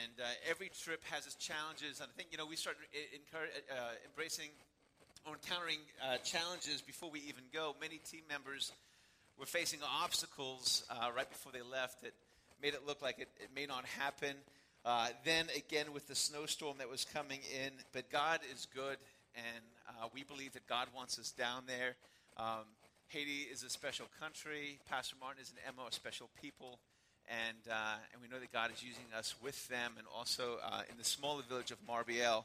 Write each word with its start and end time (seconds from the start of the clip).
And 0.00 0.20
uh, 0.20 0.24
every 0.48 0.70
trip 0.70 1.02
has 1.10 1.26
its 1.26 1.34
challenges. 1.34 2.00
And 2.00 2.08
I 2.08 2.16
think, 2.16 2.28
you 2.32 2.38
know, 2.38 2.46
we 2.46 2.56
started 2.56 2.80
uh, 3.70 3.74
embracing 4.08 4.50
or 5.26 5.34
encountering 5.34 5.78
uh, 6.02 6.16
challenges 6.18 6.80
before 6.80 7.10
we 7.10 7.20
even 7.28 7.44
go. 7.52 7.74
Many 7.80 7.98
team 7.98 8.22
members 8.28 8.72
were 9.38 9.46
facing 9.46 9.80
obstacles 10.02 10.84
uh, 10.90 11.10
right 11.14 11.28
before 11.28 11.52
they 11.52 11.62
left 11.62 12.02
that 12.02 12.12
made 12.62 12.74
it 12.74 12.86
look 12.86 13.02
like 13.02 13.18
it, 13.18 13.28
it 13.40 13.50
may 13.54 13.66
not 13.66 13.84
happen. 13.84 14.36
Uh, 14.84 15.08
then 15.24 15.46
again 15.56 15.92
with 15.92 16.08
the 16.08 16.14
snowstorm 16.14 16.78
that 16.78 16.88
was 16.88 17.04
coming 17.04 17.40
in. 17.64 17.70
But 17.92 18.10
God 18.10 18.40
is 18.52 18.66
good, 18.74 18.96
and 19.34 19.64
uh, 19.88 20.08
we 20.14 20.24
believe 20.24 20.52
that 20.54 20.66
God 20.66 20.88
wants 20.94 21.18
us 21.18 21.30
down 21.30 21.64
there. 21.66 21.94
Um, 22.36 22.64
Haiti 23.08 23.46
is 23.52 23.62
a 23.62 23.70
special 23.70 24.06
country. 24.18 24.80
Pastor 24.88 25.16
Martin 25.20 25.42
is 25.42 25.50
an 25.50 25.58
Emma, 25.68 25.86
a 25.88 25.92
special 25.92 26.30
people. 26.40 26.80
And, 27.28 27.58
uh, 27.70 27.96
and 28.12 28.20
we 28.22 28.28
know 28.28 28.38
that 28.40 28.52
God 28.52 28.70
is 28.74 28.82
using 28.82 29.04
us 29.16 29.34
with 29.42 29.68
them 29.68 29.92
and 29.96 30.06
also 30.14 30.58
uh, 30.64 30.82
in 30.90 30.98
the 30.98 31.04
smaller 31.04 31.42
village 31.48 31.70
of 31.70 31.78
Marbiel. 31.86 32.44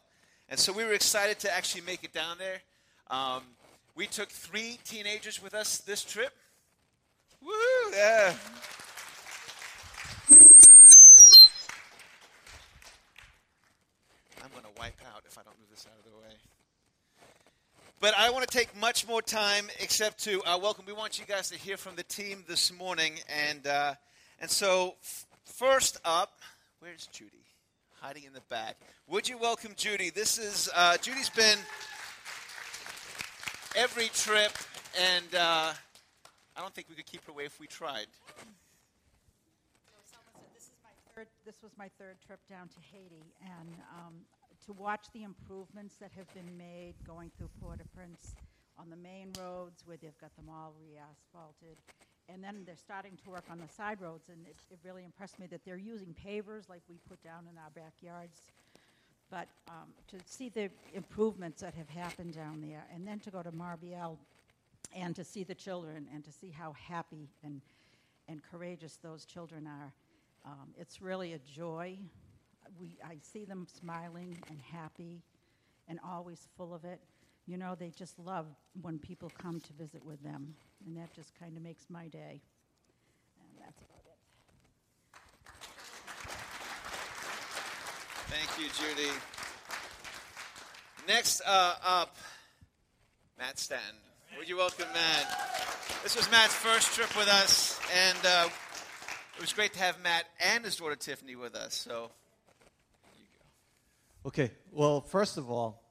And 0.49 0.59
so 0.59 0.71
we 0.71 0.85
were 0.85 0.93
excited 0.93 1.39
to 1.39 1.53
actually 1.53 1.81
make 1.81 2.03
it 2.03 2.13
down 2.13 2.37
there. 2.37 2.61
Um, 3.09 3.43
we 3.95 4.07
took 4.07 4.29
three 4.29 4.79
teenagers 4.85 5.41
with 5.41 5.53
us 5.53 5.79
this 5.79 6.03
trip. 6.03 6.31
Woo! 7.41 7.51
Yeah. 7.91 8.33
I'm 14.43 14.51
going 14.51 14.63
to 14.63 14.79
wipe 14.79 14.99
out 15.13 15.23
if 15.27 15.37
I 15.37 15.43
don't 15.43 15.57
move 15.59 15.69
this 15.69 15.85
out 15.85 15.97
of 15.97 16.05
the 16.05 16.17
way. 16.17 16.35
But 17.99 18.13
I 18.17 18.29
want 18.29 18.47
to 18.47 18.57
take 18.57 18.75
much 18.79 19.07
more 19.07 19.21
time 19.21 19.65
except 19.79 20.23
to 20.25 20.41
uh, 20.43 20.57
welcome. 20.57 20.85
We 20.85 20.93
want 20.93 21.19
you 21.19 21.25
guys 21.25 21.49
to 21.49 21.57
hear 21.57 21.77
from 21.77 21.95
the 21.95 22.03
team 22.03 22.45
this 22.47 22.71
morning. 22.71 23.13
And, 23.49 23.65
uh, 23.65 23.95
and 24.39 24.49
so, 24.49 24.95
f- 25.01 25.25
first 25.45 25.97
up, 26.05 26.39
where's 26.79 27.07
Judy? 27.07 27.45
Hiding 28.01 28.23
in 28.23 28.33
the 28.33 28.41
back. 28.49 28.77
Would 29.07 29.27
you 29.27 29.37
welcome 29.37 29.71
Judy? 29.75 30.09
This 30.09 30.37
is, 30.37 30.69
uh, 30.75 30.97
Judy's 30.97 31.29
been 31.29 31.57
every 33.75 34.09
trip, 34.09 34.51
and 34.99 35.35
uh, 35.35 35.73
I 36.55 36.61
don't 36.61 36.73
think 36.73 36.87
we 36.89 36.95
could 36.95 37.05
keep 37.05 37.25
her 37.25 37.31
away 37.31 37.45
if 37.45 37.59
we 37.59 37.67
tried. 37.67 38.07
this 41.45 41.63
was 41.63 41.71
my 41.77 41.89
third 41.97 42.17
trip 42.25 42.39
down 42.49 42.67
to 42.67 42.79
Haiti, 42.91 43.25
and 43.41 43.73
um, 43.95 44.13
to 44.65 44.73
watch 44.73 45.07
the 45.13 45.23
improvements 45.23 45.95
that 45.95 46.11
have 46.11 46.31
been 46.33 46.57
made 46.57 46.93
going 47.07 47.31
through 47.37 47.49
Port-au-Prince 47.61 48.35
on 48.77 48.89
the 48.89 48.97
main 48.97 49.31
roads 49.39 49.81
where 49.85 49.97
they've 49.97 50.17
got 50.19 50.35
them 50.35 50.49
all 50.49 50.73
re-asphalted. 50.79 51.77
And 52.29 52.43
then 52.43 52.63
they're 52.65 52.75
starting 52.75 53.17
to 53.23 53.29
work 53.29 53.45
on 53.49 53.59
the 53.59 53.73
side 53.73 54.01
roads, 54.01 54.29
and 54.29 54.45
it, 54.45 54.55
it 54.69 54.79
really 54.83 55.05
impressed 55.05 55.39
me 55.39 55.47
that 55.47 55.63
they're 55.63 55.77
using 55.77 56.13
pavers 56.25 56.69
like 56.69 56.81
we 56.89 56.95
put 57.07 57.23
down 57.23 57.47
in 57.49 57.57
our 57.57 57.69
backyards. 57.73 58.41
But 59.29 59.47
um, 59.69 59.89
to 60.09 60.17
see 60.25 60.49
the 60.49 60.69
improvements 60.93 61.61
that 61.61 61.73
have 61.75 61.89
happened 61.89 62.33
down 62.33 62.61
there, 62.61 62.85
and 62.93 63.07
then 63.07 63.19
to 63.21 63.31
go 63.31 63.41
to 63.41 63.51
Marbiel 63.51 64.17
and 64.95 65.15
to 65.15 65.23
see 65.23 65.43
the 65.43 65.55
children 65.55 66.07
and 66.13 66.23
to 66.23 66.31
see 66.31 66.49
how 66.49 66.73
happy 66.73 67.29
and, 67.43 67.61
and 68.27 68.41
courageous 68.51 68.97
those 69.01 69.25
children 69.25 69.67
are, 69.67 69.93
um, 70.45 70.69
it's 70.77 71.01
really 71.01 71.33
a 71.33 71.39
joy 71.39 71.97
we, 72.79 72.97
I 73.03 73.17
see 73.21 73.45
them 73.45 73.67
smiling 73.79 74.37
and 74.49 74.59
happy 74.61 75.21
and 75.87 75.99
always 76.05 76.47
full 76.57 76.73
of 76.73 76.83
it. 76.85 76.99
You 77.45 77.57
know, 77.57 77.75
they 77.75 77.91
just 77.91 78.19
love 78.19 78.47
when 78.81 78.99
people 78.99 79.31
come 79.37 79.59
to 79.61 79.73
visit 79.73 80.03
with 80.03 80.21
them, 80.23 80.55
and 80.87 80.97
that 80.97 81.13
just 81.13 81.37
kind 81.39 81.55
of 81.57 81.61
makes 81.61 81.83
my 81.89 82.07
day. 82.07 82.41
And 83.41 83.49
that's 83.59 83.81
about 83.81 84.01
it. 84.05 84.17
Thank 88.29 88.57
you, 88.59 88.69
Judy. 88.73 89.11
Next 91.07 91.41
uh, 91.45 91.75
up, 91.85 92.15
Matt 93.37 93.59
Stanton. 93.59 93.99
Would 94.37 94.47
you 94.47 94.57
welcome 94.57 94.87
Matt? 94.93 95.27
This 96.03 96.15
was 96.15 96.29
Matt's 96.31 96.53
first 96.53 96.93
trip 96.93 97.15
with 97.17 97.27
us, 97.27 97.79
and 97.93 98.17
uh, 98.25 98.49
it 99.35 99.41
was 99.41 99.51
great 99.53 99.73
to 99.73 99.79
have 99.79 100.01
Matt 100.01 100.25
and 100.39 100.63
his 100.63 100.77
daughter 100.77 100.95
Tiffany 100.95 101.35
with 101.35 101.55
us. 101.55 101.75
So 101.75 102.11
Okay, 104.27 104.51
well, 104.73 104.99
first 104.99 105.37
of 105.37 105.49
all, 105.49 105.81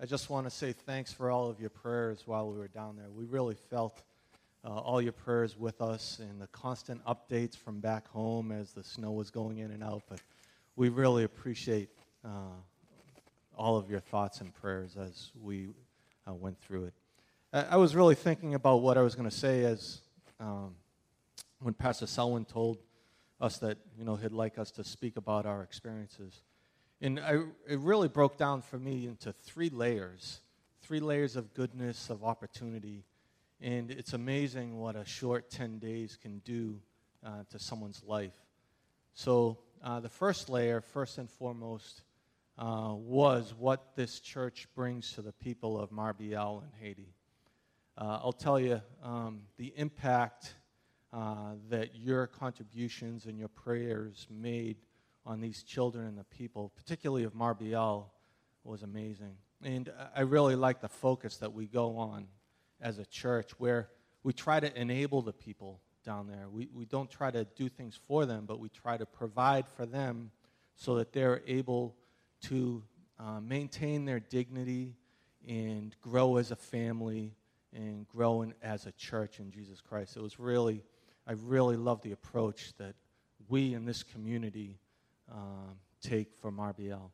I 0.00 0.06
just 0.06 0.30
want 0.30 0.46
to 0.46 0.50
say 0.50 0.72
thanks 0.72 1.12
for 1.12 1.30
all 1.30 1.48
of 1.48 1.60
your 1.60 1.70
prayers 1.70 2.24
while 2.26 2.50
we 2.50 2.58
were 2.58 2.66
down 2.66 2.96
there. 2.96 3.08
We 3.08 3.24
really 3.24 3.54
felt 3.70 4.02
uh, 4.64 4.68
all 4.68 5.00
your 5.00 5.12
prayers 5.12 5.56
with 5.56 5.80
us 5.80 6.18
and 6.20 6.40
the 6.40 6.46
constant 6.48 7.04
updates 7.04 7.56
from 7.56 7.80
back 7.80 8.08
home 8.08 8.52
as 8.52 8.72
the 8.72 8.82
snow 8.82 9.12
was 9.12 9.30
going 9.30 9.58
in 9.58 9.70
and 9.70 9.82
out. 9.82 10.02
But 10.08 10.20
we 10.76 10.88
really 10.88 11.24
appreciate 11.24 11.90
uh, 12.24 12.56
all 13.56 13.76
of 13.76 13.90
your 13.90 14.00
thoughts 14.00 14.40
and 14.40 14.54
prayers 14.54 14.96
as 14.96 15.30
we 15.40 15.68
uh, 16.28 16.34
went 16.34 16.58
through 16.60 16.84
it. 16.84 16.94
I, 17.52 17.62
I, 17.62 17.76
was 17.76 17.96
really 17.96 18.14
thinking 18.14 18.54
about 18.54 18.82
what 18.82 18.98
I 18.98 19.02
was 19.02 19.14
going 19.14 19.28
to 19.28 19.36
say 19.36 19.64
as 19.64 20.00
um, 20.38 20.74
when 21.60 21.74
Pastor 21.74 22.06
Selwyn 22.06 22.44
told 22.44 22.78
us 23.40 23.58
that 23.58 23.78
you 23.96 24.04
know 24.04 24.16
he'd 24.16 24.32
like 24.32 24.58
us 24.58 24.70
to 24.72 24.84
speak 24.84 25.16
about 25.16 25.46
our 25.46 25.62
experiences. 25.62 26.42
And 27.00 27.20
I, 27.20 27.34
it 27.68 27.78
really 27.78 28.08
broke 28.08 28.36
down 28.36 28.62
for 28.62 28.78
me 28.78 29.06
into 29.06 29.32
three 29.32 29.70
layers 29.70 30.40
three 30.88 31.00
layers 31.00 31.36
of 31.36 31.52
goodness, 31.52 32.08
of 32.08 32.24
opportunity. 32.24 33.04
And 33.60 33.90
it's 33.90 34.12
amazing 34.12 34.78
what 34.78 34.94
a 34.94 35.04
short 35.04 35.50
10 35.50 35.78
days 35.78 36.16
can 36.20 36.38
do 36.38 36.80
uh, 37.26 37.42
to 37.50 37.58
someone's 37.58 38.02
life. 38.06 38.36
So, 39.14 39.58
uh, 39.82 39.98
the 39.98 40.08
first 40.08 40.48
layer, 40.48 40.80
first 40.80 41.18
and 41.18 41.28
foremost, 41.28 42.02
uh, 42.56 42.92
was 42.94 43.54
what 43.58 43.96
this 43.96 44.20
church 44.20 44.68
brings 44.74 45.12
to 45.14 45.22
the 45.22 45.32
people 45.32 45.78
of 45.78 45.90
Marbiel 45.90 46.62
and 46.62 46.72
Haiti. 46.80 47.14
Uh, 47.96 48.20
I'll 48.22 48.32
tell 48.32 48.60
you 48.60 48.80
um, 49.02 49.42
the 49.56 49.72
impact 49.76 50.54
uh, 51.12 51.54
that 51.68 51.96
your 51.96 52.28
contributions 52.28 53.26
and 53.26 53.38
your 53.38 53.48
prayers 53.48 54.26
made 54.30 54.76
on 55.26 55.40
these 55.40 55.64
children 55.64 56.06
and 56.06 56.16
the 56.16 56.24
people, 56.24 56.72
particularly 56.76 57.24
of 57.24 57.34
Marbiel, 57.34 58.04
was 58.62 58.82
amazing. 58.84 59.34
And 59.64 59.92
I 60.14 60.20
really 60.20 60.54
like 60.54 60.80
the 60.80 60.88
focus 60.88 61.38
that 61.38 61.52
we 61.52 61.66
go 61.66 61.96
on 61.96 62.28
as 62.80 62.98
a 62.98 63.06
church, 63.06 63.50
where 63.58 63.88
we 64.22 64.32
try 64.32 64.60
to 64.60 64.80
enable 64.80 65.22
the 65.22 65.32
people 65.32 65.80
down 66.04 66.26
there. 66.26 66.48
We, 66.50 66.68
we 66.72 66.84
don't 66.84 67.10
try 67.10 67.30
to 67.30 67.44
do 67.56 67.68
things 67.68 67.98
for 68.06 68.26
them, 68.26 68.44
but 68.46 68.58
we 68.58 68.68
try 68.68 68.96
to 68.96 69.06
provide 69.06 69.66
for 69.68 69.84
them 69.84 70.30
so 70.74 70.96
that 70.96 71.12
they're 71.12 71.42
able 71.46 71.96
to 72.42 72.82
uh, 73.18 73.40
maintain 73.40 74.04
their 74.04 74.20
dignity 74.20 74.94
and 75.46 75.94
grow 76.00 76.36
as 76.36 76.50
a 76.50 76.56
family 76.56 77.34
and 77.74 78.06
grow 78.08 78.42
in, 78.42 78.54
as 78.62 78.86
a 78.86 78.92
church 78.92 79.40
in 79.40 79.50
Jesus 79.50 79.80
Christ. 79.80 80.16
It 80.16 80.22
was 80.22 80.38
really, 80.38 80.82
I 81.26 81.32
really 81.32 81.76
love 81.76 82.00
the 82.02 82.12
approach 82.12 82.72
that 82.78 82.94
we 83.48 83.74
in 83.74 83.84
this 83.84 84.02
community 84.02 84.78
um, 85.30 85.76
take 86.00 86.34
from 86.40 86.56
RBL. 86.56 87.10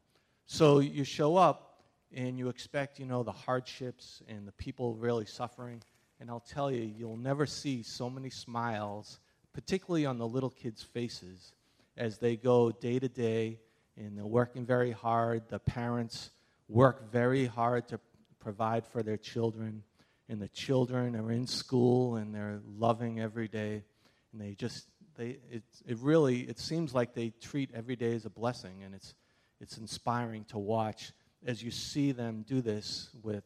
So 0.47 0.79
you 0.79 1.05
show 1.05 1.37
up 1.37 1.74
and 2.15 2.39
you 2.39 2.49
expect, 2.49 2.99
you 2.99 3.07
know, 3.07 3.23
the 3.23 3.33
hardships 3.33 4.23
and 4.29 4.47
the 4.47 4.53
people 4.53 4.95
really 4.95 5.27
suffering. 5.27 5.83
And 6.21 6.31
I'll 6.31 6.41
tell 6.41 6.71
you, 6.71 6.83
you'll 6.83 7.17
never 7.17 7.47
see 7.47 7.83
so 7.83 8.09
many 8.09 8.31
smiles, 8.31 9.19
particularly 9.53 10.07
on 10.07 10.19
the 10.19 10.27
little 10.27 10.51
kids' 10.51 10.83
faces, 10.83 11.53
as 11.97 12.19
they 12.19 12.37
go 12.37 12.71
day 12.71 12.99
to 12.99 13.09
day 13.09 13.61
and 13.97 14.17
they're 14.17 14.27
working 14.27 14.65
very 14.65 14.91
hard. 14.91 15.43
The 15.49 15.59
parents 15.59 16.31
work 16.69 17.11
very 17.13 17.47
hard 17.47 17.89
to 17.89 18.01
provide 18.41 18.87
for 18.87 19.03
their 19.03 19.17
children. 19.17 19.83
And 20.29 20.41
the 20.41 20.49
children 20.49 21.17
are 21.17 21.31
in 21.31 21.47
school 21.47 22.17
and 22.17 22.35
they're 22.35 22.61
loving 22.79 23.21
every 23.21 23.49
day. 23.49 23.85
And 24.33 24.41
they 24.41 24.55
just 24.55 24.87
they, 25.17 25.39
it, 25.51 25.63
it 25.87 25.99
really 25.99 26.41
it 26.41 26.59
seems 26.59 26.95
like 26.95 27.15
they 27.15 27.33
treat 27.41 27.71
every 27.75 27.97
day 27.97 28.15
as 28.15 28.25
a 28.25 28.31
blessing, 28.31 28.83
and 28.83 28.95
it's, 28.95 29.15
it's 29.61 29.79
inspiring 29.79 30.45
to 30.47 30.59
watch 30.59 31.13
as 31.47 31.63
you 31.63 31.71
see 31.71 32.13
them 32.13 32.45
do 32.47 32.61
this 32.61 33.11
with 33.23 33.45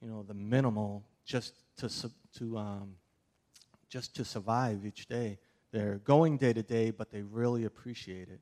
you 0.00 0.08
know, 0.08 0.22
the 0.22 0.34
minimal 0.34 1.02
just 1.24 1.54
to, 1.78 1.88
to, 2.38 2.58
um, 2.58 2.94
just 3.88 4.14
to 4.16 4.24
survive 4.24 4.84
each 4.84 5.06
day. 5.06 5.38
They're 5.72 6.00
going 6.04 6.36
day 6.36 6.52
to 6.52 6.62
day, 6.62 6.90
but 6.90 7.10
they 7.10 7.22
really 7.22 7.64
appreciate 7.64 8.28
it. 8.28 8.40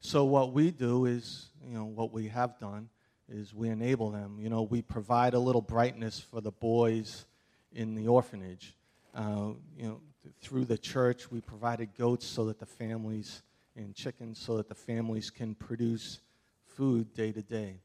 So 0.00 0.24
what 0.24 0.52
we 0.52 0.70
do 0.70 1.06
is, 1.06 1.46
you 1.64 1.72
know, 1.72 1.84
what 1.84 2.12
we 2.12 2.28
have 2.28 2.58
done 2.58 2.88
is 3.28 3.54
we 3.54 3.70
enable 3.70 4.10
them. 4.10 4.38
You 4.38 4.50
know, 4.50 4.62
we 4.62 4.82
provide 4.82 5.34
a 5.34 5.38
little 5.38 5.62
brightness 5.62 6.20
for 6.20 6.40
the 6.40 6.50
boys 6.50 7.24
in 7.72 7.94
the 7.94 8.08
orphanage. 8.08 8.74
Uh, 9.14 9.52
you 9.78 9.86
know, 9.86 10.00
through 10.42 10.66
the 10.66 10.76
church, 10.76 11.30
we 11.30 11.40
provided 11.40 11.90
goats 11.96 12.26
so 12.26 12.44
that 12.46 12.58
the 12.58 12.66
families 12.66 13.42
and 13.76 13.94
chickens 13.94 14.38
so 14.38 14.56
that 14.56 14.68
the 14.68 14.74
families 14.74 15.30
can 15.30 15.54
produce 15.54 16.20
food 16.66 17.12
day 17.14 17.32
to 17.32 17.42
day. 17.42 17.78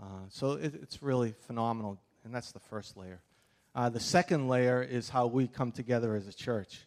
Uh, 0.00 0.26
so 0.28 0.52
it, 0.52 0.74
it's 0.82 1.02
really 1.02 1.34
phenomenal, 1.46 2.00
and 2.24 2.34
that's 2.34 2.52
the 2.52 2.60
first 2.60 2.96
layer. 2.96 3.22
Uh, 3.74 3.88
the 3.88 4.00
second 4.00 4.48
layer 4.48 4.82
is 4.82 5.08
how 5.08 5.26
we 5.26 5.48
come 5.48 5.72
together 5.72 6.14
as 6.14 6.26
a 6.26 6.32
church. 6.32 6.86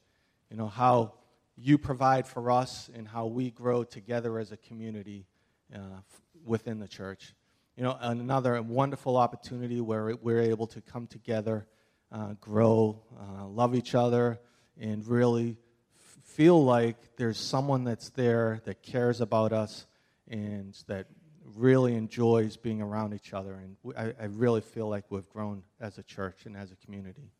You 0.49 0.57
know, 0.57 0.67
how 0.67 1.13
you 1.57 1.77
provide 1.77 2.27
for 2.27 2.51
us 2.51 2.89
and 2.93 3.07
how 3.07 3.25
we 3.25 3.49
grow 3.49 3.83
together 3.83 4.37
as 4.37 4.51
a 4.51 4.57
community 4.57 5.25
uh, 5.73 5.79
f- 5.97 6.21
within 6.45 6.79
the 6.79 6.87
church. 6.87 7.33
You 7.75 7.83
know, 7.83 7.97
another 7.99 8.61
wonderful 8.61 9.17
opportunity 9.17 9.81
where 9.81 10.15
we're 10.21 10.41
able 10.41 10.67
to 10.67 10.81
come 10.81 11.07
together, 11.07 11.65
uh, 12.11 12.33
grow, 12.39 13.01
uh, 13.19 13.47
love 13.47 13.75
each 13.75 13.95
other, 13.95 14.39
and 14.79 15.05
really 15.07 15.57
f- 15.97 16.19
feel 16.23 16.63
like 16.63 17.17
there's 17.17 17.37
someone 17.37 17.83
that's 17.83 18.09
there 18.11 18.61
that 18.65 18.83
cares 18.83 19.21
about 19.21 19.51
us 19.51 19.87
and 20.29 20.77
that 20.87 21.07
really 21.56 21.95
enjoys 21.95 22.57
being 22.57 22.81
around 22.81 23.13
each 23.13 23.33
other. 23.33 23.53
And 23.53 23.77
I 23.95 24.25
really 24.25 24.62
feel 24.62 24.89
like 24.89 25.06
we've 25.09 25.30
grown 25.30 25.63
as 25.80 25.97
a 25.97 26.03
church 26.03 26.45
and 26.45 26.57
as 26.57 26.71
a 26.71 26.75
community. 26.77 27.31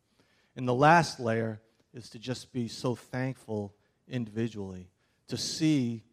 And 0.56 0.68
the 0.68 0.74
last 0.74 1.19
layer 1.19 1.60
is 1.94 2.10
to 2.12 2.19
just 2.19 2.54
be 2.54 2.68
so 2.68 2.96
thankful 2.96 3.74
individually, 4.07 4.90
to 5.28 5.38
see, 5.38 6.04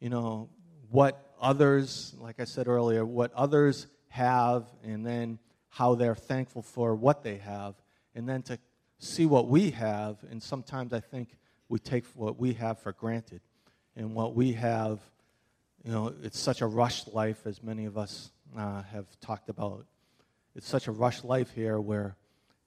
you 0.00 0.10
know, 0.10 0.50
what 0.90 1.34
others, 1.40 2.14
like 2.18 2.40
I 2.40 2.44
said 2.44 2.68
earlier, 2.68 3.04
what 3.04 3.32
others 3.32 3.86
have, 4.08 4.66
and 4.84 5.06
then 5.06 5.38
how 5.68 5.94
they're 5.94 6.14
thankful 6.14 6.62
for 6.62 6.94
what 6.94 7.22
they 7.22 7.36
have, 7.36 7.74
and 8.14 8.28
then 8.28 8.42
to 8.42 8.58
see 8.98 9.26
what 9.26 9.48
we 9.48 9.70
have. 9.70 10.18
And 10.30 10.42
sometimes 10.42 10.92
I 10.92 11.00
think 11.00 11.36
we 11.68 11.78
take 11.78 12.04
what 12.14 12.38
we 12.38 12.54
have 12.54 12.78
for 12.80 12.92
granted. 12.92 13.40
And 13.96 14.14
what 14.14 14.34
we 14.34 14.52
have, 14.52 15.00
you 15.84 15.92
know, 15.92 16.12
it's 16.22 16.38
such 16.38 16.60
a 16.60 16.66
rushed 16.66 17.12
life, 17.14 17.46
as 17.46 17.62
many 17.62 17.84
of 17.84 17.96
us 17.96 18.30
uh, 18.56 18.82
have 18.82 19.06
talked 19.20 19.48
about. 19.48 19.86
It's 20.54 20.68
such 20.68 20.88
a 20.88 20.92
rushed 20.92 21.24
life 21.24 21.52
here 21.52 21.80
where, 21.80 22.16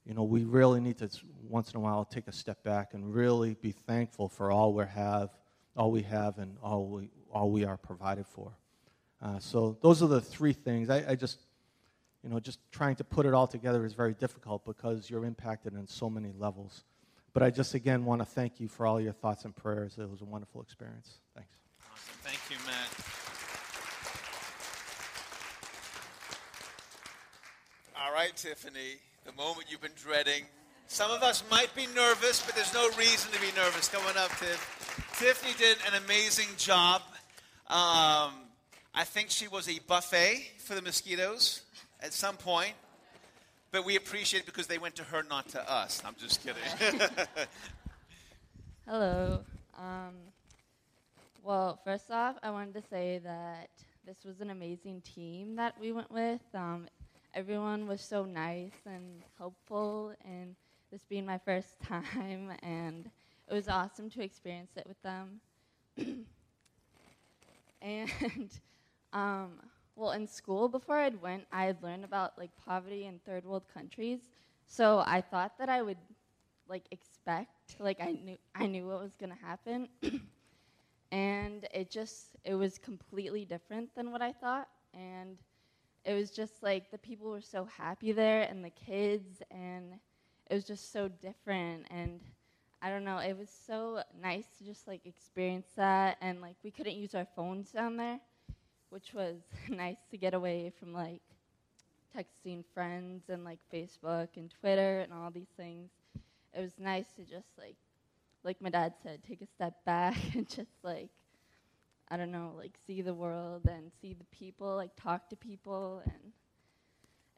you 0.06 0.14
know, 0.14 0.22
we 0.22 0.44
really 0.44 0.80
need 0.80 0.98
to 0.98 1.10
once 1.48 1.72
in 1.72 1.76
a 1.76 1.80
while 1.80 2.04
take 2.04 2.26
a 2.28 2.32
step 2.32 2.62
back 2.62 2.94
and 2.94 3.14
really 3.14 3.54
be 3.54 3.72
thankful 3.72 4.28
for 4.28 4.50
all 4.50 4.72
we 4.72 4.84
have, 4.84 5.30
all 5.76 5.90
we 5.90 6.02
have, 6.02 6.38
and 6.38 6.56
all 6.62 6.86
we, 6.86 7.10
all 7.30 7.50
we 7.50 7.64
are 7.64 7.76
provided 7.76 8.26
for. 8.26 8.52
Uh, 9.20 9.38
so 9.38 9.76
those 9.82 10.02
are 10.02 10.08
the 10.08 10.20
three 10.20 10.52
things. 10.52 10.90
I, 10.90 11.04
I 11.10 11.14
just, 11.14 11.38
you 12.24 12.30
know, 12.30 12.40
just 12.40 12.58
trying 12.72 12.96
to 12.96 13.04
put 13.04 13.26
it 13.26 13.34
all 13.34 13.46
together 13.46 13.84
is 13.84 13.94
very 13.94 14.14
difficult 14.14 14.64
because 14.64 15.10
you're 15.10 15.24
impacted 15.24 15.76
on 15.76 15.86
so 15.86 16.08
many 16.08 16.32
levels. 16.38 16.84
But 17.32 17.42
I 17.42 17.50
just 17.50 17.74
again 17.74 18.04
want 18.04 18.20
to 18.20 18.26
thank 18.26 18.60
you 18.60 18.68
for 18.68 18.86
all 18.86 19.00
your 19.00 19.12
thoughts 19.12 19.44
and 19.44 19.54
prayers. 19.54 19.96
It 19.98 20.08
was 20.08 20.20
a 20.20 20.24
wonderful 20.24 20.60
experience. 20.60 21.18
Thanks. 22.06 22.10
Awesome. 22.10 22.18
Thank 22.22 22.40
you, 22.50 22.56
Matt. 22.66 22.88
All 28.04 28.12
right, 28.12 28.34
Tiffany, 28.36 28.98
the 29.24 29.32
moment 29.32 29.66
you've 29.70 29.80
been 29.80 29.92
dreading. 29.96 30.44
Some 30.88 31.10
of 31.10 31.22
us 31.22 31.42
might 31.50 31.74
be 31.74 31.86
nervous, 31.94 32.44
but 32.44 32.54
there's 32.54 32.74
no 32.74 32.88
reason 32.98 33.30
to 33.32 33.40
be 33.40 33.46
nervous. 33.56 33.88
Coming 33.88 34.16
up, 34.16 34.30
Tiff. 34.38 35.14
Tiffany 35.18 35.54
did 35.56 35.78
an 35.86 36.02
amazing 36.04 36.48
job. 36.58 37.02
Um, 37.68 38.34
I 38.94 39.04
think 39.04 39.30
she 39.30 39.48
was 39.48 39.68
a 39.68 39.78
buffet 39.86 40.50
for 40.58 40.74
the 40.74 40.82
mosquitoes 40.82 41.62
at 42.00 42.12
some 42.12 42.36
point, 42.36 42.74
but 43.70 43.86
we 43.86 43.96
appreciate 43.96 44.40
it 44.40 44.46
because 44.46 44.66
they 44.66 44.78
went 44.78 44.96
to 44.96 45.04
her, 45.04 45.22
not 45.22 45.48
to 45.50 45.72
us. 45.72 46.02
I'm 46.04 46.14
just 46.18 46.44
kidding. 46.44 47.00
Hello. 48.86 49.40
Um, 49.78 50.14
well, 51.42 51.80
first 51.84 52.10
off, 52.10 52.36
I 52.42 52.50
wanted 52.50 52.74
to 52.74 52.82
say 52.88 53.20
that 53.24 53.70
this 54.06 54.24
was 54.24 54.40
an 54.40 54.50
amazing 54.50 55.02
team 55.02 55.56
that 55.56 55.78
we 55.80 55.92
went 55.92 56.10
with. 56.10 56.40
Um, 56.54 56.86
everyone 57.34 57.86
was 57.86 58.00
so 58.00 58.24
nice 58.24 58.74
and 58.86 59.22
helpful, 59.38 60.14
and 60.24 60.54
this 60.90 61.04
being 61.04 61.26
my 61.26 61.38
first 61.38 61.80
time, 61.82 62.52
and 62.62 63.10
it 63.48 63.54
was 63.54 63.68
awesome 63.68 64.08
to 64.10 64.22
experience 64.22 64.72
it 64.76 64.86
with 64.86 65.00
them. 65.02 65.40
and 67.82 68.50
um, 69.12 69.60
well, 69.96 70.12
in 70.12 70.26
school 70.26 70.68
before 70.68 70.98
I'd 70.98 71.20
went, 71.20 71.44
I 71.52 71.64
had 71.64 71.82
learned 71.82 72.04
about 72.04 72.38
like 72.38 72.50
poverty 72.64 73.06
in 73.06 73.18
third 73.26 73.44
world 73.44 73.64
countries. 73.72 74.20
So 74.66 75.02
I 75.06 75.20
thought 75.20 75.58
that 75.58 75.68
I 75.68 75.82
would 75.82 75.98
like 76.68 76.84
expect, 76.90 77.76
like 77.78 78.00
I 78.00 78.12
knew 78.12 78.38
I 78.54 78.66
knew 78.66 78.86
what 78.86 79.00
was 79.02 79.16
gonna 79.20 79.38
happen, 79.42 79.88
and 81.12 81.68
it 81.74 81.90
just 81.90 82.36
it 82.44 82.56
was 82.56 82.78
completely 82.78 83.46
different 83.46 83.94
than 83.96 84.12
what 84.12 84.22
I 84.22 84.32
thought, 84.32 84.68
and 84.94 85.38
it 86.04 86.14
was 86.14 86.30
just 86.30 86.62
like 86.62 86.90
the 86.90 86.98
people 86.98 87.30
were 87.30 87.42
so 87.42 87.66
happy 87.66 88.12
there, 88.12 88.42
and 88.42 88.64
the 88.64 88.70
kids, 88.70 89.42
and 89.50 89.94
it 90.50 90.54
was 90.54 90.64
just 90.64 90.92
so 90.92 91.08
different, 91.08 91.86
and 91.90 92.20
I 92.82 92.90
don't 92.90 93.04
know, 93.04 93.18
it 93.18 93.38
was 93.38 93.50
so 93.50 94.02
nice 94.20 94.46
to 94.58 94.64
just 94.64 94.88
like 94.88 95.06
experience 95.06 95.68
that, 95.76 96.18
and 96.22 96.42
like 96.42 96.56
we 96.64 96.72
couldn't 96.72 96.96
use 96.96 97.14
our 97.14 97.26
phones 97.36 97.72
down 97.72 97.98
there, 97.98 98.20
which 98.90 99.14
was 99.14 99.42
nice 99.70 99.98
to 100.10 100.18
get 100.18 100.34
away 100.34 100.72
from 100.78 100.94
like 100.94 101.22
texting 102.16 102.64
friends 102.74 103.24
and 103.28 103.44
like 103.44 103.60
Facebook 103.72 104.28
and 104.36 104.50
Twitter 104.50 105.00
and 105.00 105.12
all 105.12 105.30
these 105.30 105.52
things. 105.56 105.90
It 106.54 106.60
was 106.60 106.78
nice 106.78 107.12
to 107.16 107.24
just 107.24 107.48
like, 107.58 107.76
like 108.44 108.60
my 108.60 108.70
dad 108.70 108.94
said, 109.02 109.20
take 109.26 109.40
a 109.40 109.46
step 109.46 109.74
back 109.84 110.16
and 110.34 110.48
just 110.48 110.72
like, 110.82 111.10
I 112.08 112.16
don't 112.16 112.32
know, 112.32 112.52
like 112.56 112.72
see 112.86 113.02
the 113.02 113.14
world 113.14 113.66
and 113.66 113.90
see 114.00 114.14
the 114.14 114.24
people, 114.36 114.76
like 114.76 114.90
talk 114.96 115.28
to 115.30 115.36
people, 115.36 116.02
and 116.04 116.32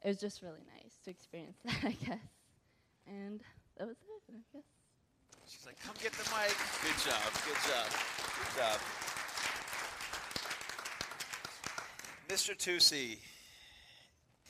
it 0.03 0.07
was 0.07 0.17
just 0.17 0.41
really 0.41 0.63
nice 0.81 0.93
to 1.05 1.11
experience 1.11 1.57
that, 1.65 1.77
I 1.83 1.91
guess. 1.91 2.19
And 3.07 3.41
that 3.77 3.87
was 3.87 3.97
it, 3.97 4.33
I 4.33 4.39
guess. 4.53 4.63
She's 5.47 5.65
like, 5.65 5.79
come 5.79 5.93
get 6.01 6.11
the 6.13 6.23
mic. 6.31 6.55
Good 6.81 7.11
job. 7.11 7.33
Good 7.45 7.55
job. 7.69 7.91
Good 8.37 8.57
job. 8.57 8.79
Mr. 12.27 12.57
Tusi, 12.57 13.19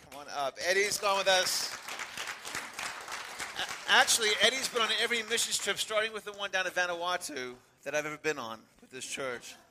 come 0.01 0.21
on 0.21 0.27
up. 0.33 0.57
Eddie's 0.65 0.97
gone 0.97 1.17
with 1.17 1.27
us. 1.27 1.74
Actually, 3.87 4.29
Eddie's 4.41 4.67
been 4.67 4.81
on 4.81 4.89
every 5.01 5.21
missions 5.23 5.59
trip, 5.59 5.77
starting 5.77 6.11
with 6.11 6.25
the 6.25 6.31
one 6.33 6.49
down 6.49 6.65
to 6.65 6.71
Vanuatu 6.71 7.53
that 7.83 7.93
I've 7.93 8.05
ever 8.05 8.17
been 8.17 8.39
on 8.39 8.59
with 8.81 8.91
this 8.91 9.05
church. 9.05 9.55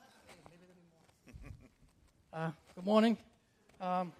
Uh, 2.32 2.50
good 2.74 2.84
morning. 2.84 3.16
Um, 3.80 4.12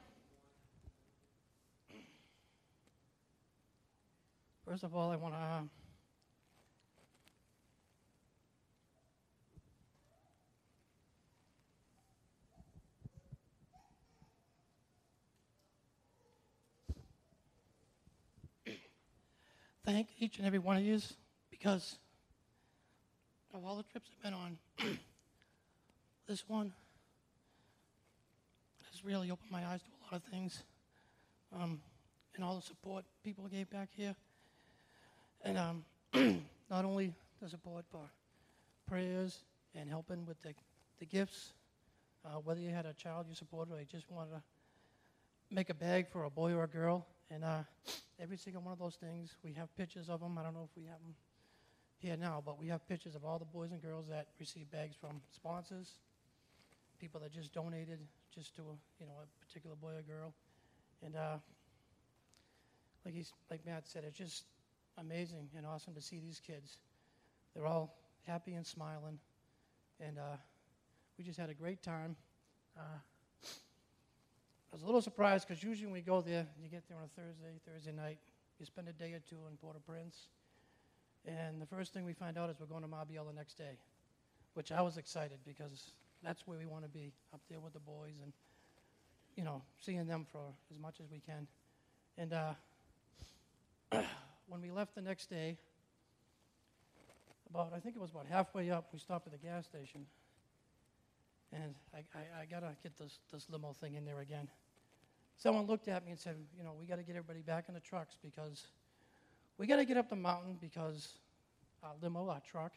first 4.65 4.85
of 4.85 4.95
all, 4.95 5.11
I 5.11 5.17
want 5.17 5.35
to 5.35 5.84
thank 19.85 20.09
each 20.19 20.39
and 20.39 20.47
every 20.47 20.59
one 20.59 20.77
of 20.77 20.83
you 20.83 20.99
because 21.51 21.99
of 23.53 23.65
all 23.65 23.77
the 23.77 23.83
trips 23.85 24.09
I've 24.17 24.23
been 24.23 24.35
on. 24.35 24.59
this 26.29 26.49
one 26.49 26.73
has 28.91 29.05
really 29.05 29.31
opened 29.31 29.51
my 29.51 29.65
eyes 29.67 29.81
to 29.83 29.89
a 29.91 30.01
lot 30.05 30.23
of 30.25 30.33
things, 30.33 30.63
um, 31.55 31.81
and 32.35 32.45
all 32.45 32.57
the 32.57 32.63
support 32.63 33.05
people 33.23 33.47
gave 33.47 33.69
back 33.71 33.91
here, 33.95 34.17
and 35.43 35.59
um, 35.59 35.85
not 36.71 36.85
only 36.85 37.13
the 37.43 37.49
support 37.49 37.85
for 37.91 38.01
prayers 38.89 39.41
and 39.75 39.89
helping 39.89 40.25
with 40.25 40.41
the, 40.43 40.55
the 40.99 41.07
gifts, 41.07 41.53
uh, 42.25 42.39
whether 42.43 42.61
you 42.61 42.71
had 42.71 42.87
a 42.87 42.95
child 42.95 43.27
you 43.29 43.35
supported 43.35 43.75
or 43.75 43.79
you 43.79 43.87
just 43.91 44.11
wanted 44.11 44.31
to 44.31 44.43
make 45.51 45.69
a 45.69 45.75
bag 45.75 46.09
for 46.11 46.25
a 46.25 46.31
boy 46.31 46.53
or 46.53 46.65
a 46.65 46.69
girl, 46.69 47.07
and 47.31 47.45
uh, 47.45 47.63
every 48.21 48.37
single 48.37 48.63
one 48.63 48.73
of 48.73 48.79
those 48.79 48.97
things, 48.97 49.37
we 49.43 49.53
have 49.55 49.75
pictures 49.77 50.09
of 50.09 50.21
them. 50.21 50.39
I 50.39 50.43
don't 50.43 50.55
know 50.55 50.69
if 50.71 50.77
we 50.77 50.85
have 50.85 50.99
them 51.01 51.15
here 51.99 52.17
now, 52.17 52.43
but 52.45 52.59
we 52.61 52.69
have 52.69 52.87
pictures 52.87 53.15
of 53.15 53.25
all 53.25 53.39
the 53.39 53.45
boys 53.45 53.73
and 53.73 53.81
girls 53.81 54.07
that 54.09 54.29
received 54.39 54.71
bags 54.71 54.95
from 55.01 55.21
sponsors, 55.35 55.93
people 57.01 57.21
that 57.21 57.33
just 57.33 57.53
donated 57.53 57.99
just 58.35 58.55
to 58.57 58.63
a, 58.63 58.75
you 59.01 59.07
know 59.07 59.15
a 59.23 59.47
particular 59.47 59.77
boy 59.77 59.93
or 59.93 60.03
girl, 60.03 60.35
and 61.05 61.17
uh, 61.17 61.37
like 63.05 63.15
he's 63.15 63.33
like 63.51 63.65
Matt 63.67 63.87
said, 63.87 64.05
it's 64.07 64.19
just 64.19 64.45
amazing 64.99 65.49
and 65.57 65.67
awesome 65.67 65.95
to 65.95 66.03
see 66.03 66.19
these 66.19 66.41
kids. 66.47 66.79
They're 67.55 67.67
all 67.67 67.97
happy 68.27 68.55
and 68.55 68.67
smiling, 68.67 69.19
and 70.01 70.19
uh, 70.19 70.37
we 71.17 71.25
just 71.25 71.39
had 71.39 71.51
a 71.51 71.55
great 71.55 71.83
time. 71.83 72.17
Uh, 72.77 72.99
was 74.75 74.83
a 74.83 74.87
little 74.87 75.01
surprised 75.01 75.47
because 75.47 75.63
usually 75.63 75.87
when 75.87 75.93
we 75.95 76.01
go 76.01 76.21
there, 76.21 76.49
you 76.61 76.69
get 76.69 76.83
there 76.89 76.99
on 76.99 77.05
a 77.05 77.21
Thursday, 77.21 77.61
Thursday 77.65 77.93
night, 77.93 78.19
you 78.59 78.67
spend 78.67 78.89
a 78.89 78.93
day 78.93 79.13
or 79.13 79.21
two 79.21 79.37
in 79.49 79.57
Port-au-Prince, 79.57 80.27
and 81.27 81.63
the 81.63 81.67
first 81.67 81.95
thing 81.95 82.05
we 82.05 82.13
find 82.13 82.37
out 82.37 82.51
is 82.51 82.57
we're 82.59 82.67
going 82.67 82.83
to 82.83 82.89
Marbiel 82.89 83.25
the 83.25 83.33
next 83.33 83.57
day, 83.57 83.79
which 84.55 84.73
I 84.73 84.83
was 84.83 84.97
excited 84.97 85.39
because 85.47 85.93
that's 86.25 86.45
where 86.49 86.59
we 86.59 86.67
want 86.67 86.83
to 86.83 86.89
be, 86.89 87.13
up 87.33 87.41
there 87.49 87.61
with 87.61 87.73
the 87.73 87.79
boys 87.79 88.15
and, 88.21 88.33
you 89.37 89.45
know, 89.45 89.63
seeing 89.81 90.05
them 90.09 90.27
for 90.33 90.41
as 90.73 90.81
much 90.81 90.97
as 90.99 91.07
we 91.09 91.21
can. 91.21 91.47
And 92.19 92.33
uh, 92.33 92.55
when 94.49 94.61
we 94.61 94.73
left 94.73 94.97
the 94.97 95.03
next 95.03 95.31
day, 95.31 95.57
about, 97.49 97.73
I 97.77 97.79
think 97.79 97.95
it 97.95 98.03
was 98.03 98.11
about 98.11 98.27
halfway 98.29 98.73
up, 98.73 98.89
we 98.93 98.99
stopped 98.99 99.29
at 99.29 99.33
the 99.33 99.39
gas 99.39 99.67
station. 99.67 100.05
and 101.53 101.77
I, 101.95 101.99
I, 102.19 102.43
I 102.43 102.45
gotta 102.51 102.75
get 102.83 102.99
this, 102.99 103.21
this 103.33 103.47
limo 103.49 103.73
thing 103.73 103.95
in 103.95 104.05
there 104.05 104.19
again. 104.19 104.49
Someone 105.37 105.67
looked 105.67 105.89
at 105.89 106.05
me 106.05 106.13
and 106.13 106.21
said, 106.21 106.37
you 106.57 106.63
know, 106.63 106.73
we 106.79 106.87
gotta 106.87 107.03
get 107.03 107.17
everybody 107.17 107.41
back 107.41 107.67
in 107.69 107.75
the 107.75 107.81
trucks 107.81 108.17
because 108.23 108.67
we 109.59 109.67
gotta 109.67 109.85
get 109.85 109.97
up 109.97 110.09
the 110.09 110.17
mountain 110.17 110.57
because 110.61 111.19
our 111.83 111.93
limo, 112.01 112.29
our 112.29 112.41
truck, 112.41 112.73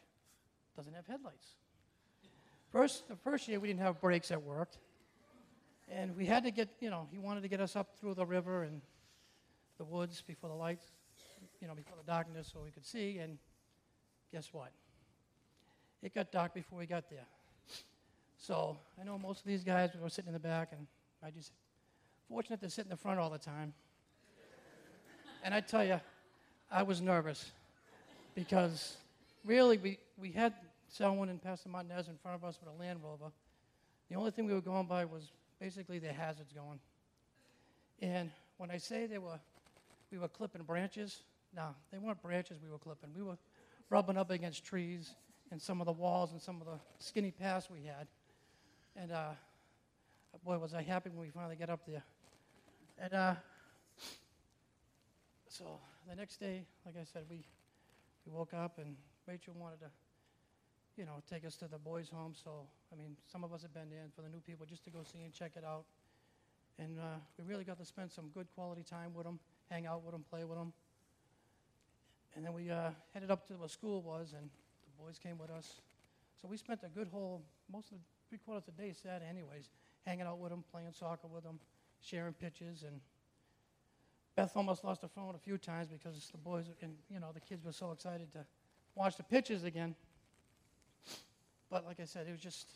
doesn't 0.76 0.94
have 0.94 1.06
headlights. 1.06 1.54
First, 2.70 3.08
the 3.08 3.16
first 3.16 3.48
year 3.48 3.58
we 3.60 3.68
didn't 3.68 3.80
have 3.80 4.00
brakes 4.00 4.28
that 4.28 4.42
worked. 4.42 4.78
And 5.90 6.14
we 6.16 6.26
had 6.26 6.44
to 6.44 6.50
get, 6.50 6.68
you 6.80 6.90
know, 6.90 7.08
he 7.10 7.18
wanted 7.18 7.42
to 7.42 7.48
get 7.48 7.60
us 7.60 7.74
up 7.74 7.96
through 7.98 8.14
the 8.14 8.26
river 8.26 8.62
and 8.62 8.82
the 9.78 9.84
woods 9.84 10.22
before 10.26 10.50
the 10.50 10.54
lights, 10.54 10.84
you 11.60 11.66
know, 11.66 11.74
before 11.74 11.96
the 11.96 12.10
darkness 12.10 12.50
so 12.52 12.60
we 12.62 12.70
could 12.70 12.84
see. 12.84 13.18
And 13.18 13.38
guess 14.30 14.52
what? 14.52 14.70
It 16.02 16.14
got 16.14 16.30
dark 16.30 16.52
before 16.52 16.78
we 16.78 16.86
got 16.86 17.08
there. 17.08 17.26
So 18.36 18.76
I 19.00 19.04
know 19.04 19.18
most 19.18 19.40
of 19.40 19.46
these 19.46 19.64
guys 19.64 19.90
were 20.00 20.08
sitting 20.10 20.28
in 20.28 20.34
the 20.34 20.38
back, 20.38 20.68
and 20.72 20.86
I 21.24 21.30
just 21.30 21.52
fortunate 22.28 22.60
to 22.60 22.68
sit 22.68 22.84
in 22.84 22.90
the 22.90 22.96
front 22.96 23.18
all 23.18 23.30
the 23.30 23.38
time. 23.38 23.72
and 25.42 25.54
I 25.54 25.60
tell 25.60 25.84
you, 25.84 26.00
I 26.70 26.82
was 26.82 27.00
nervous 27.00 27.50
because 28.34 28.96
really 29.44 29.78
we, 29.78 29.98
we 30.18 30.30
had 30.30 30.52
someone 30.88 31.30
in 31.30 31.38
Pastor 31.38 31.70
Martinez 31.70 32.08
in 32.08 32.16
front 32.18 32.34
of 32.34 32.44
us 32.44 32.58
with 32.62 32.74
a 32.74 32.78
Land 32.78 33.00
Rover. 33.02 33.32
The 34.10 34.16
only 34.16 34.30
thing 34.30 34.46
we 34.46 34.52
were 34.52 34.60
going 34.60 34.86
by 34.86 35.06
was 35.06 35.30
basically 35.58 35.98
the 35.98 36.12
hazards 36.12 36.52
going. 36.52 36.78
And 38.00 38.30
when 38.58 38.70
I 38.70 38.76
say 38.76 39.06
they 39.06 39.18
were, 39.18 39.40
we 40.12 40.18
were 40.18 40.28
clipping 40.28 40.62
branches, 40.62 41.22
no, 41.56 41.74
they 41.90 41.98
weren't 41.98 42.22
branches 42.22 42.58
we 42.62 42.70
were 42.70 42.78
clipping. 42.78 43.10
We 43.16 43.22
were 43.22 43.38
rubbing 43.88 44.18
up 44.18 44.30
against 44.30 44.64
trees 44.64 45.14
and 45.50 45.60
some 45.60 45.80
of 45.80 45.86
the 45.86 45.92
walls 45.92 46.32
and 46.32 46.42
some 46.42 46.60
of 46.60 46.66
the 46.66 46.78
skinny 46.98 47.30
paths 47.30 47.68
we 47.70 47.86
had. 47.86 48.06
And 48.96 49.12
uh, 49.12 49.30
boy, 50.44 50.58
was 50.58 50.74
I 50.74 50.82
happy 50.82 51.08
when 51.08 51.20
we 51.20 51.30
finally 51.30 51.56
got 51.56 51.70
up 51.70 51.80
there. 51.86 52.02
And 53.00 53.14
uh, 53.14 53.34
so 55.48 55.64
the 56.08 56.16
next 56.16 56.38
day, 56.40 56.64
like 56.84 56.96
I 57.00 57.04
said, 57.04 57.22
we, 57.30 57.44
we 58.26 58.32
woke 58.32 58.52
up 58.54 58.78
and 58.78 58.96
Rachel 59.26 59.54
wanted 59.56 59.80
to, 59.80 59.90
you 60.96 61.04
know, 61.04 61.22
take 61.30 61.46
us 61.46 61.54
to 61.56 61.68
the 61.68 61.78
boys' 61.78 62.08
home. 62.08 62.34
So, 62.34 62.66
I 62.92 62.96
mean, 62.96 63.16
some 63.30 63.44
of 63.44 63.52
us 63.52 63.62
have 63.62 63.72
been 63.72 63.92
in 63.92 64.10
for 64.16 64.22
the 64.22 64.28
new 64.28 64.40
people 64.40 64.66
just 64.66 64.82
to 64.84 64.90
go 64.90 65.00
see 65.04 65.22
and 65.22 65.32
check 65.32 65.52
it 65.54 65.64
out. 65.64 65.84
And 66.80 66.98
uh, 66.98 67.18
we 67.38 67.44
really 67.44 67.62
got 67.62 67.78
to 67.78 67.84
spend 67.84 68.10
some 68.10 68.30
good 68.34 68.48
quality 68.56 68.82
time 68.82 69.14
with 69.14 69.26
them, 69.26 69.38
hang 69.70 69.86
out 69.86 70.02
with 70.02 70.12
them, 70.12 70.24
play 70.28 70.42
with 70.42 70.58
them. 70.58 70.72
And 72.34 72.44
then 72.44 72.52
we 72.52 72.70
uh, 72.70 72.90
headed 73.14 73.30
up 73.30 73.46
to 73.48 73.54
where 73.54 73.68
school 73.68 74.02
was, 74.02 74.34
and 74.36 74.48
the 74.48 75.02
boys 75.02 75.18
came 75.18 75.38
with 75.38 75.50
us. 75.50 75.80
So 76.40 76.48
we 76.48 76.56
spent 76.56 76.80
a 76.84 76.88
good 76.88 77.08
whole, 77.08 77.42
most 77.72 77.92
of 77.92 77.98
the 77.98 78.04
three 78.28 78.38
quarters 78.38 78.64
of 78.68 78.76
the 78.76 78.82
day 78.82 78.92
Saturday, 78.92 79.26
anyways, 79.28 79.70
hanging 80.04 80.26
out 80.26 80.38
with 80.38 80.50
them, 80.50 80.64
playing 80.70 80.92
soccer 80.92 81.26
with 81.26 81.44
them, 81.44 81.58
sharing 82.00 82.34
pitches. 82.34 82.82
And 82.82 83.00
Beth 84.36 84.52
almost 84.56 84.84
lost 84.84 85.02
her 85.02 85.08
phone 85.08 85.34
a 85.34 85.38
few 85.38 85.58
times 85.58 85.88
because 85.88 86.28
the 86.30 86.38
boys 86.38 86.66
and 86.82 86.94
you 87.10 87.20
know 87.20 87.28
the 87.32 87.40
kids 87.40 87.64
were 87.64 87.72
so 87.72 87.90
excited 87.92 88.32
to 88.32 88.44
watch 88.94 89.16
the 89.16 89.22
pitches 89.22 89.64
again. 89.64 89.94
But 91.70 91.84
like 91.84 92.00
I 92.00 92.04
said, 92.04 92.26
it 92.26 92.30
was 92.30 92.40
just, 92.40 92.66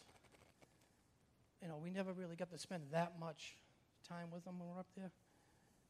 you 1.63 1.69
know, 1.69 1.79
we 1.83 1.91
never 1.91 2.13
really 2.13 2.37
got 2.37 2.51
to 2.51 2.59
spend 2.59 2.83
that 2.93 3.15
much 3.19 3.57
time 4.07 4.27
with 4.31 4.45
them 4.45 4.59
when 4.59 4.69
we 4.69 4.75
were 4.75 4.81
up 4.81 4.87
there, 4.97 5.11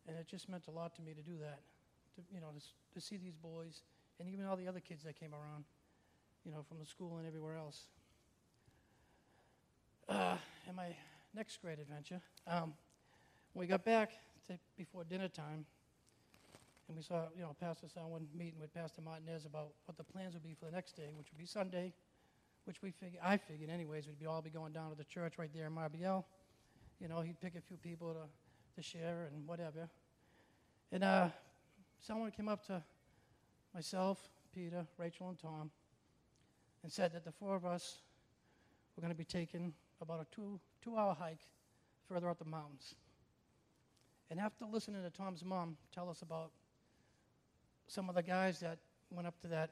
and 0.07 0.17
it 0.17 0.29
just 0.29 0.49
meant 0.49 0.69
a 0.69 0.71
lot 0.71 0.95
to 0.97 1.03
me 1.03 1.12
to 1.12 1.23
do 1.23 1.37
that. 1.41 1.61
To 2.15 2.23
you 2.33 2.41
know, 2.41 2.49
to, 2.55 2.95
to 2.95 3.01
see 3.01 3.17
these 3.17 3.35
boys 3.35 3.83
and 4.21 4.29
even 4.29 4.47
all 4.47 4.57
the 4.57 4.69
other 4.69 4.81
kids 4.81 5.03
that 5.05 5.19
came 5.19 5.33
around, 5.35 5.65
you 6.45 6.53
know, 6.53 6.62
from 6.69 6.79
the 6.79 6.87
school 6.87 7.17
and 7.19 7.27
everywhere 7.27 7.57
else. 7.57 7.87
Uh, 10.09 10.37
and 10.67 10.77
my 10.77 10.95
next 11.35 11.61
great 11.62 11.79
adventure, 11.79 12.21
um, 12.47 12.75
we 13.55 13.67
got 13.67 13.85
back 13.85 14.11
to, 14.49 14.59
before 14.77 15.05
dinner 15.05 15.29
time, 15.29 15.65
and 16.89 16.97
we 16.97 17.03
saw, 17.03 17.25
you 17.37 17.43
know, 17.43 17.55
Pastor 17.61 17.87
Selwyn 17.93 18.27
meeting 18.35 18.61
with 18.61 18.73
Pastor 18.75 19.01
Martinez 19.03 19.47
about 19.47 19.73
what 19.87 19.97
the 19.97 20.05
plans 20.05 20.35
would 20.35 20.43
be 20.43 20.55
for 20.55 20.67
the 20.67 20.73
next 20.73 20.97
day, 20.97 21.11
which 21.17 21.29
would 21.31 21.39
be 21.39 21.47
Sunday, 21.47 21.93
which 22.65 22.83
we 22.83 22.91
figured, 22.91 23.23
I 23.25 23.37
figured 23.37 23.71
anyways, 23.71 24.07
we'd 24.07 24.19
be 24.19 24.27
all 24.27 24.43
be 24.43 24.51
going 24.51 24.73
down 24.73 24.91
to 24.91 24.97
the 24.97 25.05
church 25.05 25.35
right 25.39 25.51
there 25.55 25.67
in 25.67 25.73
Marbiel. 25.73 26.25
You 27.01 27.09
know, 27.09 27.21
he'd 27.21 27.41
pick 27.41 27.55
a 27.57 27.61
few 27.61 27.77
people 27.77 28.13
to, 28.13 28.81
to 28.81 28.83
share 28.83 29.29
and 29.33 29.47
whatever. 29.47 29.89
And 30.91 31.05
uh, 31.05 31.29
someone 32.01 32.31
came 32.31 32.49
up 32.49 32.67
to 32.67 32.83
myself, 33.75 34.29
Peter, 34.55 34.87
Rachel, 34.99 35.29
and 35.29 35.39
Tom, 35.39 35.71
and 36.83 36.93
said 36.93 37.13
that 37.15 37.25
the 37.25 37.33
four 37.33 37.57
of 37.57 37.65
us 37.65 37.99
were 38.97 39.01
going 39.01 39.13
to 39.13 39.19
be 39.19 39.25
taking 39.25 39.73
about 40.01 40.21
a 40.21 40.35
two, 40.35 40.61
two-hour 40.83 41.17
hike 41.19 41.47
further 42.09 42.29
up 42.29 42.39
the 42.39 42.45
mountains. 42.45 42.95
And 44.33 44.41
after 44.41 44.65
listening 44.65 45.03
to 45.03 45.11
Tom's 45.11 45.45
mom 45.45 45.77
tell 45.95 46.09
us 46.09 46.23
about 46.23 46.53
some 47.87 48.09
of 48.09 48.15
the 48.15 48.23
guys 48.23 48.61
that 48.61 48.79
went 49.11 49.29
up 49.29 49.39
to 49.43 49.49
that 49.49 49.69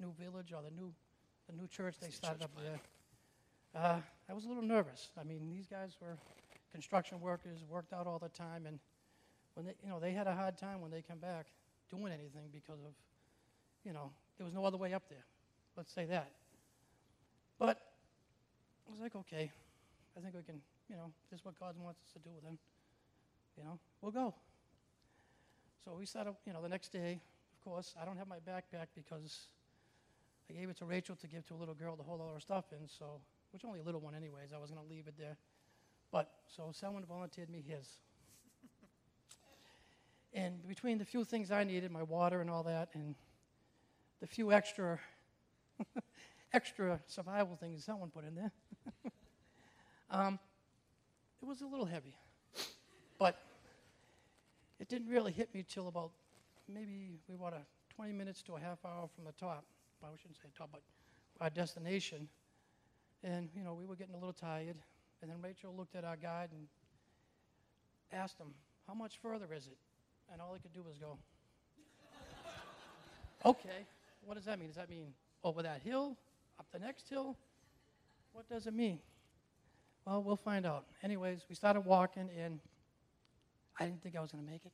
new 0.00 0.12
village 0.18 0.52
or 0.52 0.62
the 0.62 0.72
new, 0.72 0.92
the 1.48 1.54
new 1.54 1.68
church 1.68 2.00
they 2.00 2.10
started 2.10 2.42
up 2.42 2.50
there, 2.60 2.80
uh, 3.80 4.00
I 4.28 4.32
was 4.32 4.46
a 4.46 4.48
little 4.48 4.64
nervous. 4.64 5.10
I 5.16 5.22
mean, 5.22 5.48
these 5.48 5.68
guys 5.68 5.96
were 6.00 6.18
construction 6.72 7.20
workers, 7.20 7.60
worked 7.68 7.92
out 7.92 8.08
all 8.08 8.18
the 8.18 8.30
time, 8.30 8.66
and 8.66 8.80
when 9.54 9.66
they, 9.66 9.74
you 9.80 9.88
know, 9.88 10.00
they 10.00 10.10
had 10.10 10.26
a 10.26 10.34
hard 10.34 10.58
time 10.58 10.80
when 10.80 10.90
they 10.90 11.00
come 11.00 11.18
back 11.18 11.46
doing 11.88 12.12
anything 12.12 12.48
because 12.50 12.80
of, 12.80 12.94
you 13.84 13.92
know, 13.92 14.10
there 14.38 14.44
was 14.44 14.54
no 14.54 14.64
other 14.64 14.76
way 14.76 14.92
up 14.92 15.04
there. 15.08 15.24
Let's 15.76 15.92
say 15.92 16.04
that. 16.06 16.32
But 17.60 17.80
I 18.88 18.90
was 18.90 19.00
like, 19.00 19.14
okay, 19.14 19.52
I 20.16 20.20
think 20.20 20.34
we 20.34 20.42
can, 20.42 20.60
you 20.90 20.96
know, 20.96 21.12
this 21.30 21.38
is 21.38 21.44
what 21.44 21.56
God 21.60 21.76
wants 21.78 22.00
us 22.00 22.12
to 22.14 22.18
do 22.18 22.34
with 22.34 22.42
him. 22.42 22.58
You 23.56 23.64
know, 23.64 23.78
we'll 24.00 24.12
go. 24.12 24.34
So 25.84 25.94
we 25.98 26.06
set 26.06 26.26
up, 26.26 26.36
you 26.46 26.52
know, 26.52 26.62
the 26.62 26.68
next 26.68 26.92
day, 26.92 27.20
of 27.52 27.64
course, 27.64 27.94
I 28.00 28.04
don't 28.04 28.16
have 28.16 28.28
my 28.28 28.38
backpack 28.38 28.86
because 28.94 29.48
I 30.48 30.54
gave 30.54 30.68
it 30.68 30.76
to 30.78 30.84
Rachel 30.84 31.16
to 31.16 31.26
give 31.26 31.46
to 31.48 31.54
a 31.54 31.56
little 31.56 31.74
girl 31.74 31.96
to 31.96 32.02
hold 32.02 32.20
all 32.20 32.32
her 32.32 32.40
stuff 32.40 32.66
in, 32.72 32.88
so, 32.88 33.20
which 33.52 33.64
only 33.64 33.80
a 33.80 33.82
little 33.82 34.00
one 34.00 34.14
anyways, 34.14 34.52
I 34.54 34.58
was 34.58 34.70
going 34.70 34.82
to 34.82 34.88
leave 34.88 35.06
it 35.06 35.14
there. 35.18 35.36
But, 36.10 36.30
so 36.46 36.70
someone 36.72 37.04
volunteered 37.04 37.50
me 37.50 37.62
his. 37.66 37.88
and 40.32 40.66
between 40.66 40.98
the 40.98 41.04
few 41.04 41.24
things 41.24 41.50
I 41.50 41.64
needed, 41.64 41.90
my 41.90 42.02
water 42.02 42.40
and 42.40 42.50
all 42.50 42.62
that, 42.64 42.90
and 42.94 43.14
the 44.20 44.26
few 44.26 44.52
extra, 44.52 44.98
extra 46.52 47.00
survival 47.06 47.56
things 47.56 47.84
someone 47.84 48.10
put 48.10 48.24
in 48.24 48.34
there, 48.34 48.52
um, 50.10 50.38
it 51.42 51.46
was 51.46 51.60
a 51.60 51.66
little 51.66 51.86
heavy. 51.86 52.16
It 54.84 54.90
didn't 54.90 55.08
really 55.08 55.32
hit 55.32 55.54
me 55.54 55.64
till 55.66 55.88
about 55.88 56.10
maybe 56.68 57.18
we 57.26 57.36
were 57.36 57.48
a 57.48 57.64
20 57.96 58.12
minutes 58.12 58.42
to 58.42 58.56
a 58.56 58.60
half 58.60 58.84
hour 58.84 59.08
from 59.14 59.24
the 59.24 59.32
top. 59.32 59.64
Well, 60.02 60.10
I 60.12 60.20
shouldn't 60.20 60.36
say 60.36 60.50
top, 60.58 60.68
but 60.72 60.82
our 61.40 61.48
destination. 61.48 62.28
And, 63.22 63.48
you 63.56 63.64
know, 63.64 63.72
we 63.72 63.86
were 63.86 63.96
getting 63.96 64.12
a 64.12 64.18
little 64.18 64.34
tired. 64.34 64.76
And 65.22 65.30
then 65.30 65.38
Rachel 65.42 65.74
looked 65.74 65.96
at 65.96 66.04
our 66.04 66.16
guide 66.16 66.50
and 66.52 66.66
asked 68.12 68.38
him, 68.38 68.48
How 68.86 68.92
much 68.92 69.16
further 69.22 69.46
is 69.56 69.68
it? 69.68 69.78
And 70.30 70.42
all 70.42 70.52
he 70.52 70.60
could 70.60 70.74
do 70.74 70.82
was 70.82 70.98
go, 70.98 71.16
Okay, 73.46 73.86
what 74.22 74.34
does 74.34 74.44
that 74.44 74.58
mean? 74.58 74.68
Does 74.68 74.76
that 74.76 74.90
mean 74.90 75.14
over 75.42 75.62
that 75.62 75.80
hill, 75.82 76.14
up 76.60 76.66
the 76.74 76.78
next 76.78 77.08
hill? 77.08 77.38
What 78.34 78.50
does 78.50 78.66
it 78.66 78.74
mean? 78.74 78.98
Well, 80.04 80.22
we'll 80.22 80.36
find 80.36 80.66
out. 80.66 80.84
Anyways, 81.02 81.46
we 81.48 81.54
started 81.54 81.86
walking, 81.86 82.28
and 82.38 82.60
I 83.78 83.86
didn't 83.86 84.02
think 84.02 84.16
I 84.16 84.20
was 84.20 84.30
going 84.30 84.44
to 84.44 84.50
make 84.50 84.64
it. 84.64 84.72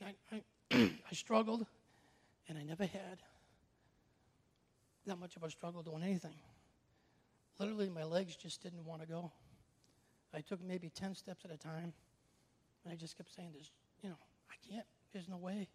I 0.00 0.04
mean, 0.04 0.14
I, 0.32 0.76
I, 0.76 0.90
I 1.10 1.14
struggled, 1.14 1.66
and 2.48 2.56
I 2.56 2.62
never 2.62 2.84
had 2.84 3.18
that 5.06 5.18
much 5.18 5.36
of 5.36 5.42
a 5.42 5.50
struggle 5.50 5.82
doing 5.82 6.02
anything. 6.02 6.34
Literally, 7.58 7.90
my 7.90 8.04
legs 8.04 8.36
just 8.36 8.62
didn't 8.62 8.84
want 8.84 9.02
to 9.02 9.06
go. 9.06 9.30
I 10.32 10.40
took 10.40 10.62
maybe 10.62 10.88
10 10.88 11.14
steps 11.14 11.44
at 11.44 11.52
a 11.52 11.56
time, 11.56 11.92
and 12.84 12.92
I 12.92 12.96
just 12.96 13.16
kept 13.16 13.34
saying, 13.34 13.50
There's, 13.52 13.70
you 14.02 14.10
know, 14.10 14.16
I 14.50 14.54
can't, 14.70 14.86
there's 15.12 15.28
no 15.28 15.36
way. 15.36 15.68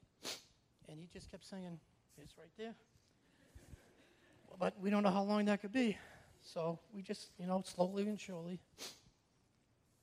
And 0.88 1.00
he 1.00 1.08
just 1.12 1.32
kept 1.32 1.46
saying, 1.46 1.80
It's 2.22 2.38
right 2.38 2.52
there. 2.58 2.76
But 4.60 4.76
we 4.82 4.90
don't 4.90 5.04
know 5.04 5.12
how 5.12 5.24
long 5.24 5.46
that 5.46 5.62
could 5.62 5.72
be. 5.72 5.98
So 6.42 6.80
we 6.94 7.02
just, 7.02 7.30
you 7.40 7.46
know, 7.46 7.64
slowly 7.66 8.08
and 8.08 8.20
surely. 8.20 8.60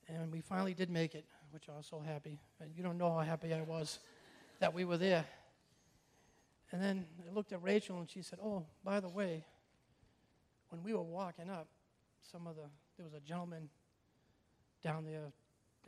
And 0.07 0.31
we 0.31 0.41
finally 0.41 0.73
did 0.73 0.89
make 0.89 1.15
it, 1.15 1.25
which 1.51 1.63
I 1.69 1.77
was 1.77 1.85
so 1.85 1.99
happy. 1.99 2.39
And 2.59 2.71
you 2.75 2.83
don't 2.83 2.97
know 2.97 3.11
how 3.11 3.19
happy 3.19 3.53
I 3.53 3.61
was 3.61 3.99
that 4.59 4.73
we 4.73 4.85
were 4.85 4.97
there. 4.97 5.25
And 6.71 6.81
then 6.81 7.05
I 7.27 7.33
looked 7.33 7.53
at 7.53 7.61
Rachel 7.61 7.99
and 7.99 8.09
she 8.09 8.21
said, 8.21 8.39
Oh, 8.43 8.65
by 8.83 8.99
the 8.99 9.09
way, 9.09 9.45
when 10.69 10.83
we 10.83 10.93
were 10.93 11.03
walking 11.03 11.49
up, 11.49 11.67
some 12.31 12.47
of 12.47 12.55
the, 12.55 12.63
there 12.97 13.05
was 13.05 13.13
a 13.13 13.19
gentleman 13.19 13.69
down 14.83 15.05
there, 15.05 15.31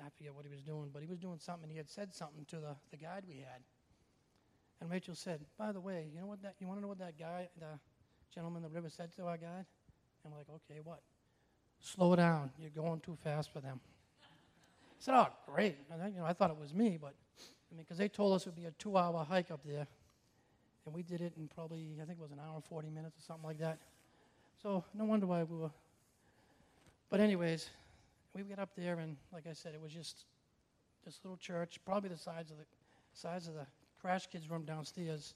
I 0.05 0.09
forget 0.17 0.33
what 0.33 0.45
he 0.45 0.51
was 0.51 0.61
doing, 0.61 0.89
but 0.93 1.01
he 1.01 1.07
was 1.07 1.19
doing 1.19 1.39
something, 1.39 1.69
he 1.69 1.77
had 1.77 1.89
said 1.89 2.13
something 2.13 2.45
to 2.45 2.57
the, 2.57 2.75
the 2.91 2.97
guide 2.97 3.23
we 3.27 3.37
had. 3.37 3.61
And 4.81 4.89
Rachel 4.89 5.15
said, 5.15 5.41
by 5.57 5.71
the 5.71 5.81
way, 5.81 6.07
you 6.13 6.21
know 6.21 6.27
what 6.27 6.41
that, 6.43 6.55
you 6.59 6.67
want 6.67 6.79
to 6.79 6.81
know 6.81 6.87
what 6.87 6.99
that 6.99 7.19
guy, 7.19 7.49
the 7.59 7.79
gentleman 8.33 8.63
in 8.63 8.69
the 8.71 8.75
river 8.75 8.89
said 8.89 9.11
to 9.17 9.25
our 9.25 9.37
guide? 9.37 9.65
And 10.23 10.33
we're 10.33 10.39
like, 10.39 10.47
okay, 10.49 10.79
what? 10.83 11.01
Slow 11.81 12.15
down. 12.15 12.51
You're 12.59 12.69
going 12.69 12.99
too 13.01 13.17
fast 13.23 13.51
for 13.51 13.59
them. 13.59 13.79
I 14.23 14.95
said, 14.99 15.15
oh, 15.15 15.27
great. 15.45 15.77
I, 15.91 16.07
you 16.07 16.17
know, 16.17 16.25
I 16.25 16.33
thought 16.33 16.49
it 16.49 16.57
was 16.57 16.73
me, 16.73 16.97
but 17.01 17.13
I 17.39 17.75
mean, 17.75 17.83
because 17.83 17.97
they 17.97 18.09
told 18.09 18.33
us 18.33 18.45
it 18.45 18.49
would 18.49 18.55
be 18.55 18.65
a 18.65 18.71
two-hour 18.71 19.25
hike 19.29 19.51
up 19.51 19.61
there, 19.65 19.87
and 20.85 20.95
we 20.95 21.03
did 21.03 21.21
it 21.21 21.33
in 21.37 21.47
probably, 21.47 21.97
I 22.01 22.05
think 22.05 22.19
it 22.19 22.21
was 22.21 22.31
an 22.31 22.39
hour 22.39 22.55
and 22.55 22.63
40 22.63 22.89
minutes 22.89 23.17
or 23.17 23.21
something 23.21 23.45
like 23.45 23.59
that. 23.59 23.79
So 24.61 24.83
no 24.93 25.05
wonder 25.05 25.25
why 25.25 25.43
we 25.43 25.57
were. 25.57 25.71
But 27.09 27.21
anyways, 27.21 27.69
we 28.33 28.43
get 28.43 28.59
up 28.59 28.69
there, 28.75 28.99
and 28.99 29.17
like 29.33 29.47
I 29.47 29.53
said, 29.53 29.73
it 29.73 29.81
was 29.81 29.91
just 29.91 30.25
this 31.05 31.19
little 31.23 31.37
church, 31.37 31.79
probably 31.85 32.09
the 32.09 32.17
size 32.17 32.51
of 32.51 32.57
the 32.57 32.65
size 33.13 33.47
of 33.47 33.55
the 33.55 33.65
crash 34.01 34.27
kids 34.27 34.49
room 34.49 34.65
downstairs. 34.65 35.33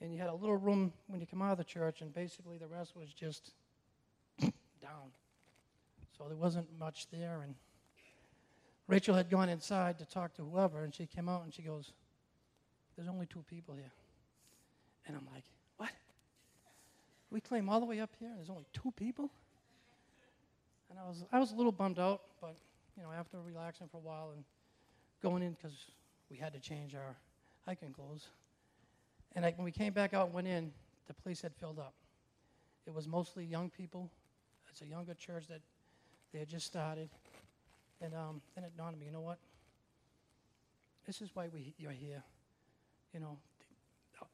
And 0.00 0.12
you 0.12 0.18
had 0.18 0.30
a 0.30 0.34
little 0.34 0.56
room 0.56 0.92
when 1.08 1.20
you 1.20 1.26
come 1.26 1.42
out 1.42 1.52
of 1.52 1.58
the 1.58 1.64
church, 1.64 2.00
and 2.00 2.12
basically 2.12 2.56
the 2.56 2.66
rest 2.66 2.96
was 2.96 3.12
just 3.12 3.52
down. 4.40 5.10
So 6.16 6.24
there 6.26 6.36
wasn't 6.36 6.68
much 6.78 7.08
there, 7.10 7.42
and 7.42 7.54
Rachel 8.86 9.14
had 9.14 9.28
gone 9.28 9.48
inside 9.48 9.98
to 9.98 10.06
talk 10.06 10.34
to 10.34 10.42
whoever, 10.42 10.84
and 10.84 10.94
she 10.94 11.06
came 11.06 11.28
out 11.28 11.44
and 11.44 11.52
she 11.52 11.62
goes, 11.62 11.92
There's 12.96 13.08
only 13.08 13.26
two 13.26 13.44
people 13.48 13.74
here. 13.74 13.92
And 15.06 15.16
I'm 15.16 15.26
like, 15.32 15.44
What? 15.76 15.90
We 17.30 17.40
claim 17.40 17.68
all 17.68 17.80
the 17.80 17.86
way 17.86 18.00
up 18.00 18.10
here, 18.18 18.28
and 18.28 18.38
there's 18.38 18.50
only 18.50 18.66
two 18.72 18.92
people? 18.96 19.30
And 20.90 20.98
I 20.98 21.06
was, 21.06 21.24
I 21.32 21.38
was 21.38 21.52
a 21.52 21.54
little 21.54 21.72
bummed 21.72 21.98
out, 21.98 22.22
but, 22.40 22.56
you 22.96 23.02
know, 23.02 23.10
after 23.16 23.38
relaxing 23.40 23.88
for 23.88 23.98
a 23.98 24.00
while 24.00 24.32
and 24.34 24.44
going 25.22 25.42
in, 25.42 25.52
because 25.52 25.76
we 26.30 26.36
had 26.36 26.52
to 26.52 26.58
change 26.58 26.94
our 26.94 27.16
hiking 27.64 27.92
clothes. 27.92 28.26
And 29.36 29.46
I, 29.46 29.52
when 29.52 29.64
we 29.64 29.70
came 29.70 29.92
back 29.92 30.14
out 30.14 30.26
and 30.26 30.34
went 30.34 30.48
in, 30.48 30.72
the 31.06 31.14
place 31.14 31.40
had 31.40 31.54
filled 31.54 31.78
up. 31.78 31.94
It 32.86 32.94
was 32.94 33.06
mostly 33.06 33.44
young 33.44 33.70
people. 33.70 34.10
It's 34.68 34.82
a 34.82 34.86
younger 34.86 35.14
church 35.14 35.46
that 35.48 35.60
they 36.32 36.40
had 36.40 36.48
just 36.48 36.66
started. 36.66 37.08
And 38.00 38.14
um, 38.14 38.40
then 38.54 38.64
it 38.64 38.72
dawned 38.76 38.94
on 38.94 39.00
me, 39.00 39.06
you 39.06 39.12
know 39.12 39.20
what? 39.20 39.38
This 41.06 41.20
is 41.20 41.30
why 41.34 41.48
we, 41.52 41.74
you're 41.78 41.92
here. 41.92 42.22
You 43.14 43.20
know, 43.20 43.38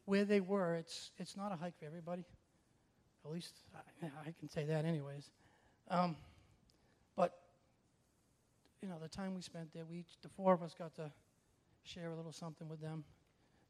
where 0.04 0.24
they 0.24 0.40
were, 0.40 0.76
it's, 0.76 1.10
it's 1.18 1.36
not 1.36 1.52
a 1.52 1.56
hike 1.56 1.78
for 1.78 1.84
everybody. 1.86 2.24
At 3.24 3.32
least 3.32 3.54
I, 3.74 4.06
I 4.06 4.34
can 4.38 4.48
say 4.48 4.64
that, 4.64 4.84
anyways. 4.84 5.30
Um, 5.90 6.16
you 8.86 8.92
know, 8.92 9.00
the 9.02 9.08
time 9.08 9.34
we 9.34 9.42
spent 9.42 9.72
there, 9.74 9.84
we 9.84 10.04
the 10.22 10.28
four 10.28 10.54
of 10.54 10.62
us 10.62 10.72
got 10.72 10.94
to 10.94 11.10
share 11.82 12.12
a 12.12 12.16
little 12.16 12.30
something 12.30 12.68
with 12.68 12.80
them, 12.80 13.02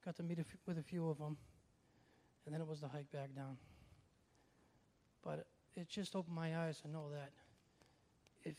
got 0.05 0.15
to 0.17 0.23
meet 0.23 0.37
a 0.37 0.43
f- 0.43 0.59
with 0.67 0.77
a 0.77 0.83
few 0.83 1.09
of 1.09 1.17
them, 1.17 1.39
and 2.45 2.55
then 2.55 2.61
it 2.61 2.69
was 2.69 2.83
the 2.83 2.89
hike 2.89 3.11
back 3.13 3.35
down. 3.35 3.57
But 5.25 5.47
it 5.75 5.89
just 5.89 6.15
opened 6.15 6.37
my 6.37 6.59
eyes 6.59 6.83
to 6.83 6.89
know 6.89 7.07
that 7.15 7.31
if, 8.45 8.57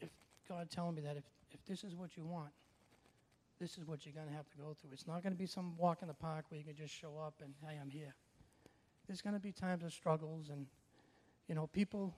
if 0.00 0.10
God 0.48 0.70
telling 0.72 0.96
me 0.96 1.02
that 1.02 1.16
if, 1.16 1.24
if 1.52 1.64
this 1.66 1.84
is 1.84 1.94
what 1.94 2.16
you 2.16 2.24
want, 2.24 2.50
this 3.60 3.78
is 3.78 3.86
what 3.86 4.04
you're 4.04 4.12
going 4.12 4.26
to 4.26 4.34
have 4.34 4.48
to 4.50 4.56
go 4.56 4.74
through. 4.74 4.90
It's 4.92 5.06
not 5.06 5.22
going 5.22 5.32
to 5.32 5.38
be 5.38 5.46
some 5.46 5.76
walk 5.76 5.98
in 6.02 6.08
the 6.08 6.14
park 6.14 6.46
where 6.48 6.58
you 6.58 6.64
can 6.64 6.74
just 6.74 6.92
show 6.92 7.16
up 7.16 7.34
and, 7.40 7.54
hey, 7.64 7.78
I'm 7.80 7.90
here. 7.90 8.12
There's 9.06 9.22
going 9.22 9.34
to 9.34 9.40
be 9.40 9.52
times 9.52 9.84
of 9.84 9.92
struggles 9.92 10.48
and, 10.48 10.66
you 11.46 11.54
know, 11.54 11.68
people, 11.68 12.12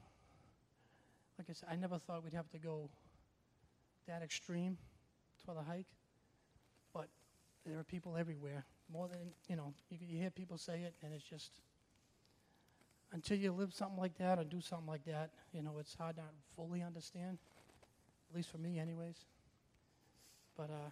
like 1.38 1.48
I 1.50 1.52
said, 1.52 1.68
I 1.70 1.76
never 1.76 1.98
thought 1.98 2.24
we'd 2.24 2.32
have 2.32 2.48
to 2.52 2.58
go 2.58 2.88
that 4.06 4.22
extreme 4.22 4.76
for 5.44 5.54
the 5.54 5.62
hike, 5.62 5.86
but 6.92 7.08
there 7.66 7.78
are 7.78 7.84
people 7.84 8.16
everywhere. 8.16 8.64
More 8.92 9.08
than, 9.08 9.20
you 9.48 9.56
know, 9.56 9.72
you, 9.90 9.98
you 10.00 10.18
hear 10.18 10.30
people 10.30 10.58
say 10.58 10.82
it, 10.82 10.94
and 11.02 11.12
it's 11.12 11.24
just, 11.24 11.50
until 13.12 13.36
you 13.36 13.52
live 13.52 13.72
something 13.72 13.98
like 13.98 14.16
that 14.18 14.38
or 14.38 14.44
do 14.44 14.60
something 14.60 14.88
like 14.88 15.04
that, 15.06 15.30
you 15.52 15.62
know, 15.62 15.78
it's 15.78 15.94
hard 15.94 16.16
to 16.16 16.22
fully 16.56 16.82
understand, 16.82 17.38
at 18.30 18.36
least 18.36 18.50
for 18.50 18.58
me, 18.58 18.78
anyways. 18.78 19.16
But, 20.56 20.70
uh, 20.70 20.90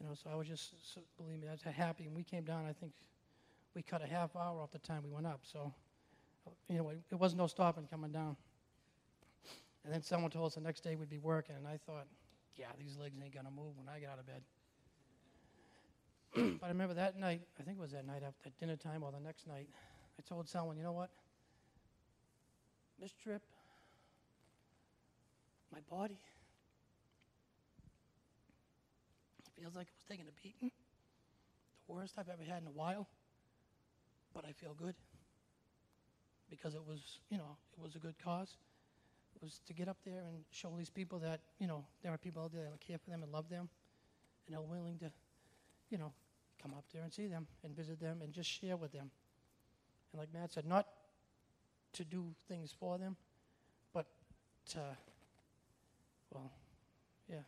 you 0.00 0.06
know, 0.06 0.14
so 0.14 0.30
I 0.32 0.36
was 0.36 0.46
just, 0.46 0.94
so, 0.94 1.00
believe 1.16 1.40
me, 1.40 1.48
I 1.48 1.52
was 1.52 1.62
happy. 1.62 2.04
And 2.04 2.14
we 2.14 2.22
came 2.22 2.44
down, 2.44 2.64
I 2.66 2.72
think 2.72 2.92
we 3.74 3.82
cut 3.82 4.02
a 4.02 4.06
half 4.06 4.34
hour 4.36 4.60
off 4.60 4.70
the 4.70 4.78
time 4.78 5.02
we 5.04 5.10
went 5.10 5.26
up. 5.26 5.40
So, 5.42 5.72
you 6.68 6.78
know, 6.78 6.90
it, 7.10 7.14
wasn't 7.14 7.40
no 7.40 7.46
stopping 7.46 7.86
coming 7.90 8.12
down. 8.12 8.36
And 9.88 9.94
then 9.94 10.02
someone 10.02 10.30
told 10.30 10.48
us 10.48 10.54
the 10.54 10.60
next 10.60 10.84
day 10.84 10.96
we'd 10.96 11.08
be 11.08 11.16
working, 11.16 11.56
and 11.56 11.66
I 11.66 11.78
thought, 11.86 12.04
yeah, 12.58 12.66
these 12.78 12.98
legs 13.00 13.14
ain't 13.24 13.32
to 13.32 13.40
move 13.44 13.72
when 13.78 13.88
I 13.88 13.98
get 13.98 14.10
out 14.10 14.18
of 14.18 14.26
bed. 14.26 14.42
but 16.60 16.66
I 16.66 16.68
remember 16.68 16.92
that 16.92 17.18
night, 17.18 17.40
I 17.58 17.62
think 17.62 17.78
it 17.78 17.80
was 17.80 17.92
that 17.92 18.06
night 18.06 18.20
after 18.22 18.50
dinner 18.60 18.76
time 18.76 19.02
or 19.02 19.10
the 19.12 19.18
next 19.18 19.46
night, 19.46 19.66
I 20.18 20.28
told 20.28 20.46
someone, 20.46 20.76
you 20.76 20.82
know 20.82 20.92
what? 20.92 21.08
This 23.00 23.12
trip, 23.12 23.40
my 25.72 25.78
body, 25.88 26.18
feels 29.58 29.74
like 29.74 29.86
it 29.86 29.94
was 29.96 30.04
taking 30.06 30.26
a 30.26 30.42
beating. 30.42 30.70
The 31.88 31.94
worst 31.94 32.16
I've 32.18 32.28
ever 32.28 32.42
had 32.42 32.60
in 32.60 32.68
a 32.68 32.72
while. 32.72 33.08
But 34.34 34.44
I 34.44 34.52
feel 34.52 34.74
good. 34.74 34.96
Because 36.50 36.74
it 36.74 36.82
was, 36.86 37.00
you 37.30 37.38
know, 37.38 37.56
it 37.78 37.82
was 37.82 37.96
a 37.96 37.98
good 37.98 38.16
cause. 38.22 38.58
Was 39.40 39.60
to 39.66 39.72
get 39.72 39.88
up 39.88 39.98
there 40.04 40.22
and 40.26 40.44
show 40.50 40.74
these 40.76 40.90
people 40.90 41.20
that, 41.20 41.40
you 41.60 41.68
know, 41.68 41.84
there 42.02 42.12
are 42.12 42.18
people 42.18 42.42
out 42.42 42.52
there 42.52 42.64
that 42.64 42.80
care 42.80 42.98
for 42.98 43.08
them 43.10 43.22
and 43.22 43.30
love 43.30 43.48
them 43.48 43.68
and 44.46 44.56
are 44.56 44.62
willing 44.62 44.98
to, 44.98 45.12
you 45.90 45.98
know, 45.98 46.12
come 46.60 46.72
up 46.76 46.84
there 46.92 47.02
and 47.02 47.12
see 47.12 47.28
them 47.28 47.46
and 47.62 47.76
visit 47.76 48.00
them 48.00 48.20
and 48.22 48.32
just 48.32 48.50
share 48.50 48.76
with 48.76 48.92
them. 48.92 49.10
And 50.12 50.18
like 50.18 50.28
Matt 50.34 50.52
said, 50.52 50.66
not 50.66 50.86
to 51.92 52.04
do 52.04 52.34
things 52.48 52.74
for 52.78 52.98
them, 52.98 53.16
but 53.94 54.06
to, 54.70 54.80
well, 56.32 56.50
yeah. 57.30 57.42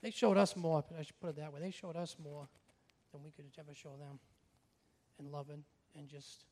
They 0.00 0.10
showed 0.10 0.36
us 0.36 0.56
more, 0.56 0.84
I 0.98 1.02
should 1.02 1.20
put 1.20 1.30
it 1.30 1.36
that 1.36 1.52
way. 1.52 1.60
They 1.60 1.70
showed 1.70 1.96
us 1.96 2.16
more 2.22 2.48
than 3.12 3.22
we 3.22 3.30
could 3.30 3.46
ever 3.58 3.74
show 3.74 3.96
them 3.98 4.18
in 5.18 5.30
loving 5.30 5.64
and 5.96 6.08
just 6.08 6.44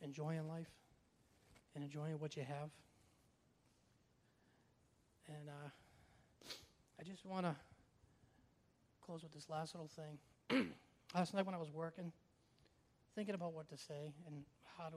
enjoying 0.00 0.48
life 0.48 0.70
and 1.74 1.84
enjoying 1.84 2.18
what 2.18 2.36
you 2.36 2.42
have. 2.42 2.70
And 5.28 5.48
uh, 5.48 5.68
I 7.00 7.02
just 7.04 7.24
want 7.24 7.46
to 7.46 7.54
close 9.04 9.22
with 9.22 9.32
this 9.32 9.48
last 9.48 9.74
little 9.74 9.88
thing. 9.88 10.68
last 11.14 11.34
night 11.34 11.44
when 11.44 11.54
I 11.54 11.58
was 11.58 11.70
working, 11.70 12.12
thinking 13.14 13.34
about 13.34 13.52
what 13.52 13.68
to 13.68 13.76
say 13.76 14.14
and 14.26 14.44
how 14.78 14.88
to, 14.88 14.96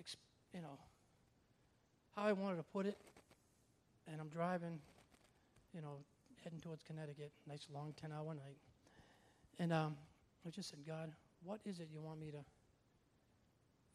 exp- 0.00 0.16
you 0.54 0.60
know, 0.60 0.78
how 2.14 2.22
I 2.22 2.32
wanted 2.32 2.56
to 2.56 2.62
put 2.62 2.86
it, 2.86 2.96
and 4.06 4.20
I'm 4.20 4.28
driving, 4.28 4.78
you 5.74 5.80
know, 5.80 5.98
heading 6.42 6.60
towards 6.60 6.82
Connecticut, 6.82 7.32
nice 7.48 7.66
long 7.72 7.94
10 8.00 8.12
hour 8.12 8.34
night. 8.34 8.58
And 9.58 9.72
um, 9.72 9.96
I 10.46 10.50
just 10.50 10.70
said, 10.70 10.80
God, 10.86 11.12
what 11.42 11.60
is 11.64 11.80
it 11.80 11.88
you 11.92 12.00
want 12.00 12.20
me 12.20 12.30
to 12.30 12.44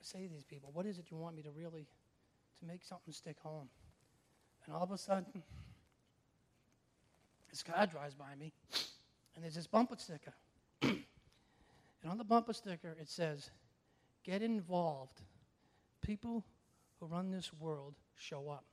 say 0.02 0.28
to 0.28 0.34
these 0.34 0.44
people? 0.44 0.72
What 0.74 0.86
is 0.86 0.98
it 0.98 1.06
you 1.10 1.18
want 1.18 1.36
me 1.36 1.44
to 1.44 1.52
really, 1.52 1.88
to 2.60 2.66
make 2.66 2.84
something 2.84 3.14
stick 3.14 3.38
home? 3.42 3.70
And 4.70 4.78
all 4.78 4.84
of 4.84 4.92
a 4.92 5.00
sudden, 5.00 5.42
this 7.50 7.64
car 7.64 7.88
drives 7.88 8.14
by 8.14 8.36
me, 8.40 8.54
and 9.34 9.44
there's 9.44 9.56
this 9.56 9.66
bumper 9.66 9.96
sticker. 9.98 10.34
and 10.84 11.02
on 12.08 12.20
the 12.20 12.24
bumper 12.24 12.54
sticker, 12.54 12.96
it 13.02 13.10
says, 13.10 13.50
Get 14.24 14.44
involved. 14.44 15.22
People 16.02 16.46
who 17.00 17.08
run 17.08 17.32
this 17.32 17.52
world 17.60 17.96
show 18.16 18.48
up. 18.48 18.64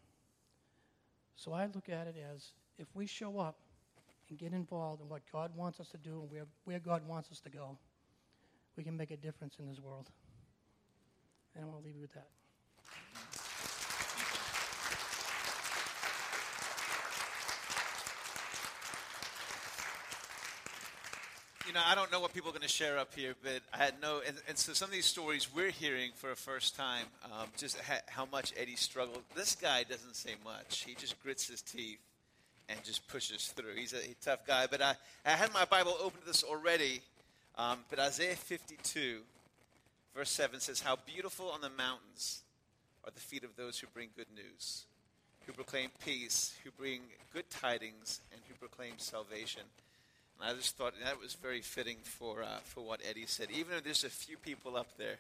So 1.35 1.55
I 1.55 1.65
look 1.75 1.89
at 1.89 2.07
it 2.09 2.17
as 2.35 2.53
if 2.79 2.89
we 2.95 3.07
show 3.07 3.39
up 3.39 3.57
and 4.29 4.39
get 4.39 4.53
involved 4.53 5.01
in 5.01 5.09
what 5.09 5.23
God 5.33 5.51
wants 5.57 5.81
us 5.81 5.89
to 5.93 5.97
do 5.97 6.21
and 6.21 6.31
where, 6.31 6.45
where 6.65 6.79
God 6.79 7.09
wants 7.09 7.31
us 7.31 7.41
to 7.41 7.49
go, 7.49 7.79
we 8.77 8.85
can 8.85 8.99
make 8.99 9.13
a 9.13 9.17
difference 9.17 9.57
in 9.59 9.67
this 9.67 9.81
world. 9.81 10.11
And 11.55 11.65
I 11.65 11.67
want 11.67 11.81
to 11.81 11.87
leave 11.87 11.95
you 11.95 12.03
with 12.03 12.13
that. 12.13 12.29
You 21.67 21.73
know, 21.73 21.83
I 21.85 21.97
don't 21.97 22.13
know 22.13 22.21
what 22.21 22.33
people 22.33 22.51
are 22.51 22.53
going 22.53 22.63
to 22.63 22.69
share 22.69 22.97
up 22.97 23.13
here, 23.13 23.35
but 23.43 23.61
I 23.75 23.79
had 23.79 23.95
no. 24.01 24.21
And, 24.25 24.37
and 24.49 24.57
so 24.57 24.73
some 24.73 24.87
of 24.87 24.93
these 24.93 25.05
stories 25.05 25.49
we're 25.53 25.71
hearing 25.71 26.13
for 26.15 26.31
a 26.31 26.37
first 26.37 26.77
time, 26.77 27.07
um, 27.25 27.49
just 27.57 27.81
ha- 27.81 28.03
how 28.07 28.25
much 28.27 28.55
Eddie 28.57 28.77
struggled. 28.77 29.23
This 29.35 29.57
guy 29.57 29.83
doesn't 29.83 30.15
say 30.15 30.37
much. 30.45 30.85
He 30.85 30.95
just 30.95 31.21
grits 31.25 31.49
his 31.49 31.63
teeth 31.63 31.99
and 32.69 32.81
just 32.85 33.09
pushes 33.09 33.49
through. 33.49 33.75
He's 33.75 33.93
a, 33.95 33.99
a 33.99 34.15
tough 34.23 34.47
guy. 34.47 34.69
But 34.71 34.81
I, 34.81 34.95
I 35.25 35.31
had 35.31 35.53
my 35.53 35.65
Bible 35.65 35.97
open 36.01 36.21
to 36.21 36.27
this 36.27 36.45
already. 36.45 37.01
Um, 37.59 37.81
but 37.91 37.99
Isaiah 37.99 38.37
52, 38.37 39.23
verse 40.15 40.31
7 40.31 40.61
says, 40.61 40.81
How 40.81 40.97
beautiful 41.05 41.51
on 41.51 41.63
the 41.63 41.71
mountains 41.71 42.43
are 43.05 43.11
the 43.11 43.21
feet 43.21 43.43
of 43.43 43.57
those 43.57 43.81
who 43.81 43.89
bring 43.93 44.11
good 44.17 44.31
news, 44.37 44.85
who 45.47 45.53
proclaim 45.53 45.91
peace, 46.05 46.55
who 46.63 46.71
bring 46.71 47.01
good 47.33 47.51
tidings, 47.51 48.21
and 48.31 48.41
who 48.49 48.55
proclaim 48.55 48.93
salvation. 48.99 49.63
And 50.41 50.51
I 50.51 50.55
just 50.55 50.77
thought 50.77 50.95
that 51.03 51.21
was 51.21 51.35
very 51.35 51.61
fitting 51.61 51.99
for, 52.03 52.43
uh, 52.43 52.59
for 52.65 52.83
what 52.83 53.01
Eddie 53.09 53.27
said. 53.27 53.49
Even 53.51 53.77
if 53.77 53.85
there's 53.85 54.05
a 54.05 54.11
few 54.11 54.37
people 54.37 54.77
up 54.77 54.97
there, 54.99 55.17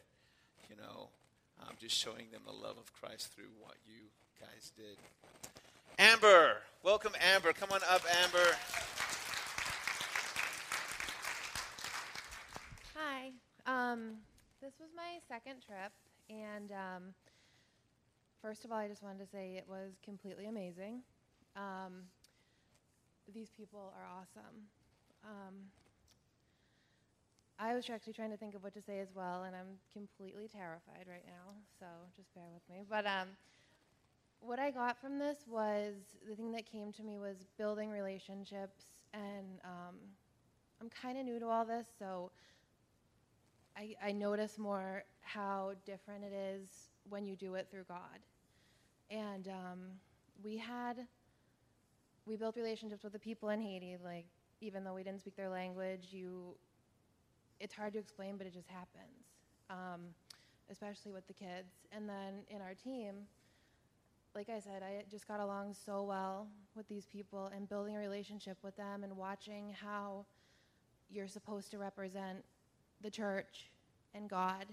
you 0.69 0.77
know, 0.77 1.09
I'm 1.61 1.77
just 1.81 1.97
showing 1.97 2.31
them 2.33 2.43
the 2.47 2.53
love 2.53 2.77
of 2.77 2.93
Christ 2.93 3.33
through 3.35 3.51
what 3.61 3.77
you 3.87 4.09
guys 4.41 4.73
did. 4.77 4.97
Amber, 5.99 6.59
welcome, 6.83 7.13
Amber. 7.33 7.53
Come 7.55 7.71
on 7.73 7.81
up, 7.91 8.03
Amber. 8.23 8.57
Hi. 12.95 13.31
Um, 13.67 14.17
this 14.61 14.75
was 14.79 14.91
my 14.95 15.19
second 15.29 15.63
trip, 15.67 15.93
and 16.29 16.71
um, 16.73 17.03
first 18.43 18.65
of 18.65 18.73
all, 18.73 18.79
I 18.79 18.89
just 18.89 19.03
wanted 19.03 19.21
to 19.21 19.27
say 19.27 19.55
it 19.57 19.67
was 19.69 19.93
completely 20.05 20.47
amazing. 20.47 21.01
Um, 21.57 22.05
these 23.33 23.49
people 23.57 23.93
are 23.97 24.07
awesome. 24.07 24.69
Um, 25.27 25.55
I 27.59 27.75
was 27.75 27.89
actually 27.91 28.13
trying 28.13 28.31
to 28.31 28.37
think 28.37 28.55
of 28.55 28.63
what 28.63 28.75
to 28.75 28.83
say 28.83 29.01
as 29.01 29.09
well, 29.15 29.45
and 29.45 29.57
I'm 29.57 29.79
completely 29.93 30.47
terrified 30.47 31.07
right 31.09 31.25
now, 31.27 31.55
so 31.81 31.87
just 32.17 32.33
bear 32.35 32.45
with 32.53 32.63
me. 32.71 32.85
But 32.89 33.07
um, 33.07 33.29
what 34.41 34.59
I 34.59 34.71
got 34.71 35.01
from 35.01 35.19
this 35.19 35.39
was 35.49 35.95
the 36.29 36.37
thing 36.37 36.53
that 36.53 36.71
came 36.71 36.93
to 36.93 37.03
me 37.03 37.19
was 37.19 37.37
building 37.59 37.91
relationships, 37.91 38.85
and 39.15 39.59
um, 39.65 39.97
I'm 40.81 40.91
kind 40.91 41.19
of 41.19 41.25
new 41.25 41.41
to 41.41 41.47
all 41.47 41.65
this, 41.65 41.87
so 41.99 42.31
I, 43.77 43.95
I 44.03 44.13
notice 44.13 44.59
more 44.59 45.05
how 45.23 45.73
different 45.85 46.25
it 46.25 46.33
is 46.35 46.69
when 47.09 47.27
you 47.27 47.37
do 47.37 47.55
it 47.55 47.69
through 47.71 47.85
God. 47.89 48.21
And 49.11 49.49
um, 49.49 49.79
we 50.43 50.57
had, 50.57 50.97
we 52.27 52.37
built 52.37 52.57
relationships 52.57 53.03
with 53.03 53.13
the 53.13 53.19
people 53.19 53.49
in 53.49 53.61
Haiti. 53.61 53.97
Like, 54.03 54.27
even 54.61 54.85
though 54.85 54.95
we 54.95 55.03
didn't 55.03 55.21
speak 55.21 55.37
their 55.37 55.49
language, 55.49 56.09
you, 56.11 56.57
it's 57.61 57.75
hard 57.75 57.93
to 57.95 57.99
explain, 57.99 58.37
but 58.37 58.47
it 58.47 58.53
just 58.53 58.69
happens, 58.69 59.27
um, 59.71 60.01
especially 60.71 61.13
with 61.13 61.27
the 61.27 61.33
kids. 61.33 61.73
And 61.93 62.09
then 62.09 62.45
in 62.49 62.61
our 62.61 62.75
team, 62.75 63.15
like 64.35 64.49
I 64.51 64.61
said, 64.61 64.83
I 64.83 65.05
just 65.11 65.27
got 65.27 65.41
along 65.41 65.75
so 65.75 66.03
well 66.03 66.47
with 66.75 66.87
these 66.89 67.07
people 67.07 67.51
and 67.55 67.69
building 67.69 67.97
a 67.97 67.99
relationship 67.99 68.59
with 68.63 68.77
them 68.77 69.03
and 69.03 69.17
watching 69.17 69.75
how 69.83 70.27
you're 71.11 71.29
supposed 71.29 71.71
to 71.71 71.79
represent 71.79 72.45
the 73.03 73.11
church 73.11 73.71
and 74.15 74.29
God 74.29 74.67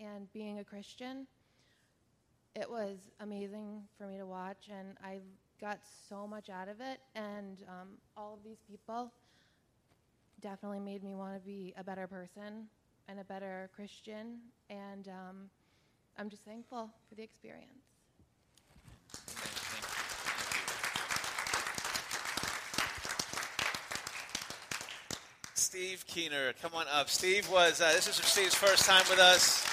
and 0.00 0.32
being 0.32 0.58
a 0.58 0.64
Christian, 0.64 1.26
it 2.56 2.68
was 2.68 2.96
amazing 3.20 3.82
for 3.96 4.06
me 4.06 4.16
to 4.16 4.26
watch, 4.26 4.70
and 4.70 4.96
I 5.04 5.18
got 5.60 5.80
so 6.08 6.26
much 6.26 6.48
out 6.48 6.68
of 6.68 6.80
it. 6.80 7.00
And 7.14 7.62
um, 7.68 7.88
all 8.16 8.34
of 8.34 8.42
these 8.42 8.58
people 8.68 9.12
definitely 10.40 10.80
made 10.80 11.02
me 11.02 11.14
want 11.14 11.34
to 11.34 11.40
be 11.40 11.74
a 11.76 11.84
better 11.84 12.06
person 12.06 12.66
and 13.08 13.20
a 13.20 13.24
better 13.24 13.70
Christian. 13.74 14.38
And 14.68 15.08
um, 15.08 15.36
I'm 16.18 16.28
just 16.28 16.44
thankful 16.44 16.90
for 17.08 17.14
the 17.14 17.22
experience. 17.22 17.84
Steve 25.54 26.04
Keener, 26.06 26.52
come 26.60 26.72
on 26.74 26.86
up. 26.92 27.08
Steve 27.08 27.48
was, 27.50 27.80
uh, 27.80 27.92
this 27.92 28.08
is 28.08 28.16
Steve's 28.16 28.54
first 28.54 28.84
time 28.86 29.02
with 29.08 29.18
us. 29.18 29.66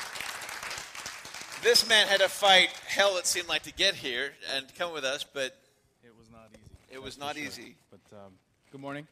This 1.64 1.88
man 1.90 2.08
had 2.08 2.20
to 2.20 2.30
fight 2.30 2.70
hell, 2.88 3.18
it 3.18 3.26
seemed 3.26 3.48
like, 3.48 3.64
to 3.64 3.74
get 3.74 3.96
here 3.96 4.32
and 4.56 4.66
come 4.78 4.94
with 4.94 5.04
us, 5.04 5.24
but 5.24 5.58
It 6.04 6.16
was 6.18 6.30
not 6.32 6.50
easy. 6.54 6.62
It 6.92 7.02
was 7.02 7.18
not 7.18 7.36
sure. 7.36 7.46
easy. 7.46 7.76
But 7.90 8.16
um, 8.16 8.34
good 8.72 8.82
morning. 8.82 9.08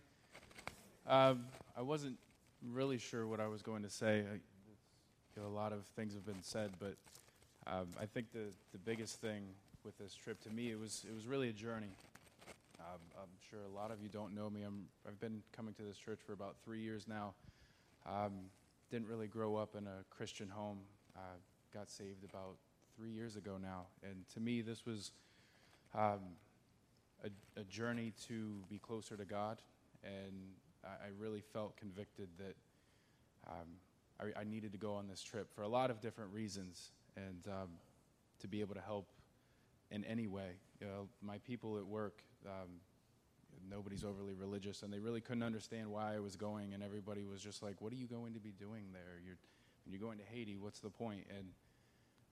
Um, 1.07 1.45
I 1.77 1.83
wasn't 1.83 2.17
really 2.71 2.97
sure 2.97 3.27
what 3.27 3.39
I 3.39 3.47
was 3.47 3.61
going 3.61 3.83
to 3.83 3.89
say. 3.91 4.23
I, 4.27 4.33
you 4.33 5.41
know, 5.41 5.47
a 5.47 5.53
lot 5.55 5.71
of 5.71 5.85
things 5.95 6.15
have 6.15 6.25
been 6.25 6.41
said, 6.41 6.71
but 6.79 6.95
um, 7.67 7.87
I 8.01 8.05
think 8.07 8.31
the, 8.31 8.45
the 8.71 8.79
biggest 8.79 9.21
thing 9.21 9.43
with 9.83 9.95
this 9.99 10.15
trip 10.15 10.41
to 10.41 10.49
me 10.49 10.71
it 10.71 10.79
was 10.79 11.05
it 11.07 11.13
was 11.13 11.27
really 11.27 11.49
a 11.49 11.53
journey. 11.53 11.91
Um, 12.79 12.99
I'm 13.21 13.29
sure 13.49 13.59
a 13.71 13.75
lot 13.75 13.91
of 13.91 14.01
you 14.01 14.09
don't 14.09 14.33
know 14.33 14.49
me. 14.49 14.63
I'm, 14.63 14.85
I've 15.07 15.19
been 15.19 15.43
coming 15.55 15.75
to 15.75 15.83
this 15.83 15.97
church 15.97 16.19
for 16.25 16.33
about 16.33 16.55
three 16.63 16.79
years 16.79 17.07
now. 17.07 17.33
Um, 18.07 18.49
didn't 18.89 19.07
really 19.07 19.27
grow 19.27 19.55
up 19.57 19.75
in 19.75 19.85
a 19.85 20.03
Christian 20.09 20.49
home. 20.49 20.79
Uh, 21.15 21.37
got 21.71 21.89
saved 21.89 22.23
about 22.23 22.55
three 22.97 23.11
years 23.11 23.35
ago 23.35 23.57
now, 23.61 23.85
and 24.01 24.27
to 24.33 24.39
me, 24.39 24.61
this 24.61 24.85
was 24.87 25.11
um, 25.93 26.19
a, 27.23 27.29
a 27.59 27.63
journey 27.65 28.11
to 28.27 28.55
be 28.69 28.79
closer 28.79 29.15
to 29.15 29.25
God, 29.25 29.59
and 30.03 30.33
I, 30.85 31.05
I 31.05 31.09
really 31.17 31.41
felt 31.41 31.77
convicted 31.77 32.29
that 32.37 32.55
um, 33.47 33.67
I, 34.19 34.41
I 34.41 34.43
needed 34.43 34.71
to 34.71 34.77
go 34.77 34.93
on 34.93 35.07
this 35.07 35.21
trip 35.21 35.53
for 35.53 35.61
a 35.61 35.67
lot 35.67 35.89
of 35.89 36.01
different 36.01 36.33
reasons, 36.33 36.91
and 37.15 37.47
um, 37.47 37.69
to 38.39 38.47
be 38.47 38.61
able 38.61 38.75
to 38.75 38.81
help 38.81 39.07
in 39.91 40.03
any 40.05 40.27
way. 40.27 40.51
You 40.81 40.87
know, 40.87 41.07
my 41.21 41.37
people 41.39 41.77
at 41.77 41.85
work, 41.85 42.21
um, 42.45 42.69
nobody's 43.69 44.03
overly 44.03 44.33
religious, 44.33 44.83
and 44.83 44.91
they 44.91 44.99
really 44.99 45.21
couldn't 45.21 45.43
understand 45.43 45.89
why 45.89 46.15
I 46.15 46.19
was 46.19 46.35
going, 46.35 46.73
and 46.73 46.83
everybody 46.83 47.23
was 47.23 47.41
just 47.41 47.61
like, 47.63 47.81
"What 47.81 47.91
are 47.93 47.97
you 47.97 48.07
going 48.07 48.33
to 48.33 48.39
be 48.39 48.51
doing 48.51 48.85
there? 48.93 49.19
You're, 49.25 49.37
you're 49.85 50.01
going 50.01 50.17
to 50.17 50.25
Haiti. 50.25 50.57
What's 50.57 50.79
the 50.79 50.89
point?" 50.89 51.25
And 51.35 51.47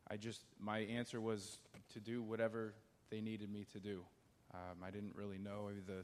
I 0.10 0.18
just, 0.18 0.42
my 0.60 0.80
answer 0.80 1.22
was 1.22 1.60
to 1.94 2.00
do 2.00 2.22
whatever 2.22 2.74
they 3.10 3.22
needed 3.22 3.52
me 3.52 3.66
to 3.74 3.80
do. 3.80 4.04
Um, 4.54 4.84
I 4.86 4.92
didn't 4.92 5.16
really 5.16 5.38
know. 5.38 5.70
The, 5.88 6.04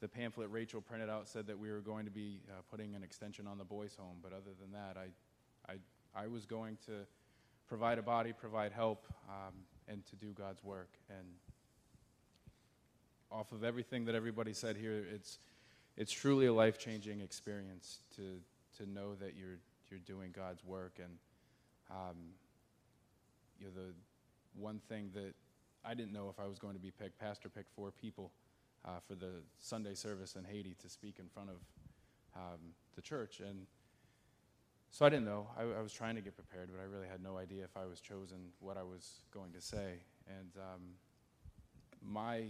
the 0.00 0.08
pamphlet 0.08 0.50
Rachel 0.50 0.80
printed 0.80 1.08
out 1.08 1.28
said 1.28 1.46
that 1.46 1.58
we 1.58 1.70
were 1.70 1.80
going 1.80 2.04
to 2.04 2.10
be 2.10 2.40
uh, 2.48 2.62
putting 2.70 2.94
an 2.94 3.02
extension 3.02 3.46
on 3.46 3.58
the 3.58 3.64
boys' 3.64 3.96
home, 3.98 4.16
but 4.22 4.32
other 4.32 4.50
than 4.60 4.72
that, 4.72 4.96
I, 4.96 5.72
I, 5.72 6.24
I 6.24 6.26
was 6.26 6.44
going 6.44 6.76
to 6.86 6.92
provide 7.68 7.98
a 7.98 8.02
body, 8.02 8.32
provide 8.32 8.72
help, 8.72 9.06
um, 9.28 9.54
and 9.88 10.04
to 10.06 10.16
do 10.16 10.32
God's 10.32 10.62
work. 10.62 10.90
And 11.08 11.26
off 13.30 13.52
of 13.52 13.64
everything 13.64 14.04
that 14.04 14.14
everybody 14.14 14.52
said 14.52 14.76
here, 14.76 15.04
it's, 15.12 15.38
it's 15.96 16.12
truly 16.12 16.46
a 16.46 16.52
life 16.52 16.78
changing 16.78 17.20
experience 17.20 18.00
to, 18.16 18.40
to 18.82 18.90
know 18.90 19.14
that 19.16 19.34
you're, 19.36 19.58
you're 19.90 20.00
doing 20.00 20.32
God's 20.34 20.64
work. 20.64 20.98
And 20.98 21.18
um, 21.90 22.16
you 23.58 23.66
know, 23.66 23.72
the 23.74 23.92
one 24.60 24.80
thing 24.88 25.10
that 25.14 25.34
I 25.84 25.94
didn't 25.94 26.12
know 26.12 26.28
if 26.30 26.42
I 26.42 26.46
was 26.46 26.58
going 26.58 26.74
to 26.74 26.80
be 26.80 26.90
picked. 26.90 27.18
Pastor 27.18 27.48
picked 27.48 27.70
four 27.74 27.90
people 27.90 28.30
uh, 28.84 29.00
for 29.06 29.14
the 29.14 29.42
Sunday 29.58 29.94
service 29.94 30.36
in 30.36 30.44
Haiti 30.44 30.74
to 30.82 30.88
speak 30.88 31.18
in 31.18 31.28
front 31.28 31.50
of 31.50 31.56
um, 32.36 32.60
the 32.94 33.02
church, 33.02 33.40
and 33.40 33.66
so 34.90 35.04
I 35.04 35.08
didn't 35.08 35.24
know. 35.24 35.48
I, 35.58 35.62
I, 35.62 35.82
was 35.82 35.92
trying 35.92 36.14
to 36.14 36.20
get 36.20 36.36
prepared, 36.36 36.70
but 36.72 36.80
I 36.80 36.84
really 36.84 37.08
had 37.08 37.22
no 37.22 37.36
idea 37.36 37.64
if 37.64 37.76
I 37.76 37.84
was 37.84 38.00
chosen 38.00 38.38
what 38.60 38.76
I 38.76 38.82
was 38.82 39.22
going 39.32 39.52
to 39.52 39.60
say. 39.60 39.94
And 40.28 40.50
um, 40.56 40.82
my 42.00 42.44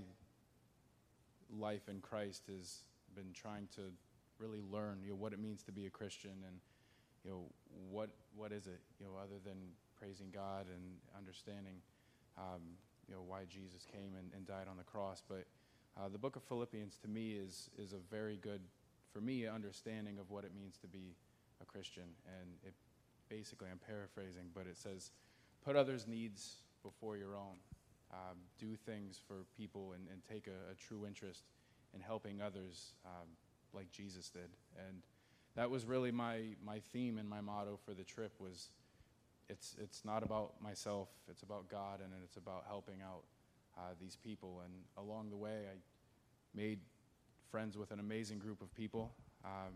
life 1.59 1.89
in 1.89 2.01
Christ 2.01 2.43
has 2.55 2.83
been 3.15 3.33
trying 3.33 3.69
to 3.77 3.83
really 4.39 4.61
learn, 4.71 5.01
you 5.03 5.11
know, 5.11 5.17
what 5.17 5.33
it 5.33 5.39
means 5.39 5.63
to 5.65 5.73
be 5.73 5.87
a 5.87 5.91
Christian, 5.91 6.33
and 6.47 6.57
you 7.25 7.31
know, 7.31 7.45
what 7.91 8.11
what 8.37 8.53
is 8.53 8.67
it, 8.67 8.81
you 9.01 9.07
know, 9.07 9.13
other 9.17 9.41
than 9.45 9.57
praising 9.99 10.29
God 10.33 10.67
and 10.67 10.83
understanding. 11.17 11.77
Um, 12.37 12.77
you 13.09 13.15
know 13.15 13.23
why 13.27 13.45
Jesus 13.49 13.85
came 13.85 14.17
and, 14.19 14.33
and 14.35 14.47
died 14.47 14.67
on 14.69 14.77
the 14.77 14.85
cross. 14.85 15.23
But 15.27 15.45
uh, 15.97 16.09
the 16.09 16.19
book 16.19 16.37
of 16.37 16.43
Philippians 16.43 16.97
to 17.03 17.09
me 17.09 17.33
is 17.33 17.71
is 17.79 17.93
a 17.93 17.99
very 18.11 18.37
good, 18.37 18.61
for 19.13 19.21
me, 19.21 19.47
understanding 19.47 20.19
of 20.19 20.31
what 20.31 20.45
it 20.45 20.53
means 20.55 20.77
to 20.79 20.87
be 20.87 21.15
a 21.63 21.65
Christian. 21.65 22.05
And 22.27 22.51
it 22.67 22.75
basically, 23.29 23.69
I'm 23.71 23.79
paraphrasing, 23.79 24.51
but 24.55 24.67
it 24.67 24.77
says, 24.77 25.11
put 25.65 25.77
others' 25.77 26.07
needs 26.07 26.57
before 26.83 27.17
your 27.17 27.37
own. 27.37 27.57
Um, 28.13 28.39
do 28.59 28.77
things 28.77 29.21
for 29.27 29.45
people 29.57 29.93
and, 29.95 30.07
and 30.13 30.23
take 30.31 30.47
a, 30.47 30.71
a, 30.71 30.75
true 30.77 31.05
interest 31.05 31.43
in 31.95 32.01
helping 32.01 32.41
others 32.41 32.93
um, 33.05 33.27
like 33.73 33.91
Jesus 33.91 34.31
did. 34.31 34.51
And 34.87 35.03
that 35.57 35.69
was 35.69 35.85
really 35.85 36.13
my, 36.13 36.43
my 36.65 36.79
theme 36.93 37.19
and 37.19 37.29
my 37.29 37.41
motto 37.41 37.77
for 37.85 37.93
the 37.93 38.05
trip 38.05 38.33
was 38.39 38.69
it's 39.49 39.77
it's 39.81 40.05
not 40.05 40.23
about 40.23 40.55
myself. 40.63 41.09
It's 41.29 41.43
about 41.43 41.69
God, 41.69 42.01
and 42.03 42.13
it's 42.23 42.37
about 42.37 42.65
helping 42.67 43.03
out 43.03 43.25
uh, 43.77 43.95
these 44.01 44.17
people. 44.17 44.63
And 44.65 44.73
along 44.97 45.31
the 45.31 45.37
way, 45.37 45.65
I 45.71 45.77
made 46.55 46.81
friends 47.51 47.77
with 47.77 47.91
an 47.91 48.01
amazing 48.01 48.39
group 48.39 48.63
of 48.63 48.75
people. 48.75 49.13
Um, 49.45 49.73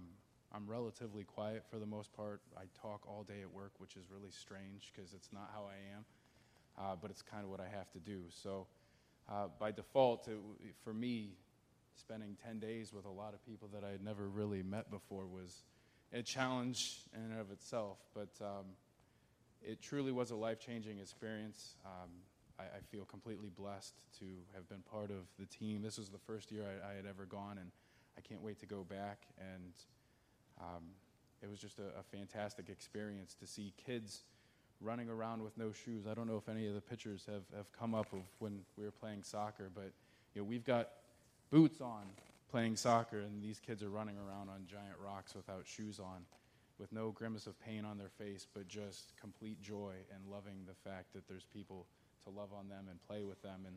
I'm 0.52 0.66
relatively 0.66 1.24
quiet 1.24 1.64
for 1.70 1.78
the 1.78 1.87
most 1.87 2.12
part. 2.12 2.40
I 2.56 2.62
talk 2.80 3.06
all 3.06 3.22
day 3.22 3.42
at 3.42 3.52
work, 3.52 3.72
which 3.78 3.96
is 3.96 4.04
really 4.11 4.30
strange 4.30 4.92
because 4.94 5.12
it's 5.12 5.28
not 5.32 5.50
how 5.52 5.64
I 5.66 5.96
am, 5.96 6.04
uh, 6.78 6.96
but 7.00 7.11
it's 7.11 7.22
kind 7.22 7.44
of 7.44 7.50
what 7.50 7.61
I 7.61 7.68
have 7.68 7.90
to 7.92 7.98
do. 7.98 8.22
So, 8.30 8.66
uh, 9.28 9.48
by 9.58 9.72
default, 9.72 10.26
it, 10.26 10.38
for 10.82 10.94
me, 10.94 11.34
spending 11.94 12.37
10 12.46 12.61
days 12.61 12.94
with 12.94 13.04
a 13.04 13.11
lot 13.11 13.34
of 13.34 13.44
people 13.44 13.68
that 13.74 13.84
I 13.84 13.90
had 13.90 14.02
never 14.02 14.28
really 14.28 14.62
met 14.62 14.90
before 14.90 15.26
was 15.26 15.64
a 16.12 16.22
challenge 16.22 17.00
in 17.14 17.32
and 17.32 17.40
of 17.40 17.50
itself. 17.50 17.98
But 18.14 18.30
um, 18.40 18.64
it 19.62 19.82
truly 19.82 20.12
was 20.12 20.30
a 20.30 20.37
life 20.37 20.61
changing 20.61 20.98
experience. 20.98 21.74
Um, 21.84 22.11
I, 22.59 22.64
I 22.64 22.81
feel 22.90 23.05
completely 23.05 23.51
blessed 23.57 23.94
to 24.21 24.27
have 24.55 24.68
been 24.68 24.83
part 24.90 25.11
of 25.11 25.27
the 25.38 25.47
team. 25.47 25.83
This 25.83 25.99
was 25.99 26.09
the 26.09 26.18
first 26.18 26.51
year 26.51 26.64
I, 26.64 26.92
I 26.92 26.94
had 26.94 27.07
ever 27.07 27.25
gone, 27.25 27.59
and 27.59 27.71
I 28.16 28.21
can't 28.21 28.42
wait 28.42 28.59
to 28.61 28.66
go 28.66 28.85
back. 28.85 29.23
And 29.38 29.73
um, 30.61 30.85
it 31.42 31.49
was 31.49 31.61
just 31.61 31.79
a, 31.79 31.99
a 31.99 32.03
fantastic 32.03 32.68
experience 32.68 33.35
to 33.40 33.47
see 33.47 33.73
kids 33.87 34.23
running 34.81 35.09
around 35.09 35.42
with 35.42 35.57
no 35.57 35.73
shoes. 35.73 36.07
I 36.09 36.14
don't 36.14 36.27
know 36.27 36.37
if 36.37 36.49
any 36.49 36.66
of 36.66 36.75
the 36.75 36.81
pictures 36.81 37.25
have, 37.27 37.42
have 37.57 37.71
come 37.73 37.94
up 37.94 38.12
of 38.12 38.21
when 38.38 38.61
we 38.77 38.85
were 38.85 38.90
playing 38.90 39.23
soccer, 39.23 39.71
but 39.75 39.92
you 40.35 40.42
know, 40.42 40.44
we've 40.44 40.64
got 40.64 40.90
boots 41.51 41.81
on 41.81 42.03
playing 42.51 42.77
soccer, 42.77 43.21
and 43.21 43.42
these 43.42 43.61
kids 43.61 43.83
are 43.83 43.90
running 43.90 44.16
around 44.16 44.49
on 44.49 44.66
giant 44.66 44.97
rocks 45.05 45.35
without 45.35 45.66
shoes 45.66 45.99
on, 45.99 46.23
with 46.79 46.92
no 46.92 47.11
grimace 47.11 47.47
of 47.47 47.59
pain 47.61 47.85
on 47.85 47.99
their 47.99 48.09
face, 48.09 48.47
but 48.55 48.68
just 48.68 49.12
complete 49.21 49.61
joy 49.61 49.94
and 50.14 50.25
loving 50.31 50.64
the 50.66 50.88
fact 50.88 51.12
that 51.12 51.27
there's 51.29 51.44
people 51.53 51.87
to 52.28 52.38
love 52.38 52.50
on 52.56 52.68
them 52.68 52.86
and 52.90 52.98
play 53.06 53.24
with 53.24 53.40
them. 53.42 53.64
And, 53.66 53.76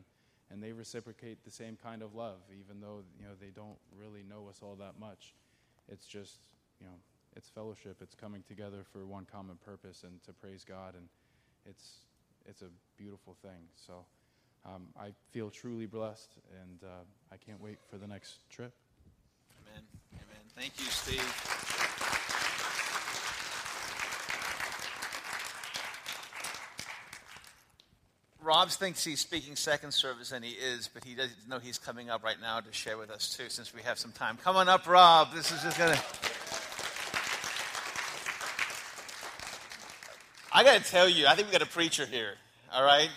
and 0.50 0.62
they 0.62 0.72
reciprocate 0.72 1.44
the 1.44 1.50
same 1.50 1.76
kind 1.82 2.02
of 2.02 2.14
love, 2.14 2.40
even 2.50 2.80
though 2.80 3.02
you 3.18 3.26
know, 3.26 3.34
they 3.40 3.50
don't 3.54 3.78
really 3.96 4.22
know 4.28 4.48
us 4.48 4.60
all 4.62 4.76
that 4.76 4.98
much. 5.00 5.34
It's 5.88 6.06
just, 6.06 6.38
you 6.80 6.86
know, 6.86 6.94
it's 7.36 7.48
fellowship. 7.48 7.96
It's 8.00 8.14
coming 8.14 8.42
together 8.46 8.84
for 8.92 9.06
one 9.06 9.26
common 9.30 9.56
purpose 9.64 10.04
and 10.04 10.22
to 10.24 10.32
praise 10.32 10.64
God, 10.68 10.94
and 10.94 11.08
it's 11.64 12.00
it's 12.44 12.62
a 12.62 12.68
beautiful 12.98 13.36
thing. 13.42 13.68
So 13.74 14.04
um, 14.66 14.88
I 14.98 15.12
feel 15.30 15.50
truly 15.50 15.86
blessed, 15.86 16.34
and 16.60 16.82
uh, 16.84 17.04
I 17.32 17.36
can't 17.36 17.60
wait 17.60 17.78
for 17.90 17.96
the 17.96 18.06
next 18.06 18.48
trip. 18.50 18.72
Amen. 19.62 19.82
Amen. 20.14 20.44
Thank 20.54 20.78
you, 20.78 20.86
Steve. 20.86 21.81
Rob 28.42 28.70
thinks 28.70 29.04
he's 29.04 29.20
speaking 29.20 29.54
second 29.54 29.92
service, 29.92 30.32
and 30.32 30.44
he 30.44 30.52
is, 30.52 30.90
but 30.92 31.04
he 31.04 31.14
doesn't 31.14 31.48
know 31.48 31.60
he's 31.60 31.78
coming 31.78 32.10
up 32.10 32.24
right 32.24 32.40
now 32.40 32.58
to 32.58 32.72
share 32.72 32.98
with 32.98 33.10
us, 33.10 33.36
too, 33.36 33.48
since 33.48 33.72
we 33.72 33.82
have 33.82 33.98
some 33.98 34.10
time. 34.10 34.36
Come 34.42 34.56
on 34.56 34.68
up, 34.68 34.88
Rob. 34.88 35.32
This 35.32 35.52
is 35.52 35.62
just 35.62 35.78
going 35.78 35.94
to. 35.94 36.02
I 40.52 40.64
got 40.64 40.82
to 40.82 40.90
tell 40.90 41.08
you, 41.08 41.26
I 41.28 41.34
think 41.34 41.48
we 41.48 41.52
got 41.52 41.62
a 41.62 41.70
preacher 41.70 42.04
here, 42.04 42.34
all 42.72 42.84
right? 42.84 43.08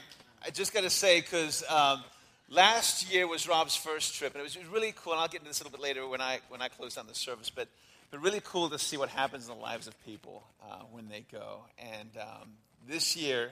I 0.45 0.51
just 0.51 0.73
got 0.73 0.83
to 0.83 0.91
say, 0.91 1.21
because 1.21 1.63
um, 1.69 2.03
last 2.49 3.11
year 3.11 3.27
was 3.27 3.47
Rob's 3.47 3.75
first 3.75 4.13
trip, 4.15 4.33
and 4.33 4.41
it 4.41 4.43
was 4.43 4.57
really 4.67 4.93
cool, 4.95 5.13
and 5.13 5.21
I'll 5.21 5.27
get 5.27 5.41
into 5.41 5.49
this 5.49 5.59
a 5.59 5.63
little 5.63 5.77
bit 5.77 5.83
later 5.83 6.07
when 6.07 6.21
I, 6.21 6.39
when 6.49 6.61
I 6.61 6.67
close 6.67 6.95
down 6.95 7.07
the 7.07 7.15
service, 7.15 7.49
but, 7.49 7.67
but 8.11 8.21
really 8.21 8.41
cool 8.43 8.69
to 8.69 8.77
see 8.77 8.95
what 8.95 9.09
happens 9.09 9.49
in 9.49 9.55
the 9.55 9.61
lives 9.61 9.87
of 9.87 10.05
people 10.05 10.43
uh, 10.63 10.83
when 10.91 11.09
they 11.09 11.25
go. 11.31 11.61
And 11.79 12.09
um, 12.21 12.49
this 12.87 13.17
year, 13.17 13.51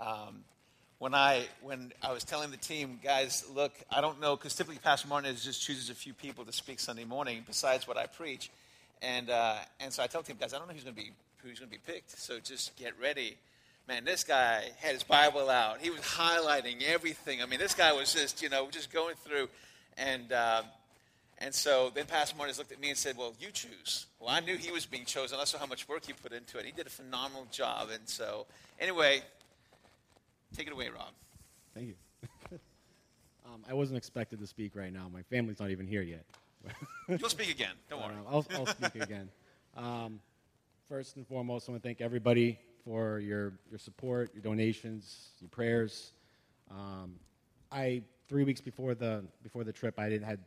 um, 0.00 0.44
when 0.98 1.14
I 1.14 1.46
when 1.62 1.92
I 2.02 2.12
was 2.12 2.24
telling 2.24 2.50
the 2.50 2.56
team, 2.56 2.98
guys, 3.02 3.44
look, 3.54 3.72
I 3.90 4.00
don't 4.00 4.20
know 4.20 4.36
because 4.36 4.54
typically 4.54 4.78
Pastor 4.78 5.08
Martinez 5.08 5.44
just 5.44 5.62
chooses 5.62 5.90
a 5.90 5.94
few 5.94 6.12
people 6.12 6.44
to 6.44 6.52
speak 6.52 6.80
Sunday 6.80 7.04
morning 7.04 7.44
besides 7.46 7.86
what 7.86 7.96
I 7.96 8.06
preach, 8.06 8.50
and 9.00 9.30
uh, 9.30 9.56
and 9.80 9.92
so 9.92 10.02
I 10.02 10.06
tell 10.08 10.22
the 10.22 10.28
team, 10.28 10.36
guys, 10.40 10.54
I 10.54 10.58
don't 10.58 10.66
know 10.66 10.74
who's 10.74 10.84
going 10.84 10.96
to 10.96 11.00
be 11.00 11.12
who's 11.42 11.60
going 11.60 11.70
to 11.70 11.76
be 11.76 11.92
picked, 11.92 12.18
so 12.18 12.38
just 12.40 12.76
get 12.76 12.98
ready. 13.00 13.36
Man, 13.86 14.04
this 14.04 14.22
guy 14.22 14.64
had 14.80 14.92
his 14.92 15.02
Bible 15.02 15.48
out. 15.48 15.80
He 15.80 15.88
was 15.88 16.00
highlighting 16.00 16.82
everything. 16.82 17.42
I 17.42 17.46
mean, 17.46 17.58
this 17.58 17.74
guy 17.74 17.92
was 17.92 18.12
just 18.12 18.42
you 18.42 18.48
know 18.48 18.68
just 18.70 18.92
going 18.92 19.14
through, 19.16 19.48
and. 19.96 20.32
Uh, 20.32 20.62
and 21.40 21.54
so 21.54 21.92
then 21.94 22.06
Pastor 22.06 22.36
Martinez 22.36 22.58
looked 22.58 22.72
at 22.72 22.80
me 22.80 22.88
and 22.88 22.98
said, 22.98 23.16
Well, 23.16 23.32
you 23.38 23.52
choose. 23.52 24.06
Well, 24.18 24.30
I 24.30 24.40
knew 24.40 24.56
he 24.56 24.72
was 24.72 24.86
being 24.86 25.04
chosen. 25.04 25.38
I 25.40 25.44
saw 25.44 25.58
how 25.58 25.66
much 25.66 25.88
work 25.88 26.04
he 26.04 26.12
put 26.12 26.32
into 26.32 26.58
it. 26.58 26.64
He 26.64 26.72
did 26.72 26.88
a 26.88 26.90
phenomenal 26.90 27.46
job. 27.52 27.90
And 27.94 28.08
so, 28.08 28.46
anyway, 28.80 29.22
Take 30.56 30.66
it 30.66 30.72
away, 30.72 30.88
Rob. 30.88 31.12
Thank 31.74 31.88
you. 31.88 31.94
um, 33.46 33.62
I 33.68 33.74
wasn't 33.74 33.98
expected 33.98 34.40
to 34.40 34.46
speak 34.46 34.74
right 34.74 34.92
now. 34.92 35.08
My 35.12 35.22
family's 35.22 35.60
not 35.60 35.70
even 35.70 35.86
here 35.86 36.02
yet. 36.02 36.24
You'll 37.08 37.28
speak 37.28 37.50
again. 37.50 37.74
Don't 37.88 38.02
worry. 38.02 38.14
Uh, 38.26 38.30
I'll, 38.30 38.46
I'll 38.54 38.66
speak 38.66 38.96
again. 38.96 39.28
Um, 39.76 40.20
first 40.88 41.16
and 41.16 41.26
foremost, 41.26 41.68
I 41.68 41.72
want 41.72 41.82
to 41.82 41.88
thank 41.88 42.00
everybody 42.00 42.58
for 42.84 43.20
your, 43.20 43.52
your 43.70 43.78
support, 43.78 44.30
your 44.34 44.42
donations, 44.42 45.28
your 45.40 45.48
prayers. 45.48 46.12
Um, 46.70 47.14
I 47.70 48.02
three 48.28 48.44
weeks 48.44 48.60
before 48.60 48.94
the 48.94 49.24
before 49.42 49.64
the 49.64 49.72
trip, 49.72 49.98
I 49.98 50.08
didn't 50.08 50.26
had 50.26 50.40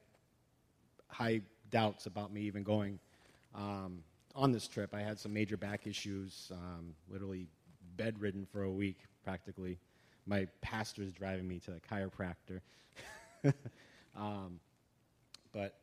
high 1.07 1.41
doubts 1.69 2.05
about 2.05 2.33
me 2.33 2.41
even 2.41 2.63
going 2.63 2.99
um, 3.55 4.03
on 4.35 4.51
this 4.51 4.67
trip. 4.67 4.93
I 4.93 5.01
had 5.01 5.19
some 5.19 5.33
major 5.33 5.57
back 5.57 5.87
issues, 5.87 6.51
um, 6.51 6.93
literally 7.09 7.47
bedridden 7.95 8.45
for 8.51 8.63
a 8.63 8.71
week 8.71 8.97
practically 9.23 9.77
my 10.25 10.47
pastor 10.61 11.03
is 11.03 11.11
driving 11.11 11.47
me 11.47 11.59
to 11.59 11.73
a 11.73 11.93
chiropractor. 11.93 12.61
um, 14.15 14.59
but 15.51 15.75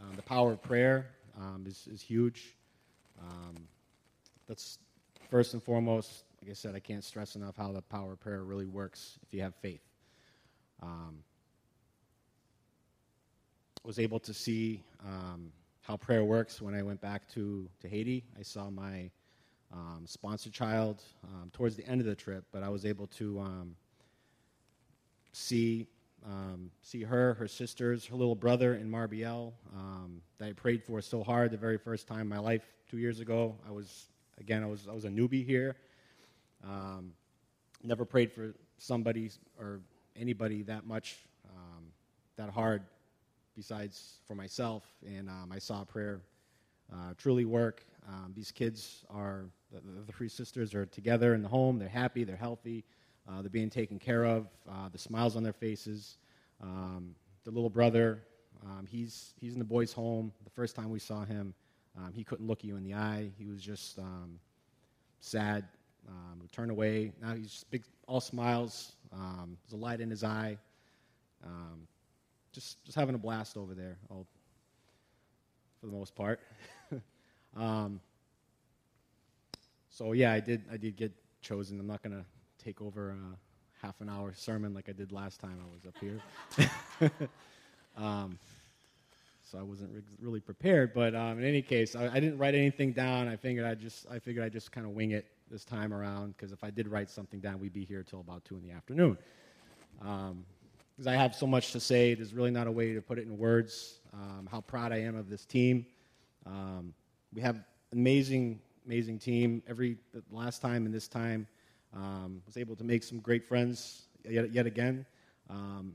um, 0.00 0.14
the 0.16 0.22
power 0.22 0.52
of 0.52 0.62
prayer 0.62 1.06
um, 1.38 1.64
is, 1.66 1.88
is 1.90 2.00
huge. 2.00 2.54
Um, 3.20 3.68
that's 4.46 4.78
first 5.30 5.54
and 5.54 5.62
foremost, 5.62 6.24
like 6.42 6.50
I 6.50 6.54
said, 6.54 6.74
I 6.74 6.80
can't 6.80 7.04
stress 7.04 7.36
enough 7.36 7.56
how 7.56 7.72
the 7.72 7.82
power 7.82 8.12
of 8.12 8.20
prayer 8.20 8.42
really 8.42 8.66
works 8.66 9.18
if 9.22 9.32
you 9.32 9.42
have 9.42 9.54
faith. 9.56 9.82
Um, 10.82 11.18
was 13.84 13.98
able 13.98 14.18
to 14.20 14.32
see 14.32 14.82
um, 15.04 15.52
how 15.82 15.96
prayer 15.96 16.24
works 16.24 16.60
when 16.60 16.74
I 16.74 16.82
went 16.82 17.00
back 17.00 17.28
to, 17.34 17.68
to 17.80 17.88
Haiti. 17.88 18.24
I 18.38 18.42
saw 18.42 18.70
my 18.70 19.10
um, 19.72 20.04
sponsor 20.06 20.50
child 20.50 21.02
um, 21.24 21.50
towards 21.52 21.76
the 21.76 21.86
end 21.86 22.00
of 22.00 22.06
the 22.06 22.14
trip, 22.14 22.44
but 22.52 22.62
I 22.62 22.68
was 22.68 22.84
able 22.84 23.06
to 23.08 23.40
um, 23.40 23.76
see 25.32 25.86
um, 26.26 26.70
see 26.80 27.02
her, 27.02 27.34
her 27.34 27.46
sisters, 27.46 28.06
her 28.06 28.16
little 28.16 28.34
brother 28.34 28.76
in 28.76 28.90
Marbiel 28.90 29.52
um, 29.74 30.22
that 30.38 30.48
I 30.48 30.52
prayed 30.52 30.82
for 30.82 31.02
so 31.02 31.22
hard 31.22 31.50
the 31.50 31.58
very 31.58 31.76
first 31.76 32.08
time 32.08 32.20
in 32.20 32.28
my 32.28 32.38
life 32.38 32.62
two 32.90 32.96
years 32.96 33.20
ago. 33.20 33.54
I 33.68 33.72
was 33.72 34.06
again 34.40 34.62
I 34.62 34.66
was 34.66 34.88
I 34.88 34.92
was 34.94 35.04
a 35.04 35.10
newbie 35.10 35.44
here. 35.44 35.76
Um, 36.64 37.12
never 37.82 38.06
prayed 38.06 38.32
for 38.32 38.54
somebody 38.78 39.30
or 39.58 39.80
anybody 40.16 40.62
that 40.62 40.86
much 40.86 41.18
that 42.36 42.50
hard 42.50 42.82
besides 43.54 44.18
for 44.26 44.34
myself, 44.34 44.84
and 45.06 45.30
I 45.52 45.58
saw 45.58 45.84
prayer 45.84 46.20
uh, 46.92 47.14
truly 47.16 47.44
work. 47.44 47.84
Um, 48.08 48.32
these 48.36 48.50
kids 48.50 49.04
are, 49.08 49.46
the, 49.72 49.80
the, 50.06 50.12
three 50.12 50.28
sisters 50.28 50.74
are 50.74 50.86
together 50.86 51.34
in 51.34 51.42
the 51.42 51.48
home. 51.48 51.78
They're 51.78 51.88
happy, 51.88 52.24
they're 52.24 52.36
healthy, 52.36 52.84
uh, 53.28 53.40
they're 53.40 53.50
being 53.50 53.70
taken 53.70 53.98
care 53.98 54.24
of, 54.24 54.48
uh, 54.68 54.88
the 54.90 54.98
smiles 54.98 55.36
on 55.36 55.42
their 55.42 55.54
faces. 55.54 56.18
Um, 56.62 57.14
the 57.44 57.50
little 57.50 57.70
brother, 57.70 58.22
um, 58.64 58.86
he's, 58.86 59.32
he's 59.40 59.54
in 59.54 59.58
the 59.58 59.64
boys' 59.64 59.92
home. 59.92 60.32
The 60.44 60.50
first 60.50 60.76
time 60.76 60.90
we 60.90 60.98
saw 60.98 61.24
him, 61.24 61.54
um, 61.96 62.12
he 62.12 62.24
couldn't 62.24 62.46
look 62.46 62.62
you 62.62 62.76
in 62.76 62.84
the 62.84 62.94
eye. 62.94 63.30
He 63.38 63.46
was 63.46 63.62
just 63.62 63.98
um, 63.98 64.38
sad, 65.20 65.64
um, 66.08 66.40
would 66.40 66.52
turn 66.52 66.70
away. 66.70 67.12
Now 67.22 67.34
he's 67.34 67.64
big, 67.70 67.84
all 68.06 68.20
smiles. 68.20 68.92
there's 69.10 69.72
a 69.72 69.76
light 69.76 70.00
in 70.00 70.10
his 70.10 70.24
eye. 70.24 70.58
just, 72.52 72.84
just 72.84 72.98
having 72.98 73.14
a 73.14 73.18
blast 73.18 73.56
over 73.56 73.74
there, 73.74 73.96
all, 74.10 74.26
for 75.80 75.86
the 75.86 75.92
most 75.92 76.14
part. 76.14 76.40
Um, 77.56 78.00
so 79.90 80.12
yeah, 80.12 80.32
I 80.32 80.40
did. 80.40 80.62
I 80.72 80.76
did 80.76 80.96
get 80.96 81.12
chosen. 81.40 81.78
I'm 81.78 81.86
not 81.86 82.02
to 82.02 82.24
take 82.62 82.80
over 82.80 83.10
a 83.10 83.84
half 83.84 84.00
an 84.00 84.08
hour 84.08 84.32
sermon 84.34 84.74
like 84.74 84.88
I 84.88 84.92
did 84.92 85.12
last 85.12 85.40
time 85.40 85.58
I 85.60 85.72
was 85.72 85.86
up 85.86 85.94
here. 86.00 87.28
um, 87.96 88.38
so 89.42 89.58
I 89.58 89.62
wasn't 89.62 89.92
re- 89.92 90.02
really 90.20 90.40
prepared. 90.40 90.94
But 90.94 91.14
um, 91.14 91.38
in 91.38 91.44
any 91.44 91.62
case, 91.62 91.94
I, 91.94 92.08
I, 92.08 92.14
didn't 92.14 92.38
write 92.38 92.54
anything 92.54 92.92
down. 92.92 93.28
I 93.28 93.36
figured 93.36 93.66
I 93.66 93.74
just 93.74 94.06
I 94.10 94.18
figured 94.18 94.44
I 94.44 94.48
just 94.48 94.72
kind 94.72 94.86
of 94.86 94.94
wing 94.94 95.12
it 95.12 95.26
this 95.50 95.64
time 95.64 95.92
around 95.92 96.34
because 96.36 96.50
if 96.50 96.64
I 96.64 96.70
did 96.70 96.88
write 96.88 97.10
something 97.10 97.40
down, 97.40 97.60
we'd 97.60 97.72
be 97.72 97.84
here 97.84 98.02
till 98.02 98.20
about 98.20 98.44
two 98.44 98.56
in 98.56 98.62
the 98.62 98.72
afternoon. 98.72 99.18
Because 99.98 101.06
um, 101.06 101.08
I 101.08 101.12
have 101.12 101.34
so 101.34 101.46
much 101.46 101.72
to 101.72 101.80
say, 101.80 102.14
there's 102.14 102.34
really 102.34 102.50
not 102.50 102.66
a 102.66 102.72
way 102.72 102.94
to 102.94 103.00
put 103.02 103.18
it 103.18 103.26
in 103.26 103.38
words. 103.38 104.00
Um, 104.12 104.48
how 104.50 104.60
proud 104.60 104.92
I 104.92 105.00
am 105.02 105.14
of 105.14 105.28
this 105.28 105.44
team. 105.44 105.86
Um, 106.46 106.94
we 107.34 107.42
have 107.42 107.56
amazing, 107.92 108.60
amazing 108.86 109.18
team. 109.18 109.62
Every 109.68 109.96
last 110.30 110.62
time 110.62 110.86
and 110.86 110.94
this 110.94 111.08
time, 111.08 111.46
um, 111.92 112.42
was 112.46 112.56
able 112.56 112.76
to 112.76 112.84
make 112.84 113.02
some 113.02 113.18
great 113.18 113.44
friends 113.44 114.02
yet, 114.28 114.52
yet 114.52 114.66
again. 114.66 115.04
Um, 115.50 115.94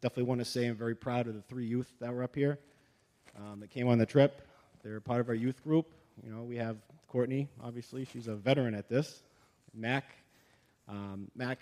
definitely 0.00 0.24
want 0.24 0.40
to 0.40 0.44
say 0.44 0.66
I'm 0.66 0.76
very 0.76 0.96
proud 0.96 1.28
of 1.28 1.34
the 1.34 1.42
three 1.42 1.66
youth 1.66 1.92
that 2.00 2.12
were 2.12 2.22
up 2.22 2.34
here 2.34 2.58
um, 3.38 3.60
that 3.60 3.70
came 3.70 3.88
on 3.88 3.98
the 3.98 4.06
trip. 4.06 4.42
They're 4.82 5.00
part 5.00 5.20
of 5.20 5.28
our 5.28 5.34
youth 5.34 5.62
group. 5.62 5.92
You 6.24 6.32
know, 6.32 6.42
we 6.42 6.56
have 6.56 6.76
Courtney, 7.08 7.48
obviously, 7.62 8.04
she's 8.04 8.28
a 8.28 8.34
veteran 8.34 8.74
at 8.74 8.88
this. 8.88 9.22
Mac, 9.74 10.04
um, 10.88 11.28
Mac, 11.34 11.58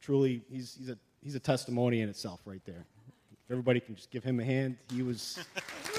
truly, 0.00 0.42
he's, 0.50 0.76
he's, 0.78 0.88
a, 0.88 0.98
he's 1.22 1.34
a 1.34 1.40
testimony 1.40 2.00
in 2.00 2.08
itself 2.08 2.40
right 2.44 2.62
there. 2.64 2.84
Everybody 3.50 3.80
can 3.80 3.94
just 3.94 4.10
give 4.10 4.24
him 4.24 4.40
a 4.40 4.44
hand. 4.44 4.76
He 4.92 5.02
was. 5.02 5.38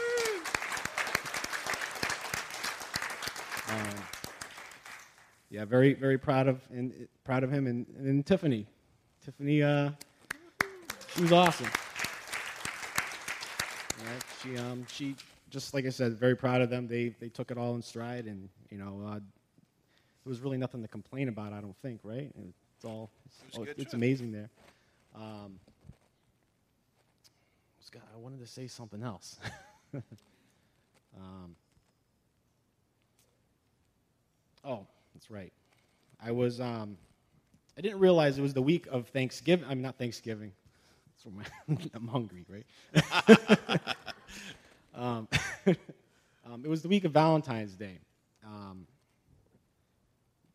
Um, 3.70 3.96
yeah, 5.50 5.66
very 5.66 5.94
very 5.94 6.18
proud 6.18 6.48
of 6.48 6.62
and 6.72 7.08
proud 7.24 7.44
of 7.44 7.52
him 7.52 7.68
and, 7.68 7.86
and 7.98 8.26
Tiffany. 8.26 8.66
Tiffany, 9.24 9.62
uh, 9.62 9.92
she 11.16 11.22
was 11.22 11.32
awesome. 11.32 11.68
Right? 13.98 14.24
She, 14.42 14.58
um, 14.58 14.86
she, 14.88 15.16
just 15.50 15.74
like 15.74 15.86
I 15.86 15.90
said, 15.90 16.14
very 16.14 16.36
proud 16.36 16.62
of 16.62 16.70
them. 16.70 16.88
They, 16.88 17.10
they 17.20 17.30
took 17.30 17.52
it 17.52 17.58
all 17.58 17.76
in 17.76 17.82
stride, 17.82 18.26
and 18.26 18.48
you 18.70 18.78
know, 18.78 19.02
uh, 19.06 19.14
there 19.16 19.22
was 20.26 20.40
really 20.40 20.58
nothing 20.58 20.82
to 20.82 20.88
complain 20.88 21.28
about. 21.28 21.52
I 21.54 21.60
don't 21.60 21.76
think, 21.78 22.00
right? 22.04 22.32
It's 22.76 22.86
all, 22.86 23.10
it's, 23.26 23.56
It 23.56 23.60
was 23.60 23.70
a 23.70 23.82
it's 23.82 23.94
amazing 23.94 24.32
there. 24.32 24.50
Um, 25.16 25.60
Scott, 27.82 28.04
I 28.14 28.18
wanted 28.18 28.40
to 28.40 28.48
say 28.48 28.68
something 28.68 29.04
else. 29.04 29.38
um, 31.18 31.56
oh, 34.64 34.86
that's 35.14 35.30
right. 35.30 35.54
I 36.24 36.32
was, 36.32 36.60
um, 36.60 36.98
I 37.78 37.82
didn't 37.82 38.00
realize 38.00 38.38
it 38.38 38.42
was 38.42 38.54
the 38.54 38.62
week 38.62 38.88
of 38.90 39.08
Thanksgiving. 39.10 39.66
I'm 39.70 39.82
not 39.82 39.98
Thanksgiving. 39.98 40.52
I'm 41.94 42.08
hungry, 42.08 42.46
right? 42.48 42.66
um, 44.96 45.28
um, 46.46 46.64
it 46.64 46.70
was 46.70 46.82
the 46.82 46.88
week 46.88 47.04
of 47.04 47.12
Valentine's 47.12 47.74
Day. 47.74 48.00
Um, 48.46 48.88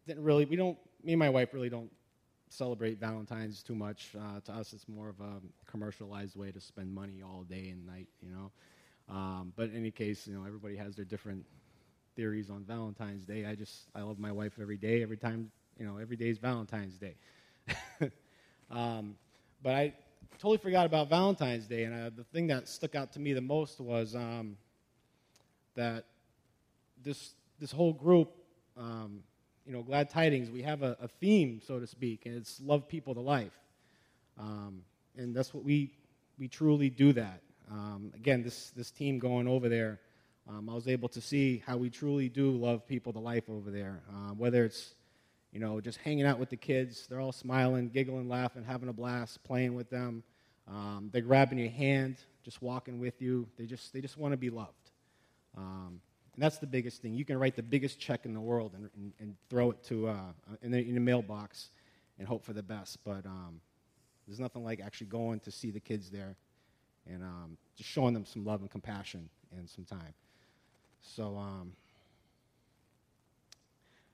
didn't 0.06 0.24
really, 0.24 0.44
we 0.46 0.56
don't, 0.56 0.78
me 1.04 1.12
and 1.12 1.18
my 1.18 1.28
wife 1.28 1.52
really 1.52 1.68
don't 1.68 1.90
celebrate 2.48 2.98
Valentine's 2.98 3.62
too 3.62 3.74
much. 3.74 4.10
Uh, 4.18 4.40
to 4.40 4.52
us, 4.52 4.72
it's 4.72 4.88
more 4.88 5.08
of 5.08 5.20
a 5.20 5.40
commercialized 5.66 6.36
way 6.36 6.50
to 6.50 6.60
spend 6.60 6.92
money 6.92 7.22
all 7.22 7.44
day 7.48 7.68
and 7.68 7.86
night, 7.86 8.08
you 8.22 8.30
know. 8.30 8.50
Um, 9.08 9.52
but 9.56 9.70
in 9.70 9.76
any 9.76 9.90
case, 9.90 10.26
you 10.26 10.34
know, 10.34 10.44
everybody 10.46 10.76
has 10.76 10.96
their 10.96 11.04
different 11.04 11.44
theories 12.16 12.50
on 12.50 12.64
Valentine's 12.64 13.24
Day. 13.24 13.46
I 13.46 13.54
just, 13.54 13.88
I 13.94 14.02
love 14.02 14.18
my 14.18 14.32
wife 14.32 14.54
every 14.60 14.76
day. 14.76 15.02
Every 15.02 15.16
time, 15.16 15.50
you 15.78 15.86
know, 15.86 15.98
every 15.98 16.16
day 16.16 16.28
is 16.28 16.38
Valentine's 16.38 16.98
Day. 16.98 17.14
um, 18.70 19.16
but 19.62 19.74
I 19.74 19.94
totally 20.38 20.58
forgot 20.58 20.86
about 20.86 21.08
Valentine's 21.08 21.66
Day, 21.66 21.84
and 21.84 21.94
uh, 21.94 22.10
the 22.14 22.24
thing 22.24 22.48
that 22.48 22.68
stuck 22.68 22.94
out 22.94 23.12
to 23.12 23.20
me 23.20 23.32
the 23.32 23.40
most 23.40 23.80
was 23.80 24.14
um, 24.14 24.56
that 25.76 26.04
this 27.02 27.34
this 27.60 27.70
whole 27.70 27.92
group, 27.92 28.32
um, 28.76 29.22
you 29.64 29.72
know, 29.72 29.82
Glad 29.82 30.10
Tidings, 30.10 30.50
we 30.50 30.62
have 30.62 30.82
a, 30.82 30.96
a 31.00 31.06
theme, 31.06 31.60
so 31.64 31.78
to 31.78 31.86
speak, 31.86 32.26
and 32.26 32.36
it's 32.36 32.60
love 32.60 32.88
people 32.88 33.14
to 33.14 33.20
life, 33.20 33.56
um, 34.38 34.82
and 35.16 35.34
that's 35.34 35.54
what 35.54 35.64
we 35.64 35.92
we 36.38 36.48
truly 36.48 36.90
do 36.90 37.12
that. 37.12 37.40
Um, 37.70 38.12
again, 38.14 38.42
this 38.42 38.70
this 38.70 38.90
team 38.90 39.18
going 39.18 39.46
over 39.46 39.68
there, 39.68 40.00
um, 40.48 40.68
I 40.68 40.74
was 40.74 40.88
able 40.88 41.08
to 41.10 41.20
see 41.20 41.62
how 41.66 41.76
we 41.76 41.90
truly 41.90 42.28
do 42.28 42.50
love 42.50 42.86
people 42.86 43.12
to 43.12 43.18
life 43.18 43.48
over 43.48 43.70
there. 43.70 44.02
Uh, 44.10 44.34
whether 44.34 44.64
it's 44.64 44.94
you 45.52 45.60
know 45.60 45.80
just 45.80 45.98
hanging 45.98 46.26
out 46.26 46.38
with 46.38 46.50
the 46.50 46.56
kids, 46.56 47.06
they're 47.08 47.20
all 47.20 47.32
smiling, 47.32 47.88
giggling, 47.88 48.28
laughing, 48.28 48.64
having 48.64 48.88
a 48.88 48.92
blast, 48.92 49.42
playing 49.44 49.74
with 49.74 49.90
them. 49.90 50.22
Um, 50.68 51.10
they're 51.12 51.22
grabbing 51.22 51.58
your 51.58 51.70
hand, 51.70 52.16
just 52.44 52.62
walking 52.62 52.98
with 52.98 53.20
you. 53.20 53.48
They 53.56 53.66
just 53.66 53.92
they 53.92 54.00
just 54.00 54.16
want 54.16 54.32
to 54.32 54.38
be 54.38 54.50
loved. 54.50 54.90
Um, 55.56 56.00
and 56.34 56.42
that's 56.42 56.58
the 56.58 56.66
biggest 56.66 57.02
thing. 57.02 57.14
You 57.14 57.24
can 57.24 57.38
write 57.38 57.56
the 57.56 57.62
biggest 57.62 58.00
check 58.00 58.24
in 58.24 58.32
the 58.32 58.40
world 58.40 58.72
and, 58.74 58.88
and, 58.96 59.12
and 59.20 59.36
throw 59.50 59.70
it 59.70 59.84
to 59.84 60.08
uh, 60.08 60.32
in, 60.62 60.70
the, 60.70 60.78
in 60.78 60.94
the 60.94 61.00
mailbox 61.00 61.68
and 62.18 62.26
hope 62.26 62.42
for 62.42 62.54
the 62.54 62.62
best. 62.62 62.98
But 63.04 63.26
um, 63.26 63.60
there's 64.26 64.40
nothing 64.40 64.64
like 64.64 64.80
actually 64.80 65.08
going 65.08 65.40
to 65.40 65.50
see 65.50 65.70
the 65.70 65.80
kids 65.80 66.08
there 66.10 66.36
and 67.06 67.22
um, 67.22 67.58
just 67.76 67.90
showing 67.90 68.14
them 68.14 68.24
some 68.24 68.46
love 68.46 68.62
and 68.62 68.70
compassion 68.70 69.28
and 69.56 69.68
some 69.68 69.84
time. 69.84 70.14
So 71.02 71.36
um, 71.36 71.72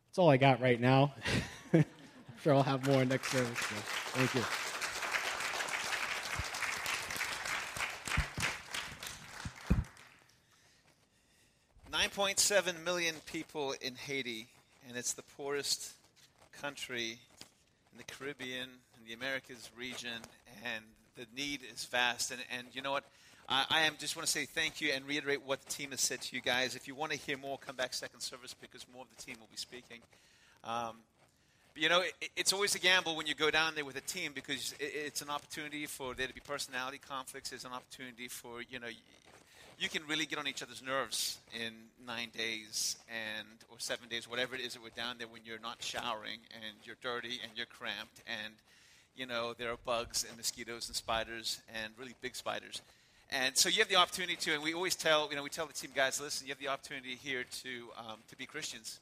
that's 0.09 0.19
all 0.19 0.31
I 0.31 0.37
got 0.37 0.61
right 0.61 0.81
now. 0.81 1.15
I'm 1.73 1.85
sure 2.43 2.55
I'll 2.55 2.63
have 2.63 2.87
more 2.87 3.05
next 3.05 3.31
service. 3.31 3.59
So 3.59 3.75
thank 4.15 4.35
you. 4.35 4.43
Nine 11.93 12.11
point 12.11 12.41
seven 12.41 12.83
million 12.85 13.17
people 13.27 13.75
in 13.81 13.95
Haiti, 13.95 14.49
and 14.89 14.97
it's 14.97 15.13
the 15.13 15.23
poorest 15.37 15.93
country 16.61 17.19
in 17.93 17.99
the 17.99 18.05
Caribbean, 18.05 18.69
in 18.99 19.07
the 19.07 19.15
Americas 19.15 19.71
region, 19.77 20.23
and 20.65 20.85
the 21.17 21.27
need 21.37 21.61
is 21.73 21.85
vast. 21.85 22.31
And, 22.31 22.41
and 22.57 22.67
you 22.73 22.83
know 22.83 22.93
what? 22.93 23.05
I, 23.49 23.65
I 23.71 23.81
am 23.83 23.95
just 23.99 24.15
want 24.15 24.27
to 24.27 24.33
say 24.33 24.45
thank 24.45 24.81
you 24.81 24.91
and 24.93 25.07
reiterate 25.07 25.45
what 25.45 25.63
the 25.63 25.71
team 25.71 25.91
has 25.93 26.01
said 26.01 26.21
to 26.21 26.37
you 26.37 26.43
guys. 26.43 26.77
If 26.77 26.87
you 26.87 26.95
want 26.95 27.13
to 27.13 27.19
hear 27.19 27.39
more, 27.39 27.57
come 27.59 27.77
back 27.77 27.95
second 27.95 28.21
service 28.21 28.55
because 28.61 28.85
more 28.93 29.03
of 29.03 29.17
the 29.17 29.23
team 29.23 29.37
will 29.41 29.49
be 29.51 29.57
speaking. 29.57 30.01
Um, 30.65 30.97
but, 31.73 31.83
you 31.83 31.89
know, 31.89 32.01
it, 32.01 32.31
it's 32.37 32.53
always 32.53 32.75
a 32.75 32.79
gamble 32.79 33.17
when 33.17 33.27
you 33.27 33.35
go 33.35 33.51
down 33.51 33.75
there 33.75 33.87
with 33.87 33.97
a 33.97 34.03
team 34.03 34.33
because 34.35 34.75
it, 34.79 34.93
it's 34.95 35.23
an 35.23 35.31
opportunity 35.31 35.87
for 35.87 36.15
there 36.15 36.27
to 36.27 36.35
be 36.35 36.41
personality 36.41 36.99
conflicts. 36.99 37.53
It's 37.53 37.65
an 37.65 37.73
opportunity 37.73 38.29
for 38.29 38.63
you 38.69 38.81
know. 38.81 38.89
You 39.81 39.89
can 39.89 40.03
really 40.09 40.27
get 40.27 40.41
on 40.41 40.49
each 40.49 40.61
other's 40.61 40.83
nerves 40.83 41.39
in 41.55 41.73
nine 42.05 42.31
days 42.37 42.97
and 43.09 43.47
or 43.71 43.77
seven 43.79 44.09
days, 44.09 44.29
whatever 44.29 44.57
it 44.57 44.61
is 44.61 44.73
that 44.73 44.83
we're 44.83 44.89
down 44.91 45.19
there 45.19 45.29
when 45.29 45.43
you're 45.45 45.61
not 45.61 45.77
showering 45.81 46.41
and 46.53 46.75
you're 46.83 46.97
dirty 47.01 47.39
and 47.45 47.53
you're 47.55 47.67
cramped 47.67 48.21
and 48.27 48.55
you 49.15 49.25
know 49.25 49.55
there 49.57 49.71
are 49.71 49.77
bugs 49.87 50.27
and 50.29 50.37
mosquitoes 50.37 50.89
and 50.89 50.97
spiders 50.97 51.63
and 51.73 51.93
really 51.97 52.15
big 52.21 52.35
spiders. 52.35 52.83
And 53.31 53.57
so 53.59 53.69
you 53.69 53.81
have 53.81 53.89
the 53.89 53.97
opportunity 53.97 54.37
to, 54.37 54.55
and 54.55 54.63
we 54.63 54.73
always 54.73 54.97
tell, 54.97 55.29
you 55.29 55.37
know, 55.37 55.43
we 55.43 55.51
tell 55.51 55.67
the 55.67 55.75
team 55.75 55.91
guys, 55.95 56.21
listen, 56.21 56.47
you 56.47 56.53
have 56.53 56.61
the 56.61 56.69
opportunity 56.69 57.15
here 57.15 57.45
to 57.63 57.89
um, 57.99 58.19
to 58.29 58.37
be 58.37 58.47
Christians 58.47 59.01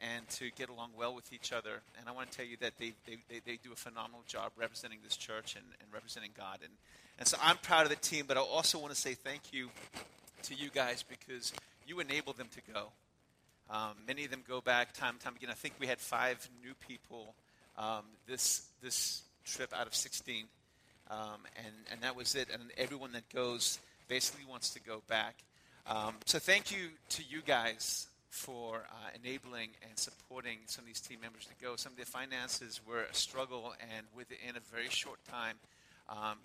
and 0.00 0.28
to 0.28 0.50
get 0.50 0.68
along 0.68 0.90
well 0.96 1.14
with 1.14 1.32
each 1.32 1.52
other. 1.52 1.80
And 1.98 2.08
I 2.08 2.12
want 2.12 2.30
to 2.30 2.36
tell 2.36 2.46
you 2.46 2.56
that 2.60 2.78
they, 2.78 2.92
they, 3.06 3.16
they, 3.28 3.40
they 3.44 3.58
do 3.62 3.72
a 3.72 3.76
phenomenal 3.76 4.22
job 4.26 4.52
representing 4.56 4.98
this 5.02 5.16
church 5.16 5.56
and, 5.56 5.64
and 5.80 5.92
representing 5.92 6.30
God. 6.36 6.58
And, 6.62 6.72
and 7.18 7.26
so 7.26 7.36
I'm 7.42 7.56
proud 7.56 7.82
of 7.82 7.90
the 7.90 7.96
team, 7.96 8.24
but 8.28 8.36
I 8.36 8.40
also 8.40 8.78
want 8.78 8.94
to 8.94 9.00
say 9.00 9.14
thank 9.14 9.52
you 9.52 9.70
to 10.44 10.54
you 10.54 10.70
guys 10.70 11.02
because 11.02 11.52
you 11.86 11.98
enable 11.98 12.32
them 12.32 12.48
to 12.54 12.72
go. 12.72 12.86
Um, 13.70 13.94
many 14.06 14.24
of 14.24 14.30
them 14.30 14.42
go 14.46 14.60
back 14.60 14.92
time 14.92 15.14
and 15.14 15.20
time 15.20 15.34
again. 15.36 15.50
I 15.50 15.54
think 15.54 15.74
we 15.80 15.86
had 15.86 15.98
five 15.98 16.48
new 16.64 16.74
people 16.74 17.34
um, 17.76 18.02
this, 18.26 18.66
this 18.82 19.22
trip 19.44 19.72
out 19.72 19.86
of 19.86 19.94
16. 19.94 20.46
Um, 21.10 21.40
and, 21.56 21.74
and 21.90 22.00
that 22.02 22.16
was 22.16 22.34
it. 22.34 22.48
And 22.52 22.62
everyone 22.76 23.12
that 23.12 23.28
goes 23.32 23.78
basically 24.08 24.44
wants 24.48 24.70
to 24.70 24.80
go 24.80 25.02
back. 25.08 25.36
Um, 25.86 26.14
so 26.26 26.38
thank 26.38 26.70
you 26.70 26.88
to 27.10 27.22
you 27.28 27.40
guys 27.46 28.08
for 28.30 28.76
uh, 28.90 29.08
enabling 29.22 29.70
and 29.88 29.98
supporting 29.98 30.58
some 30.66 30.82
of 30.82 30.86
these 30.86 31.00
team 31.00 31.18
members 31.20 31.46
to 31.46 31.64
go. 31.64 31.76
Some 31.76 31.92
of 31.92 31.98
the 31.98 32.04
finances 32.04 32.80
were 32.86 33.04
a 33.10 33.14
struggle, 33.14 33.74
and 33.96 34.06
within 34.14 34.56
a 34.56 34.74
very 34.74 34.90
short 34.90 35.18
time, 35.24 35.56
um, 36.10 36.36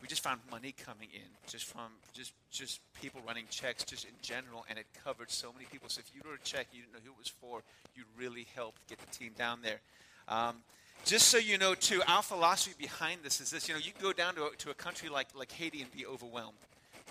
we 0.00 0.08
just 0.08 0.22
found 0.22 0.40
money 0.50 0.72
coming 0.72 1.08
in 1.12 1.28
just 1.46 1.64
from 1.64 1.92
just 2.12 2.32
just 2.50 2.80
people 3.00 3.20
running 3.26 3.44
checks 3.50 3.84
just 3.84 4.04
in 4.04 4.14
general, 4.20 4.64
and 4.68 4.78
it 4.78 4.86
covered 5.04 5.30
so 5.30 5.52
many 5.52 5.64
people. 5.70 5.88
So 5.88 6.00
if 6.00 6.10
you 6.14 6.20
wrote 6.28 6.40
a 6.40 6.44
check, 6.44 6.66
you 6.72 6.82
didn't 6.82 6.94
know 6.94 7.00
who 7.04 7.12
it 7.12 7.18
was 7.18 7.28
for, 7.28 7.62
you 7.94 8.04
really 8.16 8.46
helped 8.54 8.86
get 8.88 8.98
the 8.98 9.06
team 9.06 9.32
down 9.36 9.60
there. 9.62 9.80
Um, 10.28 10.56
just 11.04 11.28
so 11.28 11.38
you 11.38 11.58
know, 11.58 11.74
too, 11.74 12.02
our 12.06 12.22
philosophy 12.22 12.74
behind 12.78 13.20
this 13.22 13.40
is 13.40 13.50
this: 13.50 13.68
you 13.68 13.74
know, 13.74 13.80
you 13.80 13.92
can 13.92 14.02
go 14.02 14.12
down 14.12 14.34
to 14.36 14.46
a, 14.46 14.50
to 14.58 14.70
a 14.70 14.74
country 14.74 15.08
like 15.08 15.28
like 15.34 15.52
Haiti 15.52 15.82
and 15.82 15.90
be 15.92 16.06
overwhelmed, 16.06 16.56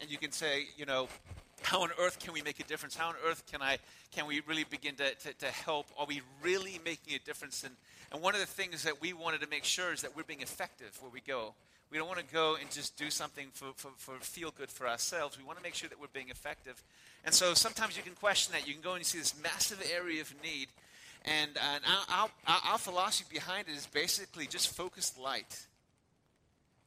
and 0.01 0.09
you 0.09 0.17
can 0.17 0.31
say, 0.31 0.65
you 0.77 0.85
know, 0.85 1.07
how 1.61 1.83
on 1.83 1.89
earth 1.99 2.19
can 2.19 2.33
we 2.33 2.41
make 2.41 2.59
a 2.59 2.63
difference? 2.63 2.95
How 2.95 3.09
on 3.09 3.15
earth 3.25 3.43
can 3.51 3.61
I 3.61 3.77
can 4.11 4.25
we 4.25 4.41
really 4.47 4.63
begin 4.63 4.95
to, 4.95 5.13
to, 5.15 5.33
to 5.33 5.45
help? 5.47 5.87
Are 5.97 6.05
we 6.05 6.21
really 6.41 6.79
making 6.83 7.15
a 7.15 7.19
difference? 7.19 7.63
And, 7.63 7.75
and 8.11 8.21
one 8.21 8.33
of 8.33 8.41
the 8.41 8.47
things 8.47 8.83
that 8.83 9.01
we 9.01 9.13
wanted 9.13 9.41
to 9.41 9.47
make 9.47 9.63
sure 9.63 9.93
is 9.93 10.01
that 10.01 10.15
we're 10.15 10.23
being 10.23 10.41
effective 10.41 10.97
where 11.01 11.11
we 11.11 11.21
go. 11.21 11.53
We 11.91 11.97
don't 11.97 12.07
want 12.07 12.19
to 12.19 12.33
go 12.33 12.55
and 12.59 12.71
just 12.71 12.97
do 12.97 13.09
something 13.09 13.47
for, 13.53 13.67
for, 13.75 13.91
for 13.97 14.15
feel 14.21 14.51
good 14.51 14.69
for 14.69 14.87
ourselves. 14.87 15.37
We 15.37 15.43
want 15.43 15.57
to 15.57 15.63
make 15.63 15.75
sure 15.75 15.89
that 15.89 15.99
we're 15.99 16.07
being 16.13 16.29
effective. 16.29 16.81
And 17.25 17.33
so 17.33 17.53
sometimes 17.53 17.97
you 17.97 18.03
can 18.03 18.13
question 18.13 18.53
that. 18.53 18.65
You 18.65 18.73
can 18.73 18.81
go 18.81 18.91
and 18.91 18.99
you 18.99 19.05
see 19.05 19.19
this 19.19 19.35
massive 19.43 19.83
area 19.93 20.21
of 20.21 20.33
need. 20.41 20.69
And, 21.23 21.51
and 21.73 21.83
our, 22.09 22.29
our, 22.47 22.59
our 22.71 22.77
philosophy 22.77 23.27
behind 23.31 23.67
it 23.67 23.75
is 23.75 23.85
basically 23.87 24.47
just 24.47 24.75
focused 24.75 25.19
light 25.19 25.65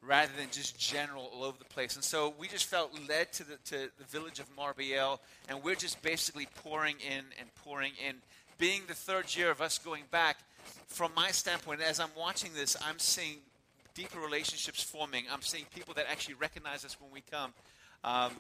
rather 0.03 0.33
than 0.37 0.49
just 0.51 0.79
general 0.79 1.31
all 1.35 1.45
over 1.45 1.57
the 1.59 1.65
place. 1.65 1.95
And 1.95 2.05
so 2.05 2.35
we 2.39 2.49
just 2.49 2.67
felt 2.67 2.93
led 3.09 3.33
to 3.35 3.45
the, 3.45 3.57
to 3.67 3.91
the 3.97 4.05
village 4.05 4.39
of 4.39 4.55
Marbiel, 4.57 5.19
and 5.49 5.63
we're 5.63 5.75
just 5.75 6.03
basically 6.03 6.47
pouring 6.63 6.97
in 7.01 7.25
and 7.39 7.55
pouring 7.65 7.93
in. 8.07 8.17
Being 8.59 8.83
the 8.87 8.95
third 8.95 9.35
year 9.35 9.51
of 9.51 9.61
us 9.61 9.79
going 9.79 10.05
back, 10.11 10.39
from 10.87 11.13
my 11.15 11.31
standpoint, 11.31 11.81
as 11.81 12.01
I'm 12.01 12.11
watching 12.17 12.51
this, 12.55 12.77
I'm 12.87 12.99
seeing 12.99 13.39
deeper 13.95 14.21
relationships 14.21 14.83
forming. 14.83 15.25
I'm 15.33 15.43
seeing 15.43 15.65
people 15.75 15.95
that 15.95 16.07
actually 16.11 16.35
recognize 16.35 16.85
us 16.85 16.97
when 17.01 17.11
we 17.13 17.23
come. 17.31 17.53
Um, 18.03 18.33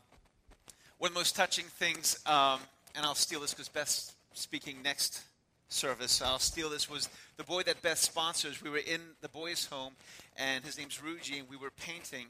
one 0.98 1.08
of 1.08 1.14
the 1.14 1.20
most 1.20 1.36
touching 1.36 1.64
things, 1.64 2.18
um, 2.26 2.60
and 2.94 3.04
I'll 3.04 3.14
steal 3.14 3.40
this 3.40 3.52
because 3.52 3.68
Beth's 3.68 4.14
speaking 4.34 4.76
next 4.82 5.22
service. 5.68 6.22
I'll 6.22 6.38
steal 6.38 6.70
this 6.70 6.88
was 6.88 7.08
the 7.36 7.44
boy 7.44 7.62
that 7.64 7.82
Beth 7.82 7.98
sponsors. 7.98 8.62
We 8.62 8.70
were 8.70 8.78
in 8.78 9.00
the 9.20 9.28
boys' 9.28 9.66
home, 9.66 9.94
and 10.36 10.64
his 10.64 10.78
name's 10.78 10.98
Ruji, 10.98 11.40
and 11.40 11.48
we 11.48 11.56
were 11.56 11.70
painting. 11.70 12.26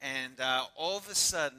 And 0.00 0.40
uh, 0.40 0.64
all 0.76 0.96
of 0.96 1.08
a 1.08 1.14
sudden, 1.14 1.58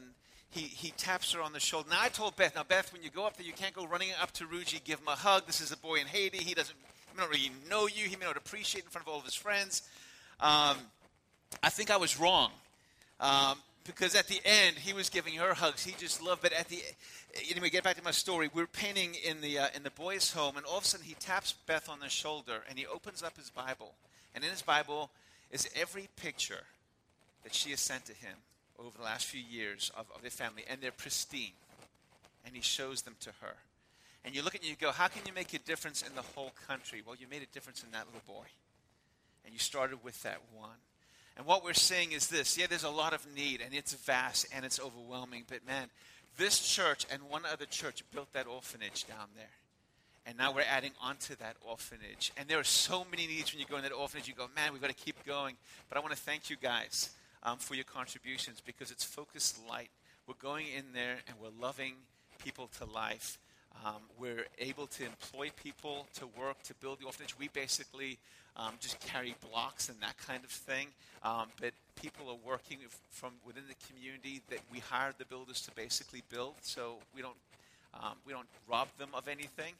he, 0.50 0.62
he 0.62 0.92
taps 0.92 1.34
her 1.34 1.42
on 1.42 1.54
the 1.54 1.60
shoulder. 1.60 1.90
Now, 1.90 2.00
I 2.02 2.10
told 2.10 2.36
Beth, 2.36 2.56
now, 2.56 2.64
Beth, 2.64 2.92
when 2.92 3.04
you 3.04 3.10
go 3.10 3.26
up 3.26 3.38
there, 3.38 3.46
you 3.46 3.54
can't 3.54 3.74
go 3.74 3.86
running 3.86 4.10
up 4.22 4.32
to 4.34 4.46
Ruji, 4.46 4.84
give 4.84 5.00
him 5.00 5.08
a 5.08 5.16
hug. 5.16 5.46
This 5.46 5.62
is 5.62 5.72
a 5.72 5.78
boy 5.78 5.96
in 5.96 6.08
Haiti. 6.08 6.40
He 6.40 6.54
doesn't 6.54 6.76
he 7.12 7.18
may 7.18 7.24
not 7.24 7.30
really 7.30 7.52
know 7.70 7.88
you. 7.88 8.06
He 8.08 8.16
may 8.16 8.26
not 8.26 8.38
appreciate 8.38 8.84
in 8.84 8.90
front 8.90 9.08
of 9.08 9.14
all 9.14 9.20
of 9.20 9.26
his 9.26 9.36
friends. 9.36 9.84
Um, 10.40 10.78
I 11.64 11.70
think 11.70 11.92
I 11.92 11.98
was 11.98 12.20
wrong. 12.20 12.52
Um, 13.20 13.58
because 13.86 14.16
at 14.16 14.28
the 14.28 14.42
end, 14.46 14.78
he 14.78 14.94
was 14.94 15.10
giving 15.10 15.36
her 15.36 15.54
hugs. 15.54 15.84
He 15.84 15.94
just 15.98 16.22
loved. 16.22 16.42
But 16.42 16.54
at 16.54 16.68
the 16.68 16.82
anyway, 17.50 17.70
get 17.70 17.84
back 17.84 17.98
to 17.98 18.04
my 18.04 18.12
story. 18.12 18.50
We 18.54 18.62
are 18.64 18.68
painting 18.68 19.16
in 19.26 19.42
the 19.42 19.60
uh, 19.60 19.68
in 19.76 19.84
the 19.84 19.92
boys' 19.92 20.32
home, 20.32 20.58
and 20.58 20.66
all 20.66 20.78
of 20.78 20.84
a 20.84 20.88
sudden 20.88 21.06
he 21.06 21.16
taps 21.16 21.54
Beth 21.66 21.90
on 21.90 22.00
the 22.00 22.10
shoulder, 22.10 22.64
and 22.70 22.78
he 22.78 22.86
opens 22.86 23.24
up 23.24 23.38
his 23.38 23.50
Bible, 23.50 23.94
and 24.36 24.44
in 24.44 24.50
his 24.50 24.62
Bible 24.62 25.10
is 25.52 25.70
every 25.76 26.08
picture 26.16 26.64
that 27.44 27.54
she 27.54 27.72
has 27.72 27.80
sent 27.80 28.06
to 28.06 28.14
him 28.14 28.36
over 28.78 28.98
the 28.98 29.04
last 29.04 29.26
few 29.26 29.42
years 29.42 29.92
of, 29.98 30.06
of 30.16 30.22
their 30.22 30.32
family, 30.32 30.64
and 30.70 30.82
they're 30.82 30.92
pristine. 30.92 31.54
And 32.46 32.56
he 32.56 32.62
shows 32.62 33.02
them 33.02 33.16
to 33.22 33.32
her. 33.42 33.56
And 34.24 34.36
you 34.36 34.42
look 34.42 34.56
at 34.56 34.62
and 34.62 34.70
you 34.70 34.76
go, 34.76 34.92
How 34.92 35.08
can 35.08 35.22
you 35.26 35.34
make 35.34 35.54
a 35.54 35.60
difference 35.60 36.02
in 36.02 36.16
the 36.16 36.22
whole 36.22 36.52
country? 36.68 37.02
Well, 37.06 37.16
you 37.20 37.28
made 37.30 37.42
a 37.42 37.54
difference 37.54 37.84
in 37.84 37.92
that 37.92 38.06
little 38.06 38.22
boy. 38.28 38.46
And 39.46 39.54
you 39.54 39.60
started 39.60 40.04
with 40.04 40.22
that 40.24 40.40
one. 40.58 40.78
And 41.40 41.48
what 41.48 41.64
we're 41.64 41.74
saying 41.74 42.12
is 42.12 42.28
this 42.28 42.58
yeah, 42.58 42.68
there's 42.68 42.84
a 42.84 42.90
lot 42.90 43.14
of 43.14 43.26
need, 43.34 43.62
and 43.62 43.74
it's 43.74 43.94
vast 43.94 44.46
and 44.54 44.66
it's 44.66 44.78
overwhelming, 44.78 45.46
but 45.50 45.66
man, 45.66 45.88
this 46.38 46.60
church 46.60 47.06
and 47.10 47.24
one 47.30 47.44
other 47.50 47.66
church 47.66 48.04
built 48.14 48.34
that 48.34 48.46
orphanage 48.46 49.08
down 49.08 49.30
there. 49.38 49.46
And 50.26 50.38
now 50.38 50.54
we're 50.54 50.66
adding 50.70 50.92
onto 51.02 51.38
that 51.38 51.56
orphanage. 51.66 52.34
And 52.36 52.50
there 52.50 52.60
are 52.60 52.66
so 52.66 53.06
many 53.10 53.26
needs 53.26 53.54
when 53.54 53.62
you 53.62 53.66
go 53.66 53.78
in 53.78 53.84
that 53.84 53.94
orphanage. 53.94 54.28
You 54.28 54.34
go, 54.36 54.48
man, 54.54 54.74
we've 54.74 54.82
got 54.82 54.90
to 54.90 55.06
keep 55.06 55.26
going. 55.26 55.56
But 55.88 55.98
I 55.98 56.02
want 56.02 56.12
to 56.12 56.20
thank 56.20 56.50
you 56.50 56.58
guys 56.62 57.10
um, 57.42 57.58
for 57.58 57.74
your 57.74 57.86
contributions 57.86 58.62
because 58.64 58.92
it's 58.92 59.06
focused 59.06 59.60
light. 59.68 59.90
We're 60.28 60.36
going 60.42 60.68
in 60.78 60.92
there 60.94 61.20
and 61.28 61.38
we're 61.42 61.58
loving 61.60 61.94
people 62.38 62.70
to 62.80 62.86
life. 62.86 63.40
Um, 63.86 64.02
we're 64.20 64.46
able 64.60 64.88
to 64.88 65.06
employ 65.06 65.52
people 65.56 66.06
to 66.16 66.28
work 66.28 66.62
to 66.64 66.74
build 66.76 67.00
the 67.00 67.06
orphanage. 67.06 67.40
We 67.40 67.48
basically 67.48 68.20
um, 68.60 68.74
just 68.80 69.00
carry 69.00 69.36
blocks 69.50 69.90
and 69.90 69.98
that 70.02 70.18
kind 70.18 70.44
of 70.44 70.50
thing. 70.50 70.88
Um, 71.24 71.48
but 71.60 71.72
people 71.96 72.30
are 72.30 72.38
working 72.48 72.80
from 73.10 73.34
within 73.46 73.64
the 73.68 73.76
community 73.88 74.42
that 74.50 74.60
we 74.72 74.80
hired 74.80 75.16
the 75.18 75.26
builders 75.26 75.62
to 75.62 75.72
basically 75.72 76.24
build. 76.30 76.56
So 76.62 76.98
we 77.16 77.22
don't 77.22 77.38
um, 77.94 78.14
we 78.26 78.34
don't 78.34 78.48
rob 78.70 78.88
them 78.98 79.10
of 79.14 79.28
anything. 79.28 79.74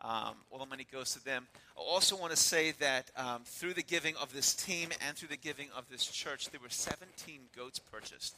Um, 0.00 0.34
all 0.50 0.58
the 0.58 0.66
money 0.66 0.84
goes 0.90 1.12
to 1.12 1.24
them. 1.24 1.46
I 1.76 1.80
also 1.80 2.16
want 2.16 2.32
to 2.32 2.36
say 2.36 2.72
that 2.80 3.10
um, 3.16 3.42
through 3.44 3.74
the 3.74 3.84
giving 3.84 4.16
of 4.16 4.34
this 4.34 4.52
team 4.52 4.88
and 5.06 5.16
through 5.16 5.28
the 5.28 5.36
giving 5.36 5.68
of 5.76 5.88
this 5.88 6.04
church, 6.04 6.50
there 6.50 6.60
were 6.60 6.70
17 6.70 7.38
goats 7.56 7.78
purchased 7.78 8.34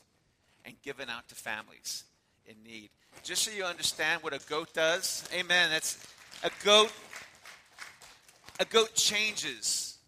and 0.66 0.74
given 0.82 1.08
out 1.08 1.26
to 1.28 1.34
families 1.34 2.04
in 2.46 2.54
need. 2.70 2.90
Just 3.22 3.44
so 3.44 3.50
you 3.50 3.64
understand 3.64 4.22
what 4.22 4.34
a 4.34 4.40
goat 4.46 4.74
does, 4.74 5.26
amen. 5.32 5.70
That's 5.70 6.06
a 6.42 6.50
goat. 6.62 6.92
A 8.60 8.64
goat 8.64 8.94
changes 8.94 9.98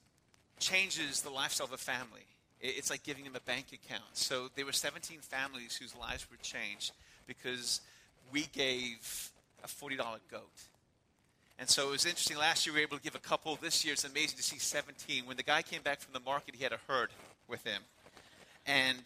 changes 0.59 1.21
the 1.23 1.31
lifestyle 1.31 1.67
of 1.67 1.73
a 1.73 1.79
family. 1.79 2.25
It's 2.61 2.91
like 2.91 3.03
giving 3.03 3.25
them 3.25 3.37
a 3.37 3.41
bank 3.41 3.67
account. 3.73 4.05
So 4.15 4.49
there 4.55 4.65
were 4.65 4.73
17 4.73 5.19
families 5.21 5.77
whose 5.77 5.95
lives 5.95 6.27
were 6.31 6.39
changed 6.39 6.93
because 7.27 7.81
we 8.33 8.47
gave 8.53 9.31
a 9.63 9.67
$40 9.67 9.99
goat. 10.31 10.43
And 11.59 11.69
so 11.69 11.89
it 11.89 11.93
was 11.93 12.07
interesting. 12.07 12.37
Last 12.39 12.67
year 12.67 12.75
we 12.75 12.81
were 12.81 12.87
able 12.87 12.97
to 12.97 13.03
give 13.03 13.15
a 13.15 13.21
couple. 13.21 13.57
This 13.57 13.85
year 13.85 13.93
it's 13.93 14.05
amazing 14.05 14.37
to 14.37 14.43
see 14.43 14.59
17. 14.59 15.27
When 15.27 15.37
the 15.37 15.43
guy 15.43 15.63
came 15.63 15.83
back 15.83 16.01
from 16.01 16.13
the 16.13 16.21
market, 16.21 16.55
he 16.55 16.63
had 16.63 16.73
a 16.73 16.81
herd 16.89 17.11
with 17.49 17.63
him. 17.65 17.83
And 18.67 18.99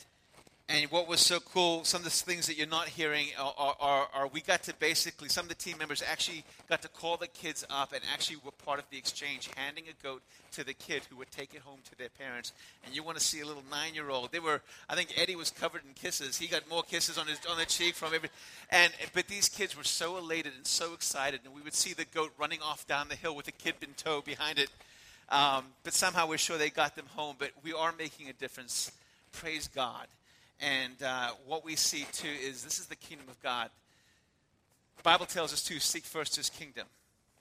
and 0.70 0.88
what 0.92 1.08
was 1.08 1.18
so 1.18 1.40
cool, 1.40 1.82
some 1.82 1.98
of 1.98 2.04
the 2.04 2.10
things 2.10 2.46
that 2.46 2.56
you're 2.56 2.64
not 2.64 2.86
hearing 2.86 3.26
are, 3.36 3.74
are, 3.80 4.08
are, 4.14 4.28
we 4.28 4.40
got 4.40 4.62
to 4.64 4.74
basically, 4.74 5.28
some 5.28 5.44
of 5.44 5.48
the 5.48 5.56
team 5.56 5.76
members 5.78 6.00
actually 6.08 6.44
got 6.68 6.80
to 6.82 6.88
call 6.88 7.16
the 7.16 7.26
kids 7.26 7.64
up 7.68 7.92
and 7.92 8.00
actually 8.14 8.36
were 8.44 8.52
part 8.52 8.78
of 8.78 8.84
the 8.88 8.96
exchange, 8.96 9.50
handing 9.56 9.84
a 9.88 10.02
goat 10.04 10.22
to 10.52 10.62
the 10.62 10.72
kid 10.72 11.02
who 11.10 11.16
would 11.16 11.30
take 11.32 11.54
it 11.54 11.62
home 11.62 11.80
to 11.90 11.98
their 11.98 12.08
parents. 12.08 12.52
And 12.86 12.94
you 12.94 13.02
want 13.02 13.18
to 13.18 13.24
see 13.24 13.40
a 13.40 13.46
little 13.46 13.64
nine 13.68 13.94
year 13.94 14.10
old. 14.10 14.30
They 14.30 14.38
were, 14.38 14.62
I 14.88 14.94
think 14.94 15.12
Eddie 15.16 15.34
was 15.34 15.50
covered 15.50 15.82
in 15.84 15.92
kisses. 15.94 16.38
He 16.38 16.46
got 16.46 16.68
more 16.70 16.84
kisses 16.84 17.18
on, 17.18 17.26
his, 17.26 17.40
on 17.50 17.58
the 17.58 17.66
cheek 17.66 17.96
from 17.96 18.14
every. 18.14 18.28
And, 18.70 18.92
but 19.12 19.26
these 19.26 19.48
kids 19.48 19.76
were 19.76 19.82
so 19.82 20.18
elated 20.18 20.52
and 20.56 20.64
so 20.64 20.94
excited. 20.94 21.40
And 21.44 21.52
we 21.52 21.62
would 21.62 21.74
see 21.74 21.94
the 21.94 22.04
goat 22.14 22.30
running 22.38 22.60
off 22.62 22.86
down 22.86 23.08
the 23.08 23.16
hill 23.16 23.34
with 23.34 23.46
the 23.46 23.52
kid 23.52 23.74
in 23.82 23.88
tow 23.96 24.20
behind 24.20 24.60
it. 24.60 24.70
Um, 25.30 25.64
but 25.82 25.94
somehow 25.94 26.28
we're 26.28 26.38
sure 26.38 26.58
they 26.58 26.70
got 26.70 26.94
them 26.94 27.06
home. 27.16 27.34
But 27.40 27.50
we 27.64 27.72
are 27.72 27.92
making 27.98 28.28
a 28.28 28.32
difference. 28.32 28.92
Praise 29.32 29.66
God. 29.66 30.06
And 30.60 31.02
uh, 31.02 31.30
what 31.46 31.64
we 31.64 31.76
see 31.76 32.06
too 32.12 32.28
is 32.28 32.62
this 32.62 32.78
is 32.78 32.86
the 32.86 32.96
kingdom 32.96 33.26
of 33.28 33.42
God. 33.42 33.70
The 34.98 35.02
Bible 35.02 35.26
tells 35.26 35.52
us 35.52 35.62
to 35.64 35.80
seek 35.80 36.04
first 36.04 36.36
his 36.36 36.50
kingdom 36.50 36.86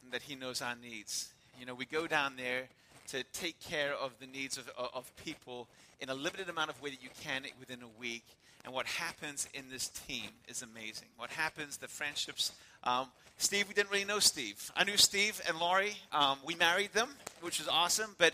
and 0.03 0.11
that 0.13 0.21
he 0.21 0.35
knows 0.35 0.61
our 0.61 0.75
needs. 0.81 1.33
You 1.59 1.65
know, 1.65 1.73
we 1.73 1.85
go 1.85 2.07
down 2.07 2.35
there 2.37 2.69
to 3.09 3.23
take 3.33 3.59
care 3.59 3.93
of 3.93 4.13
the 4.19 4.27
needs 4.27 4.57
of, 4.57 4.69
of 4.77 5.11
people 5.17 5.67
in 5.99 6.09
a 6.09 6.13
limited 6.13 6.47
amount 6.47 6.69
of 6.69 6.81
way 6.81 6.91
that 6.91 7.03
you 7.03 7.09
can 7.21 7.43
within 7.59 7.81
a 7.81 7.99
week. 7.99 8.23
And 8.63 8.73
what 8.73 8.85
happens 8.85 9.47
in 9.53 9.65
this 9.69 9.89
team 9.89 10.29
is 10.47 10.61
amazing. 10.61 11.07
What 11.17 11.29
happens, 11.29 11.77
the 11.77 11.87
friendships. 11.87 12.53
Um, 12.83 13.07
Steve, 13.37 13.67
we 13.67 13.73
didn't 13.73 13.89
really 13.89 14.05
know 14.05 14.19
Steve. 14.19 14.71
I 14.75 14.83
knew 14.83 14.97
Steve 14.97 15.41
and 15.47 15.57
Laurie. 15.59 15.97
Um, 16.11 16.37
we 16.45 16.55
married 16.55 16.93
them, 16.93 17.09
which 17.41 17.59
was 17.59 17.67
awesome. 17.67 18.15
But 18.17 18.33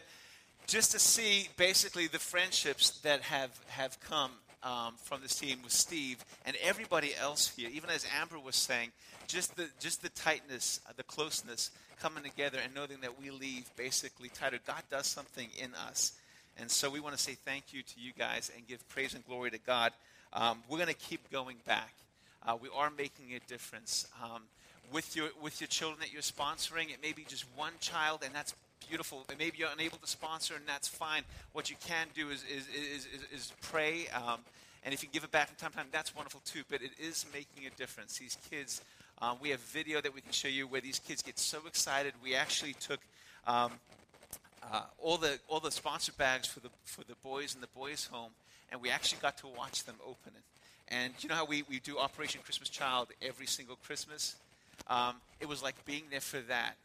just 0.67 0.91
to 0.91 0.99
see 0.99 1.49
basically 1.57 2.07
the 2.07 2.19
friendships 2.19 2.99
that 3.01 3.21
have, 3.21 3.51
have 3.67 3.99
come 3.99 4.31
um, 4.65 4.95
from 4.97 5.21
this 5.21 5.35
team 5.35 5.59
with 5.63 5.71
Steve 5.71 6.25
and 6.45 6.57
everybody 6.61 7.15
else 7.15 7.53
here, 7.55 7.69
even 7.71 7.89
as 7.89 8.05
Amber 8.19 8.39
was 8.39 8.55
saying, 8.55 8.91
just 9.27 9.55
the, 9.55 9.67
just 9.79 10.01
the 10.01 10.09
tightness, 10.09 10.81
uh, 10.89 10.93
the 10.97 11.03
closeness 11.03 11.71
coming 12.01 12.23
together 12.23 12.57
and 12.61 12.73
knowing 12.73 12.99
that 13.01 13.19
we 13.21 13.29
leave 13.29 13.69
basically 13.77 14.29
tighter. 14.29 14.59
God 14.65 14.81
does 14.89 15.05
something 15.05 15.47
in 15.57 15.73
us. 15.75 16.13
And 16.57 16.69
so 16.69 16.89
we 16.89 16.99
want 16.99 17.15
to 17.15 17.21
say 17.21 17.33
thank 17.33 17.73
you 17.73 17.83
to 17.83 17.99
you 17.99 18.11
guys 18.17 18.51
and 18.55 18.67
give 18.67 18.87
praise 18.89 19.13
and 19.13 19.25
glory 19.25 19.51
to 19.51 19.59
God. 19.59 19.91
Um, 20.33 20.63
we're 20.67 20.77
going 20.77 20.89
to 20.89 20.93
keep 20.93 21.31
going 21.31 21.57
back. 21.65 21.93
Uh, 22.45 22.57
we 22.59 22.69
are 22.75 22.91
making 22.97 23.33
a 23.35 23.39
difference. 23.47 24.07
Um, 24.23 24.43
with 24.91 25.15
your 25.15 25.29
with 25.41 25.59
your 25.61 25.67
children 25.67 25.99
that 25.99 26.13
you're 26.13 26.21
sponsoring, 26.21 26.91
it 26.93 27.01
may 27.01 27.11
be 27.11 27.23
just 27.27 27.45
one 27.55 27.73
child, 27.79 28.21
and 28.23 28.33
that's 28.35 28.53
beautiful. 28.87 29.25
And 29.29 29.37
Maybe 29.37 29.57
you're 29.57 29.69
unable 29.71 29.97
to 29.97 30.07
sponsor, 30.07 30.55
and 30.55 30.63
that's 30.67 30.87
fine. 30.87 31.23
What 31.53 31.69
you 31.69 31.75
can 31.85 32.07
do 32.13 32.29
is, 32.29 32.43
is, 32.43 32.67
is, 32.67 33.05
is, 33.05 33.21
is 33.33 33.53
pray. 33.61 34.07
Um, 34.13 34.39
and 34.83 34.93
if 34.93 35.01
you 35.01 35.09
can 35.09 35.13
give 35.13 35.23
it 35.23 35.31
back 35.31 35.47
from 35.47 35.57
time 35.57 35.71
to 35.71 35.77
time, 35.77 35.87
that's 35.91 36.15
wonderful 36.15 36.41
too. 36.45 36.61
But 36.69 36.81
it 36.81 36.91
is 36.99 37.25
making 37.33 37.65
a 37.65 37.71
difference. 37.77 38.17
These 38.17 38.37
kids, 38.49 38.81
um, 39.21 39.37
we 39.41 39.49
have 39.49 39.59
video 39.59 40.01
that 40.01 40.13
we 40.13 40.21
can 40.21 40.31
show 40.31 40.47
you 40.47 40.67
where 40.67 40.81
these 40.81 40.99
kids 40.99 41.21
get 41.21 41.39
so 41.39 41.59
excited. 41.67 42.13
We 42.23 42.35
actually 42.35 42.73
took 42.73 42.99
um, 43.47 43.71
uh, 44.71 44.83
all 45.01 45.17
the 45.17 45.39
all 45.47 45.59
the 45.59 45.71
sponsor 45.71 46.11
bags 46.11 46.47
for 46.47 46.59
the 46.59 46.69
for 46.83 47.03
the 47.03 47.15
boys 47.23 47.55
in 47.55 47.61
the 47.61 47.67
boys' 47.75 48.05
home, 48.05 48.31
and 48.71 48.81
we 48.81 48.89
actually 48.89 49.19
got 49.21 49.37
to 49.39 49.47
watch 49.47 49.83
them 49.85 49.95
open 50.03 50.33
it. 50.35 50.43
And 50.87 51.13
you 51.19 51.29
know 51.29 51.35
how 51.35 51.45
we, 51.45 51.63
we 51.63 51.79
do 51.79 51.97
Operation 51.97 52.41
Christmas 52.43 52.69
Child 52.69 53.07
every 53.21 53.47
single 53.47 53.75
Christmas? 53.77 54.35
Um, 54.87 55.15
it 55.39 55.47
was 55.47 55.63
like 55.63 55.83
being 55.85 56.03
there 56.11 56.21
for 56.21 56.39
that. 56.41 56.75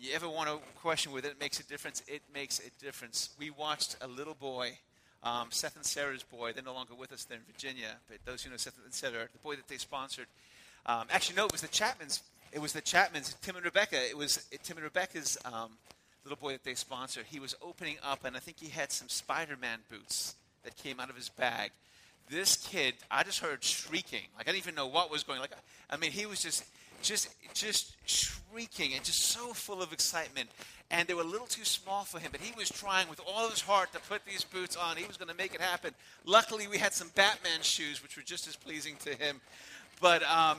You 0.00 0.12
ever 0.14 0.28
want 0.28 0.48
to 0.48 0.58
question 0.80 1.12
whether 1.12 1.28
it 1.28 1.40
makes 1.40 1.60
a 1.60 1.64
difference? 1.64 2.02
It 2.08 2.22
makes 2.32 2.60
a 2.60 2.84
difference. 2.84 3.30
We 3.38 3.50
watched 3.50 3.96
a 4.00 4.08
little 4.08 4.34
boy, 4.34 4.72
um, 5.22 5.48
Seth 5.50 5.76
and 5.76 5.84
Sarah's 5.84 6.22
boy. 6.22 6.52
They're 6.52 6.64
no 6.64 6.74
longer 6.74 6.94
with 6.94 7.12
us. 7.12 7.24
They're 7.24 7.38
in 7.38 7.44
Virginia. 7.44 7.96
But 8.08 8.18
those 8.24 8.42
who 8.42 8.50
know 8.50 8.56
Seth 8.56 8.78
and 8.84 8.92
Sarah, 8.92 9.28
the 9.32 9.38
boy 9.38 9.56
that 9.56 9.68
they 9.68 9.76
sponsored. 9.76 10.26
Um, 10.86 11.06
actually, 11.10 11.36
no, 11.36 11.46
it 11.46 11.52
was 11.52 11.62
the 11.62 11.68
Chapmans. 11.68 12.20
It 12.52 12.60
was 12.60 12.72
the 12.72 12.82
Chapmans, 12.82 13.40
Tim 13.40 13.56
and 13.56 13.64
Rebecca. 13.64 13.96
It 13.96 14.16
was 14.16 14.46
Tim 14.62 14.76
and 14.76 14.84
Rebecca's 14.84 15.38
um, 15.44 15.70
little 16.24 16.38
boy 16.38 16.52
that 16.52 16.64
they 16.64 16.74
sponsored. 16.74 17.24
He 17.26 17.40
was 17.40 17.54
opening 17.62 17.96
up, 18.02 18.24
and 18.24 18.36
I 18.36 18.40
think 18.40 18.58
he 18.60 18.68
had 18.68 18.92
some 18.92 19.08
Spider-Man 19.08 19.78
boots 19.90 20.34
that 20.64 20.76
came 20.76 21.00
out 21.00 21.08
of 21.08 21.16
his 21.16 21.28
bag. 21.28 21.70
This 22.28 22.56
kid, 22.56 22.94
I 23.10 23.22
just 23.22 23.40
heard 23.40 23.62
shrieking. 23.62 24.26
Like 24.36 24.48
I 24.48 24.52
didn't 24.52 24.64
even 24.64 24.74
know 24.74 24.86
what 24.86 25.10
was 25.10 25.22
going. 25.22 25.40
Like 25.40 25.52
I 25.90 25.96
mean, 25.96 26.10
he 26.10 26.26
was 26.26 26.40
just 26.40 26.64
just 27.04 27.28
just 27.54 27.94
shrieking 28.06 28.94
and 28.94 29.04
just 29.04 29.20
so 29.20 29.52
full 29.52 29.82
of 29.82 29.92
excitement. 29.92 30.48
And 30.90 31.08
they 31.08 31.14
were 31.14 31.22
a 31.22 31.26
little 31.26 31.46
too 31.46 31.64
small 31.64 32.04
for 32.04 32.18
him, 32.18 32.30
but 32.30 32.40
he 32.40 32.52
was 32.56 32.68
trying 32.68 33.08
with 33.08 33.20
all 33.26 33.48
his 33.48 33.60
heart 33.60 33.92
to 33.92 34.00
put 34.00 34.24
these 34.24 34.44
boots 34.44 34.76
on. 34.76 34.96
He 34.96 35.06
was 35.06 35.16
going 35.16 35.30
to 35.30 35.36
make 35.36 35.54
it 35.54 35.60
happen. 35.60 35.92
Luckily, 36.24 36.68
we 36.68 36.78
had 36.78 36.92
some 36.92 37.10
Batman 37.14 37.62
shoes, 37.62 38.02
which 38.02 38.16
were 38.16 38.22
just 38.22 38.46
as 38.46 38.54
pleasing 38.54 38.96
to 39.04 39.14
him. 39.14 39.40
But 40.00 40.22
um, 40.24 40.58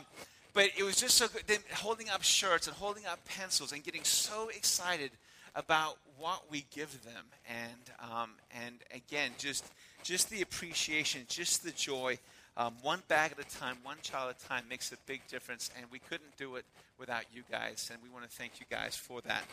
but 0.54 0.70
it 0.78 0.84
was 0.84 0.96
just 0.96 1.16
so 1.16 1.28
good. 1.28 1.44
Then 1.48 1.60
holding 1.74 2.10
up 2.10 2.24
shirts 2.24 2.68
and 2.68 2.76
holding 2.76 3.06
up 3.06 3.24
pencils 3.26 3.72
and 3.72 3.84
getting 3.84 4.04
so 4.04 4.50
excited 4.50 5.12
about 5.56 5.98
what 6.18 6.44
we 6.50 6.66
give 6.72 7.04
them. 7.04 7.26
And 7.48 8.12
um, 8.12 8.32
and 8.66 8.76
again, 8.94 9.32
just 9.38 9.66
just 10.04 10.30
the 10.30 10.42
appreciation, 10.42 11.22
just 11.28 11.64
the 11.64 11.72
joy. 11.72 12.18
Um, 12.58 12.74
one 12.82 13.04
bag 13.08 13.34
at 13.34 13.40
a 13.40 13.58
time, 13.58 13.78
one 13.84 13.98
child 14.02 14.30
at 14.30 14.42
a 14.42 14.48
time 14.48 14.64
makes 14.70 14.92
a 14.92 14.98
big 15.06 15.28
difference, 15.28 15.70
and 15.78 15.86
we 15.92 16.00
couldn't 16.00 16.38
do 16.38 16.56
it 16.56 16.66
without 16.98 17.24
you 17.34 17.44
guys, 17.52 17.90
and 17.92 18.02
we 18.02 18.10
want 18.10 18.24
to 18.24 18.30
thank 18.30 18.60
you 18.60 18.66
guys 18.70 18.96
for 18.96 19.22
that. 19.22 19.44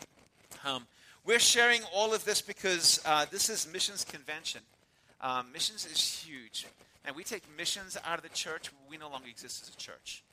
Um, 0.65 0.87
we're 1.25 1.39
sharing 1.39 1.81
all 1.93 2.13
of 2.13 2.23
this 2.23 2.41
because 2.41 3.01
uh, 3.05 3.25
this 3.29 3.49
is 3.49 3.67
Missions 3.71 4.05
Convention. 4.05 4.61
Um, 5.19 5.47
missions 5.51 5.85
is 5.85 6.23
huge. 6.25 6.65
And 7.05 7.15
we 7.15 7.23
take 7.23 7.43
missions 7.57 7.97
out 8.05 8.17
of 8.17 8.23
the 8.23 8.29
church, 8.29 8.69
we 8.89 8.97
no 8.97 9.09
longer 9.09 9.27
exist 9.27 9.63
as 9.63 9.69
a 9.73 9.77
church. 9.77 10.23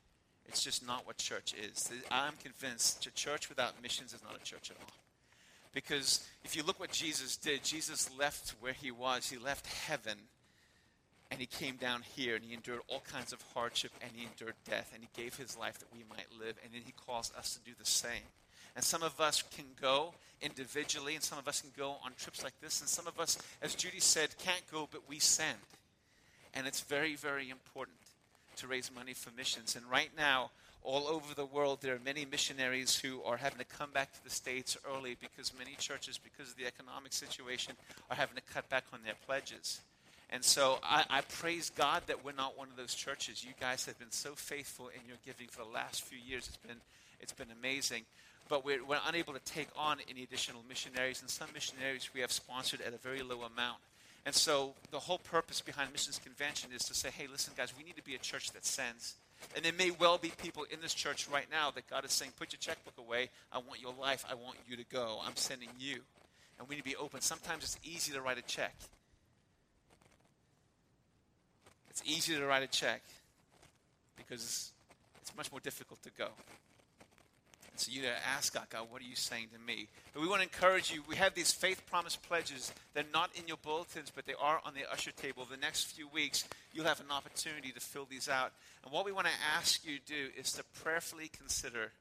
It's 0.46 0.62
just 0.62 0.86
not 0.86 1.06
what 1.06 1.16
church 1.16 1.54
is. 1.54 1.90
I'm 2.10 2.34
convinced 2.42 3.06
a 3.06 3.10
church 3.12 3.48
without 3.48 3.80
missions 3.82 4.12
is 4.12 4.22
not 4.22 4.36
a 4.36 4.44
church 4.44 4.70
at 4.70 4.76
all. 4.80 4.92
Because 5.72 6.26
if 6.44 6.56
you 6.56 6.64
look 6.64 6.80
what 6.80 6.90
Jesus 6.90 7.36
did, 7.36 7.62
Jesus 7.62 8.10
left 8.18 8.54
where 8.60 8.72
he 8.72 8.90
was, 8.90 9.28
he 9.28 9.38
left 9.38 9.66
heaven, 9.66 10.18
and 11.30 11.40
he 11.40 11.46
came 11.46 11.76
down 11.76 12.02
here, 12.16 12.34
and 12.34 12.44
he 12.44 12.54
endured 12.54 12.80
all 12.88 13.02
kinds 13.12 13.32
of 13.32 13.42
hardship, 13.54 13.92
and 14.02 14.10
he 14.14 14.26
endured 14.26 14.54
death, 14.68 14.90
and 14.92 15.02
he 15.02 15.22
gave 15.22 15.36
his 15.36 15.56
life 15.56 15.78
that 15.78 15.92
we 15.92 16.04
might 16.10 16.26
live, 16.38 16.56
and 16.64 16.72
then 16.72 16.82
he 16.84 16.92
calls 16.92 17.32
us 17.38 17.54
to 17.54 17.60
do 17.70 17.76
the 17.78 17.86
same. 17.86 18.28
And 18.74 18.84
some 18.84 19.02
of 19.02 19.20
us 19.20 19.42
can 19.42 19.66
go 19.80 20.14
individually, 20.40 21.14
and 21.14 21.22
some 21.22 21.38
of 21.38 21.48
us 21.48 21.60
can 21.60 21.70
go 21.76 21.96
on 22.04 22.12
trips 22.18 22.42
like 22.42 22.58
this, 22.60 22.80
and 22.80 22.88
some 22.88 23.06
of 23.06 23.20
us, 23.20 23.38
as 23.62 23.74
Judy 23.74 24.00
said, 24.00 24.36
can't 24.38 24.62
go, 24.70 24.88
but 24.90 25.08
we 25.08 25.18
send. 25.18 25.58
And 26.54 26.66
it's 26.66 26.80
very, 26.80 27.14
very 27.14 27.50
important 27.50 27.96
to 28.56 28.66
raise 28.66 28.90
money 28.92 29.14
for 29.14 29.30
missions. 29.36 29.76
And 29.76 29.88
right 29.90 30.10
now, 30.16 30.50
all 30.82 31.06
over 31.08 31.34
the 31.34 31.44
world, 31.44 31.78
there 31.80 31.94
are 31.94 32.00
many 32.04 32.24
missionaries 32.24 32.98
who 32.98 33.22
are 33.22 33.36
having 33.36 33.58
to 33.58 33.64
come 33.64 33.90
back 33.90 34.12
to 34.14 34.24
the 34.24 34.30
States 34.30 34.76
early 34.90 35.16
because 35.20 35.52
many 35.56 35.76
churches, 35.78 36.18
because 36.18 36.50
of 36.50 36.56
the 36.56 36.66
economic 36.66 37.12
situation, 37.12 37.74
are 38.10 38.16
having 38.16 38.36
to 38.36 38.42
cut 38.52 38.68
back 38.68 38.84
on 38.92 39.00
their 39.04 39.14
pledges. 39.26 39.80
And 40.32 40.44
so 40.44 40.78
I, 40.84 41.04
I, 41.10 41.20
praise 41.22 41.70
God 41.70 42.02
that 42.06 42.24
we're 42.24 42.32
not 42.32 42.56
one 42.56 42.68
of 42.68 42.76
those 42.76 42.94
churches. 42.94 43.44
You 43.44 43.50
guys 43.60 43.84
have 43.86 43.98
been 43.98 44.12
so 44.12 44.34
faithful 44.34 44.88
in 44.88 45.00
your 45.08 45.16
giving 45.26 45.48
for 45.48 45.64
the 45.64 45.70
last 45.70 46.02
few 46.02 46.18
years. 46.18 46.46
It's 46.46 46.56
been, 46.56 46.76
it's 47.20 47.32
been 47.32 47.48
amazing. 47.50 48.04
But 48.48 48.64
we're, 48.64 48.84
we're 48.84 49.00
unable 49.06 49.32
to 49.32 49.40
take 49.40 49.68
on 49.76 49.98
any 50.08 50.22
additional 50.22 50.62
missionaries. 50.68 51.20
And 51.20 51.28
some 51.28 51.48
missionaries 51.52 52.10
we 52.14 52.20
have 52.20 52.30
sponsored 52.30 52.80
at 52.80 52.94
a 52.94 52.98
very 52.98 53.22
low 53.22 53.42
amount. 53.42 53.78
And 54.24 54.34
so 54.34 54.74
the 54.92 55.00
whole 55.00 55.18
purpose 55.18 55.60
behind 55.60 55.92
Missions 55.92 56.20
Convention 56.22 56.70
is 56.74 56.84
to 56.84 56.94
say, 56.94 57.10
hey, 57.10 57.26
listen, 57.26 57.54
guys, 57.56 57.72
we 57.76 57.82
need 57.82 57.96
to 57.96 58.02
be 58.04 58.14
a 58.14 58.18
church 58.18 58.52
that 58.52 58.64
sends. 58.64 59.14
And 59.56 59.64
there 59.64 59.72
may 59.72 59.90
well 59.90 60.18
be 60.18 60.30
people 60.36 60.64
in 60.70 60.80
this 60.80 60.94
church 60.94 61.26
right 61.32 61.46
now 61.50 61.70
that 61.72 61.88
God 61.88 62.04
is 62.04 62.12
saying, 62.12 62.32
put 62.38 62.52
your 62.52 62.58
checkbook 62.58 62.98
away. 62.98 63.30
I 63.50 63.58
want 63.58 63.80
your 63.80 63.94
life. 63.98 64.24
I 64.30 64.34
want 64.34 64.58
you 64.68 64.76
to 64.76 64.84
go. 64.92 65.18
I'm 65.24 65.36
sending 65.36 65.70
you. 65.78 66.00
And 66.58 66.68
we 66.68 66.76
need 66.76 66.82
to 66.82 66.88
be 66.88 66.96
open. 66.96 67.20
Sometimes 67.20 67.64
it's 67.64 67.78
easy 67.82 68.12
to 68.12 68.20
write 68.20 68.38
a 68.38 68.42
check. 68.42 68.74
It's 72.00 72.10
easy 72.10 72.36
to 72.36 72.46
write 72.46 72.62
a 72.62 72.66
check 72.66 73.02
because 74.16 74.72
it's 75.20 75.36
much 75.36 75.50
more 75.50 75.60
difficult 75.60 76.02
to 76.02 76.10
go. 76.16 76.28
So 77.76 77.90
you 77.90 78.02
to 78.02 78.26
ask 78.26 78.52
God, 78.52 78.66
God, 78.68 78.88
what 78.90 79.00
are 79.00 79.06
you 79.06 79.16
saying 79.16 79.48
to 79.54 79.58
me? 79.58 79.88
But 80.12 80.20
we 80.20 80.28
want 80.28 80.42
to 80.42 80.48
encourage 80.48 80.92
you. 80.92 81.02
We 81.08 81.16
have 81.16 81.34
these 81.34 81.50
faith 81.50 81.82
promise 81.86 82.14
pledges. 82.14 82.72
They're 82.92 83.04
not 83.12 83.30
in 83.34 83.48
your 83.48 83.56
bulletins, 83.56 84.12
but 84.14 84.26
they 84.26 84.34
are 84.38 84.60
on 84.66 84.74
the 84.74 84.90
usher 84.92 85.12
table. 85.12 85.46
The 85.50 85.56
next 85.56 85.84
few 85.84 86.06
weeks, 86.08 86.46
you'll 86.74 86.84
have 86.84 87.00
an 87.00 87.10
opportunity 87.10 87.70
to 87.72 87.80
fill 87.80 88.06
these 88.08 88.28
out. 88.28 88.52
And 88.84 88.92
what 88.92 89.06
we 89.06 89.12
want 89.12 89.28
to 89.28 89.32
ask 89.56 89.84
you 89.86 89.98
to 89.98 90.04
do 90.04 90.28
is 90.38 90.52
to 90.52 90.64
prayerfully 90.82 91.28
consider 91.28 91.92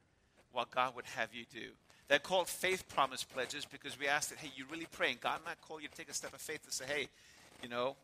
what 0.52 0.70
God 0.70 0.96
would 0.96 1.06
have 1.16 1.34
you 1.34 1.46
do. 1.54 1.70
They're 2.10 2.20
called 2.20 2.50
faith 2.50 2.90
promise 2.90 3.24
pledges 3.24 3.66
because 3.66 3.98
we 3.98 4.08
ask 4.08 4.30
that, 4.30 4.40
hey, 4.40 4.52
you 4.56 4.66
really 4.70 4.88
pray, 4.92 5.12
and 5.12 5.22
God 5.22 5.40
might 5.46 5.62
call 5.62 5.80
you 5.80 5.88
to 5.88 5.96
take 5.96 6.10
a 6.10 6.14
step 6.14 6.34
of 6.34 6.42
faith 6.42 6.66
to 6.66 6.74
say, 6.74 6.86
hey, 6.88 7.08
you 7.64 7.70
know, 7.70 7.96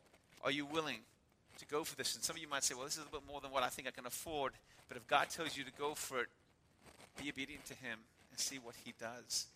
are 0.43 0.51
you 0.51 0.65
willing 0.65 0.99
to 1.59 1.65
go 1.65 1.83
for 1.83 1.95
this? 1.95 2.15
And 2.15 2.23
some 2.23 2.35
of 2.35 2.41
you 2.41 2.47
might 2.47 2.63
say, 2.63 2.75
well, 2.75 2.83
this 2.83 2.93
is 2.93 2.99
a 2.99 3.01
little 3.03 3.19
bit 3.19 3.27
more 3.27 3.41
than 3.41 3.51
what 3.51 3.63
I 3.63 3.67
think 3.67 3.87
I 3.87 3.91
can 3.91 4.05
afford. 4.05 4.53
But 4.87 4.97
if 4.97 5.07
God 5.07 5.29
tells 5.29 5.57
you 5.57 5.63
to 5.63 5.71
go 5.77 5.93
for 5.93 6.19
it, 6.19 6.27
be 7.21 7.29
obedient 7.29 7.65
to 7.65 7.73
Him 7.73 7.99
and 8.31 8.39
see 8.39 8.57
what 8.57 8.75
He 8.83 8.93
does. 8.99 9.47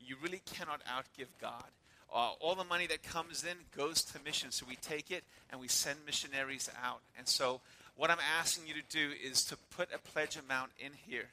You 0.00 0.16
really 0.22 0.42
cannot 0.46 0.80
outgive 0.84 1.28
God. 1.40 1.64
Uh, 2.12 2.32
all 2.40 2.54
the 2.54 2.64
money 2.64 2.86
that 2.86 3.02
comes 3.02 3.44
in 3.44 3.56
goes 3.76 4.02
to 4.02 4.18
mission. 4.24 4.50
So 4.50 4.66
we 4.68 4.76
take 4.76 5.10
it 5.10 5.24
and 5.50 5.60
we 5.60 5.68
send 5.68 5.98
missionaries 6.04 6.68
out. 6.84 7.00
And 7.16 7.26
so, 7.26 7.60
what 7.96 8.10
I'm 8.10 8.18
asking 8.38 8.66
you 8.66 8.74
to 8.74 8.82
do 8.88 9.10
is 9.22 9.44
to 9.44 9.56
put 9.76 9.88
a 9.94 9.98
pledge 9.98 10.36
amount 10.36 10.72
in 10.78 10.92
here. 11.06 11.28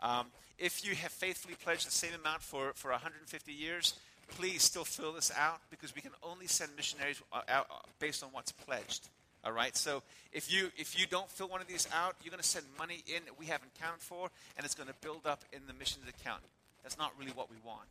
Um, 0.00 0.26
if 0.58 0.86
you 0.86 0.94
have 0.94 1.10
faithfully 1.10 1.54
pledged 1.62 1.86
the 1.86 1.92
same 1.92 2.12
amount 2.20 2.42
for, 2.42 2.72
for 2.74 2.90
150 2.90 3.52
years, 3.52 3.94
please 4.28 4.62
still 4.62 4.84
fill 4.84 5.12
this 5.12 5.32
out 5.36 5.60
because 5.70 5.94
we 5.94 6.00
can 6.00 6.12
only 6.22 6.46
send 6.46 6.70
missionaries 6.76 7.20
uh, 7.32 7.40
out 7.48 7.66
uh, 7.70 7.74
based 7.98 8.22
on 8.22 8.30
what's 8.30 8.52
pledged. 8.52 9.08
All 9.44 9.52
right. 9.52 9.76
So 9.76 10.02
if 10.32 10.52
you 10.52 10.70
if 10.76 10.98
you 10.98 11.06
don't 11.06 11.30
fill 11.30 11.48
one 11.48 11.60
of 11.60 11.66
these 11.66 11.86
out, 11.92 12.16
you're 12.22 12.30
going 12.30 12.42
to 12.42 12.48
send 12.48 12.64
money 12.78 13.02
in 13.06 13.24
that 13.26 13.38
we 13.38 13.46
haven't 13.46 13.72
counted 13.80 14.00
for, 14.00 14.30
and 14.56 14.64
it's 14.64 14.74
going 14.74 14.88
to 14.88 14.94
build 15.02 15.26
up 15.26 15.44
in 15.52 15.60
the 15.66 15.74
missions 15.74 16.06
account. 16.08 16.40
That's 16.82 16.98
not 16.98 17.12
really 17.18 17.32
what 17.32 17.50
we 17.50 17.56
want. 17.64 17.88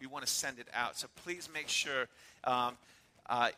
We 0.00 0.06
want 0.06 0.24
to 0.24 0.30
send 0.30 0.58
it 0.58 0.68
out. 0.72 0.96
So 0.96 1.08
please 1.24 1.48
make 1.52 1.68
sure. 1.68 2.08
Um, 2.44 2.76
uh, 3.26 3.48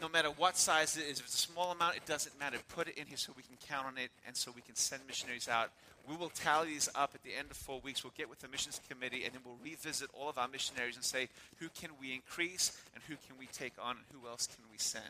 no 0.00 0.08
matter 0.08 0.28
what 0.28 0.56
size 0.56 0.96
it 0.96 1.04
is, 1.10 1.18
if 1.18 1.26
it's 1.26 1.34
a 1.34 1.38
small 1.38 1.72
amount, 1.72 1.96
it 1.96 2.06
doesn't 2.06 2.38
matter. 2.38 2.58
Put 2.68 2.88
it 2.88 2.96
in 2.96 3.06
here 3.06 3.16
so 3.16 3.32
we 3.36 3.42
can 3.42 3.56
count 3.68 3.86
on 3.86 3.98
it 3.98 4.10
and 4.26 4.36
so 4.36 4.52
we 4.54 4.62
can 4.62 4.76
send 4.76 5.02
missionaries 5.06 5.48
out. 5.48 5.70
We 6.08 6.16
will 6.16 6.30
tally 6.30 6.68
these 6.68 6.88
up 6.94 7.12
at 7.14 7.22
the 7.22 7.34
end 7.36 7.50
of 7.50 7.56
four 7.56 7.80
weeks. 7.80 8.04
We'll 8.04 8.14
get 8.16 8.30
with 8.30 8.38
the 8.38 8.48
missions 8.48 8.80
committee 8.88 9.24
and 9.24 9.34
then 9.34 9.40
we'll 9.44 9.58
revisit 9.62 10.08
all 10.14 10.28
of 10.28 10.38
our 10.38 10.48
missionaries 10.48 10.96
and 10.96 11.04
say, 11.04 11.28
who 11.58 11.68
can 11.68 11.90
we 12.00 12.14
increase 12.14 12.72
and 12.94 13.02
who 13.08 13.14
can 13.26 13.36
we 13.38 13.46
take 13.46 13.74
on 13.82 13.96
and 13.96 14.04
who 14.12 14.28
else 14.28 14.46
can 14.46 14.64
we 14.70 14.78
send? 14.78 15.04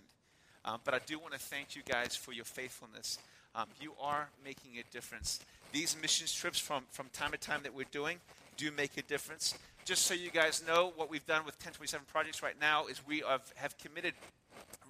Um, 0.64 0.80
but 0.84 0.94
I 0.94 1.00
do 1.06 1.18
want 1.18 1.32
to 1.32 1.38
thank 1.38 1.76
you 1.76 1.82
guys 1.86 2.14
for 2.14 2.32
your 2.32 2.44
faithfulness. 2.44 3.18
Um, 3.54 3.66
you 3.80 3.92
are 4.00 4.28
making 4.44 4.78
a 4.78 4.92
difference. 4.92 5.40
These 5.72 5.96
missions 6.00 6.32
trips 6.32 6.58
from, 6.58 6.84
from 6.90 7.06
time 7.12 7.32
to 7.32 7.38
time 7.38 7.60
that 7.62 7.74
we're 7.74 7.86
doing 7.90 8.18
do 8.56 8.70
make 8.72 8.96
a 8.96 9.02
difference. 9.02 9.54
Just 9.84 10.02
so 10.02 10.14
you 10.14 10.30
guys 10.30 10.62
know, 10.66 10.92
what 10.96 11.10
we've 11.10 11.26
done 11.26 11.44
with 11.44 11.54
1027 11.54 12.06
projects 12.12 12.42
right 12.42 12.58
now 12.60 12.86
is 12.86 13.00
we 13.06 13.20
have, 13.26 13.52
have 13.56 13.78
committed 13.78 14.14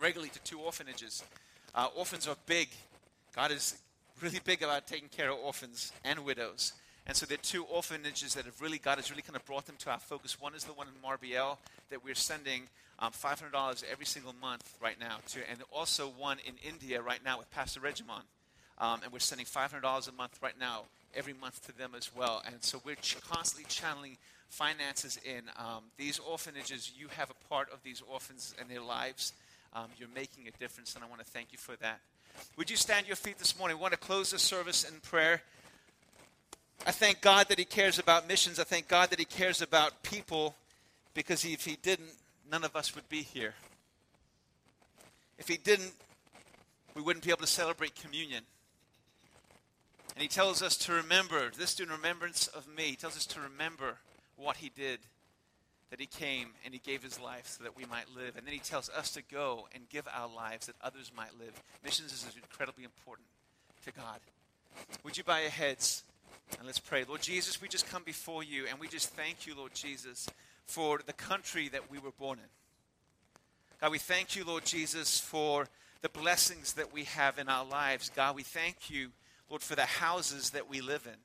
regularly 0.00 0.30
to 0.30 0.40
two 0.40 0.58
orphanages. 0.58 1.22
Uh, 1.74 1.88
orphans 1.96 2.26
are 2.26 2.36
big. 2.46 2.68
God 3.34 3.52
is 3.52 3.78
really 4.20 4.40
big 4.44 4.62
about 4.62 4.86
taking 4.86 5.08
care 5.08 5.30
of 5.30 5.38
orphans 5.38 5.92
and 6.04 6.24
widows. 6.24 6.72
And 7.06 7.16
so 7.16 7.24
there 7.24 7.36
are 7.36 7.42
two 7.42 7.64
orphanages 7.64 8.34
that 8.34 8.44
have 8.44 8.60
really, 8.60 8.78
God 8.78 8.98
has 8.98 9.10
really 9.10 9.22
kind 9.22 9.36
of 9.36 9.44
brought 9.46 9.66
them 9.66 9.76
to 9.78 9.90
our 9.90 9.98
focus. 9.98 10.40
One 10.40 10.54
is 10.54 10.64
the 10.64 10.72
one 10.72 10.88
in 10.88 10.94
Marbiel 11.02 11.56
that 11.90 12.04
we're 12.04 12.14
sending 12.14 12.62
um, 12.98 13.12
$500 13.12 13.84
every 13.90 14.06
single 14.06 14.34
month 14.40 14.76
right 14.82 14.98
now 14.98 15.18
to, 15.28 15.40
and 15.50 15.60
also 15.72 16.08
one 16.08 16.38
in 16.46 16.54
India 16.66 17.00
right 17.00 17.20
now 17.24 17.38
with 17.38 17.50
Pastor 17.50 17.80
Regimon. 17.80 18.22
Um, 18.78 19.00
and 19.02 19.12
we're 19.12 19.18
sending 19.18 19.46
$500 19.46 19.82
a 20.08 20.12
month 20.12 20.38
right 20.42 20.58
now, 20.58 20.84
every 21.14 21.32
month 21.32 21.66
to 21.66 21.76
them 21.76 21.92
as 21.96 22.14
well. 22.14 22.42
And 22.46 22.62
so 22.62 22.80
we're 22.84 22.94
ch- 22.96 23.20
constantly 23.20 23.68
channeling 23.68 24.16
finances 24.48 25.18
in. 25.24 25.42
Um, 25.56 25.84
these 25.96 26.18
orphanages, 26.18 26.92
you 26.96 27.08
have 27.16 27.30
a 27.30 27.48
part 27.48 27.72
of 27.72 27.82
these 27.82 28.02
orphans 28.08 28.54
and 28.60 28.68
their 28.68 28.82
lives. 28.82 29.32
Um, 29.74 29.86
you're 29.98 30.08
making 30.14 30.48
a 30.48 30.52
difference, 30.58 30.94
and 30.94 31.04
I 31.04 31.08
want 31.08 31.20
to 31.20 31.26
thank 31.26 31.52
you 31.52 31.58
for 31.58 31.76
that. 31.76 32.00
Would 32.56 32.70
you 32.70 32.76
stand 32.76 33.06
your 33.06 33.16
feet 33.16 33.38
this 33.38 33.58
morning? 33.58 33.76
We 33.76 33.82
want 33.82 33.94
to 33.94 33.98
close 33.98 34.30
the 34.30 34.38
service 34.38 34.84
in 34.84 35.00
prayer. 35.00 35.42
I 36.86 36.92
thank 36.92 37.20
God 37.20 37.48
that 37.48 37.58
He 37.58 37.64
cares 37.64 37.98
about 37.98 38.28
missions. 38.28 38.58
I 38.60 38.64
thank 38.64 38.88
God 38.88 39.10
that 39.10 39.18
He 39.18 39.24
cares 39.24 39.60
about 39.60 40.02
people 40.02 40.54
because 41.14 41.44
if 41.44 41.64
He 41.64 41.76
didn't, 41.82 42.10
none 42.50 42.64
of 42.64 42.76
us 42.76 42.94
would 42.94 43.08
be 43.08 43.22
here. 43.22 43.54
If 45.38 45.48
he 45.48 45.56
didn't, 45.56 45.92
we 46.94 47.02
wouldn't 47.02 47.24
be 47.24 47.30
able 47.30 47.40
to 47.40 47.46
celebrate 47.46 47.94
communion. 47.94 48.44
And 50.14 50.22
he 50.22 50.28
tells 50.28 50.62
us 50.62 50.76
to 50.78 50.92
remember, 50.92 51.50
this 51.56 51.74
do 51.74 51.84
in 51.84 51.90
remembrance 51.90 52.48
of 52.48 52.66
me. 52.66 52.84
He 52.84 52.96
tells 52.96 53.16
us 53.16 53.26
to 53.26 53.40
remember 53.40 53.98
what 54.36 54.56
he 54.56 54.68
did, 54.68 54.98
that 55.90 56.00
he 56.00 56.06
came 56.06 56.48
and 56.64 56.74
he 56.74 56.80
gave 56.80 57.02
his 57.02 57.20
life 57.20 57.46
so 57.46 57.62
that 57.62 57.76
we 57.76 57.84
might 57.84 58.06
live. 58.16 58.36
And 58.36 58.44
then 58.44 58.52
he 58.52 58.60
tells 58.60 58.88
us 58.90 59.12
to 59.12 59.22
go 59.22 59.68
and 59.74 59.88
give 59.88 60.08
our 60.12 60.28
lives 60.28 60.66
that 60.66 60.74
others 60.82 61.12
might 61.16 61.38
live. 61.38 61.52
Missions 61.84 62.12
is 62.12 62.26
incredibly 62.34 62.84
important 62.84 63.28
to 63.84 63.92
God. 63.92 64.18
Would 65.04 65.16
you 65.16 65.24
bow 65.24 65.38
your 65.38 65.50
heads 65.50 66.02
and 66.56 66.66
let's 66.66 66.78
pray. 66.78 67.04
Lord 67.04 67.22
Jesus, 67.22 67.60
we 67.60 67.68
just 67.68 67.88
come 67.88 68.02
before 68.04 68.42
you 68.42 68.66
and 68.68 68.78
we 68.78 68.88
just 68.88 69.10
thank 69.10 69.46
you, 69.46 69.54
Lord 69.54 69.74
Jesus, 69.74 70.28
for 70.68 71.00
the 71.04 71.12
country 71.14 71.68
that 71.70 71.90
we 71.90 71.98
were 71.98 72.12
born 72.12 72.38
in. 72.38 72.44
God, 73.80 73.90
we 73.90 73.98
thank 73.98 74.36
you, 74.36 74.44
Lord 74.44 74.64
Jesus, 74.64 75.18
for 75.18 75.66
the 76.02 76.08
blessings 76.08 76.74
that 76.74 76.92
we 76.92 77.04
have 77.04 77.38
in 77.38 77.48
our 77.48 77.64
lives. 77.64 78.10
God, 78.14 78.36
we 78.36 78.42
thank 78.42 78.90
you, 78.90 79.08
Lord, 79.48 79.62
for 79.62 79.74
the 79.74 79.82
houses 79.82 80.50
that 80.50 80.68
we 80.68 80.80
live 80.80 81.06
in. 81.06 81.18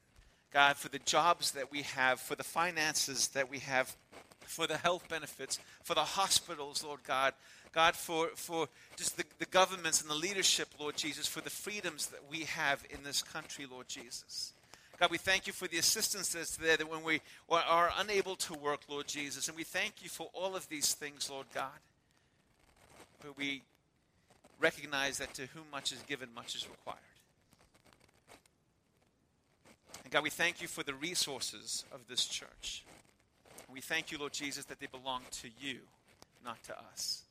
God, 0.51 0.77
for 0.77 0.87
the 0.89 0.99
jobs 0.99 1.51
that 1.51 1.71
we 1.71 1.81
have, 1.81 2.19
for 2.19 2.35
the 2.35 2.43
finances 2.43 3.27
that 3.29 3.49
we 3.49 3.59
have, 3.59 3.95
for 4.41 4.65
the 4.65 4.77
health 4.77 5.09
benefits, 5.09 5.59
for 5.83 5.93
the 5.93 6.01
hospitals, 6.01 6.83
Lord 6.83 7.03
God. 7.05 7.33
God, 7.73 7.95
for, 7.95 8.29
for 8.35 8.69
just 8.95 9.17
the, 9.17 9.23
the 9.39 9.45
governments 9.47 10.01
and 10.01 10.09
the 10.09 10.15
leadership, 10.15 10.69
Lord 10.79 10.95
Jesus, 10.95 11.27
for 11.27 11.41
the 11.41 11.49
freedoms 11.49 12.07
that 12.07 12.21
we 12.29 12.41
have 12.41 12.83
in 12.91 13.03
this 13.03 13.23
country, 13.23 13.65
Lord 13.69 13.87
Jesus. 13.87 14.53
God, 14.99 15.09
we 15.09 15.17
thank 15.17 15.47
you 15.47 15.53
for 15.53 15.67
the 15.67 15.79
assistance 15.79 16.33
that's 16.33 16.55
there 16.57 16.77
that 16.77 16.89
when 16.89 17.03
we 17.03 17.21
are 17.49 17.91
unable 17.97 18.35
to 18.37 18.53
work, 18.53 18.81
Lord 18.87 19.07
Jesus. 19.07 19.47
And 19.47 19.57
we 19.57 19.63
thank 19.63 20.03
you 20.03 20.09
for 20.09 20.29
all 20.33 20.55
of 20.55 20.69
these 20.69 20.93
things, 20.93 21.29
Lord 21.29 21.47
God. 21.53 21.71
But 23.21 23.37
we 23.37 23.63
recognize 24.59 25.17
that 25.17 25.33
to 25.35 25.47
whom 25.47 25.63
much 25.71 25.91
is 25.91 26.01
given, 26.03 26.29
much 26.35 26.55
is 26.55 26.67
required. 26.69 26.99
And 30.03 30.11
God, 30.11 30.23
we 30.23 30.29
thank 30.29 30.61
you 30.61 30.67
for 30.67 30.83
the 30.83 30.93
resources 30.93 31.85
of 31.91 32.01
this 32.07 32.25
church. 32.25 32.83
we 33.71 33.81
thank 33.81 34.11
you, 34.11 34.19
Lord 34.19 34.33
Jesus, 34.33 34.65
that 34.65 34.79
they 34.79 34.87
belong 34.87 35.21
to 35.41 35.49
you, 35.59 35.79
not 36.45 36.63
to 36.65 36.77
us. 36.77 37.23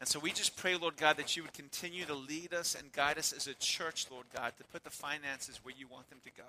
And 0.00 0.08
so 0.08 0.18
we 0.18 0.32
just 0.32 0.56
pray, 0.56 0.76
Lord 0.76 0.96
God, 0.96 1.18
that 1.18 1.36
you 1.36 1.42
would 1.42 1.52
continue 1.52 2.04
to 2.06 2.14
lead 2.14 2.54
us 2.54 2.74
and 2.74 2.92
guide 2.92 3.18
us 3.18 3.32
as 3.32 3.46
a 3.46 3.54
church, 3.54 4.06
Lord 4.10 4.26
God, 4.34 4.54
to 4.56 4.64
put 4.64 4.84
the 4.84 4.90
finances 4.90 5.60
where 5.62 5.74
you 5.76 5.86
want 5.86 6.08
them 6.08 6.18
to 6.24 6.30
go 6.30 6.48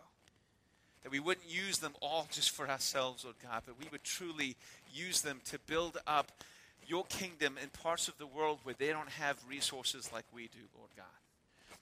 that 1.05 1.11
we 1.11 1.19
wouldn't 1.19 1.47
use 1.47 1.77
them 1.77 1.93
all 2.01 2.25
just 2.31 2.49
for 2.49 2.67
ourselves, 2.67 3.25
Lord 3.25 3.35
God, 3.43 3.61
but 3.67 3.77
we 3.79 3.85
would 3.91 4.03
truly 4.03 4.55
use 4.91 5.21
them 5.21 5.39
to 5.45 5.59
build 5.67 5.99
up 6.07 6.31
your 6.87 7.03
kingdom 7.05 7.59
in 7.61 7.69
parts 7.69 8.07
of 8.07 8.17
the 8.17 8.25
world 8.25 8.57
where 8.63 8.73
they 8.75 8.87
don't 8.87 9.09
have 9.09 9.37
resources 9.47 10.09
like 10.11 10.23
we 10.33 10.47
do, 10.47 10.57
Lord 10.75 10.89
God. 10.97 11.05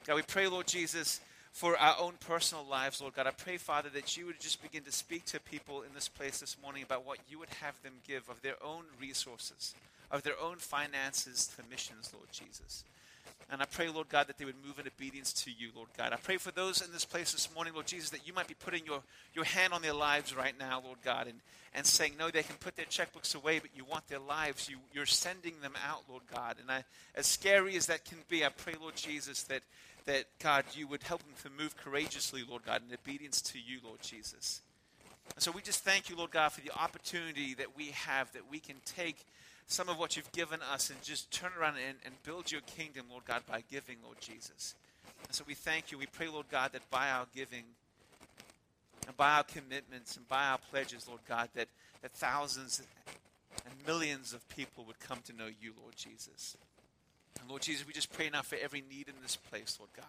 God, 0.06 0.16
we 0.16 0.24
pray, 0.24 0.50
Lord 0.50 0.68
Jesus, 0.68 1.22
for 1.54 1.78
our 1.78 1.96
own 2.02 2.16
personal 2.20 2.66
lives, 2.66 3.00
Lord 3.00 3.14
God. 3.14 3.26
I 3.26 3.32
pray, 3.32 3.56
Father, 3.56 3.88
that 3.94 4.18
you 4.18 4.26
would 4.26 4.42
just 4.42 4.62
begin 4.62 4.84
to 4.84 4.92
speak 4.92 5.24
to 5.28 5.40
people 5.40 5.84
in 5.84 5.94
this 5.96 6.10
place 6.10 6.42
this 6.42 6.58
morning 6.62 6.84
about 6.84 7.06
what 7.06 7.20
you 7.30 7.40
would 7.40 7.50
have 7.62 7.82
them 7.82 7.94
give 8.06 8.28
of 8.28 8.42
their 8.42 8.62
own 8.62 8.84
resources, 9.00 9.74
of 10.12 10.24
their 10.24 10.38
own 10.38 10.58
finances 10.58 11.50
to 11.56 11.64
missions, 11.72 12.12
Lord 12.14 12.28
Jesus. 12.34 12.84
And 13.54 13.62
I 13.62 13.66
pray, 13.66 13.88
Lord 13.88 14.10
God, 14.10 14.26
that 14.28 14.40
they 14.40 14.46
would 14.46 14.66
move 14.66 14.80
in 14.80 14.88
obedience 14.88 15.32
to 15.44 15.52
you, 15.52 15.70
Lord 15.76 15.90
God. 15.96 16.12
I 16.12 16.16
pray 16.16 16.38
for 16.38 16.50
those 16.50 16.82
in 16.82 16.92
this 16.92 17.06
place 17.06 17.34
this 17.34 17.54
morning, 17.54 17.76
Lord 17.76 17.86
Jesus, 17.86 18.10
that 18.10 18.28
you 18.28 18.34
might 18.34 18.48
be 18.48 18.56
putting 18.56 18.84
your, 18.84 19.02
your 19.36 19.46
hand 19.46 19.74
on 19.74 19.84
their 19.84 19.94
lives 19.94 20.36
right 20.36 20.58
now, 20.58 20.82
Lord 20.84 20.98
God, 21.06 21.28
and, 21.28 21.38
and 21.76 21.86
saying, 21.86 22.14
no, 22.18 22.32
they 22.32 22.42
can 22.42 22.56
put 22.56 22.76
their 22.76 22.88
checkbooks 22.88 23.36
away, 23.36 23.60
but 23.60 23.70
you 23.76 23.86
want 23.86 24.08
their 24.08 24.18
lives. 24.18 24.68
You, 24.68 24.78
you're 24.92 25.06
sending 25.06 25.54
them 25.62 25.74
out, 25.88 26.02
Lord 26.10 26.24
God. 26.34 26.56
And 26.60 26.72
I, 26.72 26.84
as 27.14 27.28
scary 27.28 27.78
as 27.78 27.86
that 27.86 28.06
can 28.06 28.18
be, 28.28 28.44
I 28.44 28.50
pray, 28.50 28.74
Lord 28.82 28.96
Jesus, 28.96 29.44
that, 29.44 29.62
that, 30.06 30.26
God, 30.40 30.66
you 30.74 30.88
would 30.88 31.04
help 31.04 31.22
them 31.22 31.36
to 31.44 31.64
move 31.64 31.78
courageously, 31.78 32.42
Lord 32.50 32.66
God, 32.66 32.82
in 32.90 32.92
obedience 32.92 33.40
to 33.44 33.60
you, 33.60 33.78
Lord 33.86 34.02
Jesus. 34.02 34.62
And 35.36 35.44
so 35.44 35.52
we 35.52 35.62
just 35.62 35.84
thank 35.84 36.10
you, 36.10 36.16
Lord 36.16 36.32
God, 36.32 36.50
for 36.50 36.62
the 36.62 36.72
opportunity 36.72 37.54
that 37.54 37.78
we 37.78 37.90
have 37.90 38.34
that 38.34 38.50
we 38.50 38.58
can 38.58 38.78
take 38.84 39.28
some 39.68 39.90
of 39.90 39.98
what 39.98 40.16
you've 40.16 40.32
given 40.32 40.60
us 40.72 40.90
and 40.90 41.02
just 41.02 41.32
turn 41.32 41.52
around 41.60 41.76
and, 41.78 41.98
and 42.06 42.14
build 42.24 42.52
your 42.52 42.62
kingdom, 42.62 43.06
Lord 43.10 43.26
God, 43.26 43.44
by 43.50 43.64
giving, 43.70 43.98
Lord 44.04 44.20
Jesus. 44.20 44.76
And 45.26 45.34
so 45.34 45.44
we 45.48 45.54
thank 45.54 45.92
you. 45.92 45.98
We 45.98 46.06
pray, 46.06 46.28
Lord 46.28 46.48
God, 46.50 46.74
that 46.74 46.90
by 46.90 47.10
our 47.10 47.26
giving 47.34 47.64
and 49.08 49.18
by 49.18 49.32
our 49.32 49.44
commitments 49.44 50.16
and 50.16 50.28
by 50.28 50.46
our 50.46 50.58
pledges, 50.70 51.08
Lord 51.08 51.22
God, 51.28 51.50
that, 51.56 51.68
that 52.02 52.12
thousands 52.12 52.82
and 53.66 53.74
millions 53.88 54.34
of 54.34 54.48
people 54.50 54.84
would 54.86 55.00
come 55.00 55.20
to 55.26 55.34
know 55.34 55.48
you, 55.48 55.74
Lord 55.82 55.96
Jesus. 55.96 56.58
And 57.40 57.50
Lord 57.50 57.62
Jesus, 57.62 57.86
we 57.86 57.94
just 57.94 58.14
pray 58.14 58.30
now 58.30 58.42
for 58.42 58.58
every 58.62 58.84
need 58.90 59.08
in 59.08 59.16
this 59.22 59.36
place, 59.36 59.78
Lord 59.80 59.92
God. 59.96 60.06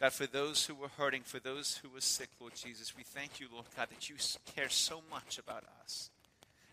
God, 0.00 0.12
for 0.12 0.26
those 0.26 0.66
who 0.66 0.74
were 0.74 0.88
hurting, 0.98 1.22
for 1.22 1.38
those 1.38 1.76
who 1.76 1.88
were 1.88 2.00
sick, 2.00 2.28
Lord 2.40 2.54
Jesus, 2.54 2.96
we 2.96 3.04
thank 3.04 3.38
you, 3.38 3.46
Lord 3.52 3.66
God, 3.76 3.88
that 3.90 4.08
you 4.08 4.16
care 4.56 4.68
so 4.68 5.00
much 5.10 5.38
about 5.38 5.64
us 5.82 6.10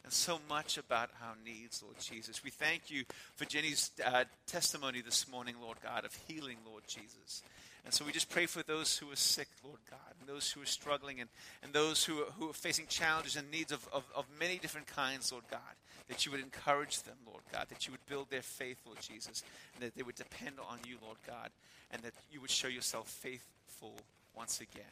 and 0.03 0.13
so 0.13 0.39
much 0.47 0.77
about 0.77 1.09
our 1.21 1.35
needs, 1.45 1.83
Lord 1.83 1.99
Jesus. 1.99 2.43
We 2.43 2.49
thank 2.49 2.89
you 2.89 3.03
for 3.35 3.45
Jenny's 3.45 3.91
uh, 4.05 4.25
testimony 4.47 5.01
this 5.01 5.27
morning, 5.27 5.55
Lord 5.61 5.77
God, 5.83 6.05
of 6.05 6.17
healing, 6.27 6.57
Lord 6.65 6.83
Jesus. 6.87 7.43
And 7.85 7.93
so 7.93 8.05
we 8.05 8.11
just 8.11 8.29
pray 8.29 8.45
for 8.45 8.61
those 8.63 8.97
who 8.97 9.11
are 9.11 9.15
sick, 9.15 9.47
Lord 9.63 9.79
God, 9.89 10.13
and 10.19 10.29
those 10.29 10.51
who 10.51 10.61
are 10.61 10.65
struggling, 10.65 11.21
and, 11.21 11.29
and 11.63 11.73
those 11.73 12.03
who 12.03 12.19
are, 12.19 12.31
who 12.37 12.49
are 12.49 12.53
facing 12.53 12.87
challenges 12.87 13.35
and 13.35 13.49
needs 13.49 13.71
of, 13.71 13.87
of, 13.93 14.03
of 14.15 14.25
many 14.39 14.57
different 14.57 14.87
kinds, 14.87 15.31
Lord 15.31 15.45
God, 15.49 15.59
that 16.07 16.25
you 16.25 16.31
would 16.31 16.41
encourage 16.41 17.01
them, 17.03 17.15
Lord 17.25 17.43
God, 17.51 17.67
that 17.69 17.87
you 17.87 17.91
would 17.91 18.05
build 18.07 18.29
their 18.29 18.41
faith, 18.41 18.77
Lord 18.85 18.99
Jesus, 19.01 19.43
and 19.73 19.83
that 19.83 19.95
they 19.95 20.03
would 20.03 20.15
depend 20.15 20.57
on 20.69 20.79
you, 20.85 20.97
Lord 21.03 21.17
God, 21.25 21.49
and 21.91 22.01
that 22.03 22.13
you 22.31 22.41
would 22.41 22.51
show 22.51 22.67
yourself 22.67 23.07
faithful 23.07 23.93
once 24.35 24.61
again. 24.61 24.83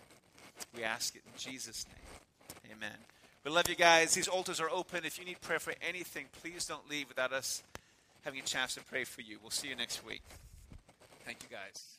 We 0.75 0.83
ask 0.83 1.15
it 1.15 1.21
in 1.25 1.37
Jesus' 1.37 1.85
name. 1.87 2.73
Amen. 2.77 2.97
We 3.47 3.53
love 3.53 3.69
you 3.69 3.75
guys. 3.75 4.13
These 4.13 4.27
altars 4.27 4.59
are 4.59 4.69
open. 4.69 5.05
If 5.05 5.17
you 5.17 5.23
need 5.23 5.39
prayer 5.39 5.57
for 5.57 5.73
anything, 5.81 6.25
please 6.41 6.65
don't 6.65 6.89
leave 6.89 7.07
without 7.07 7.31
us 7.31 7.63
having 8.25 8.41
a 8.41 8.43
chance 8.43 8.73
to 8.75 8.83
pray 8.83 9.05
for 9.05 9.21
you. 9.21 9.37
We'll 9.41 9.51
see 9.51 9.69
you 9.69 9.75
next 9.77 10.05
week. 10.05 10.21
Thank 11.23 11.43
you 11.43 11.47
guys. 11.55 11.97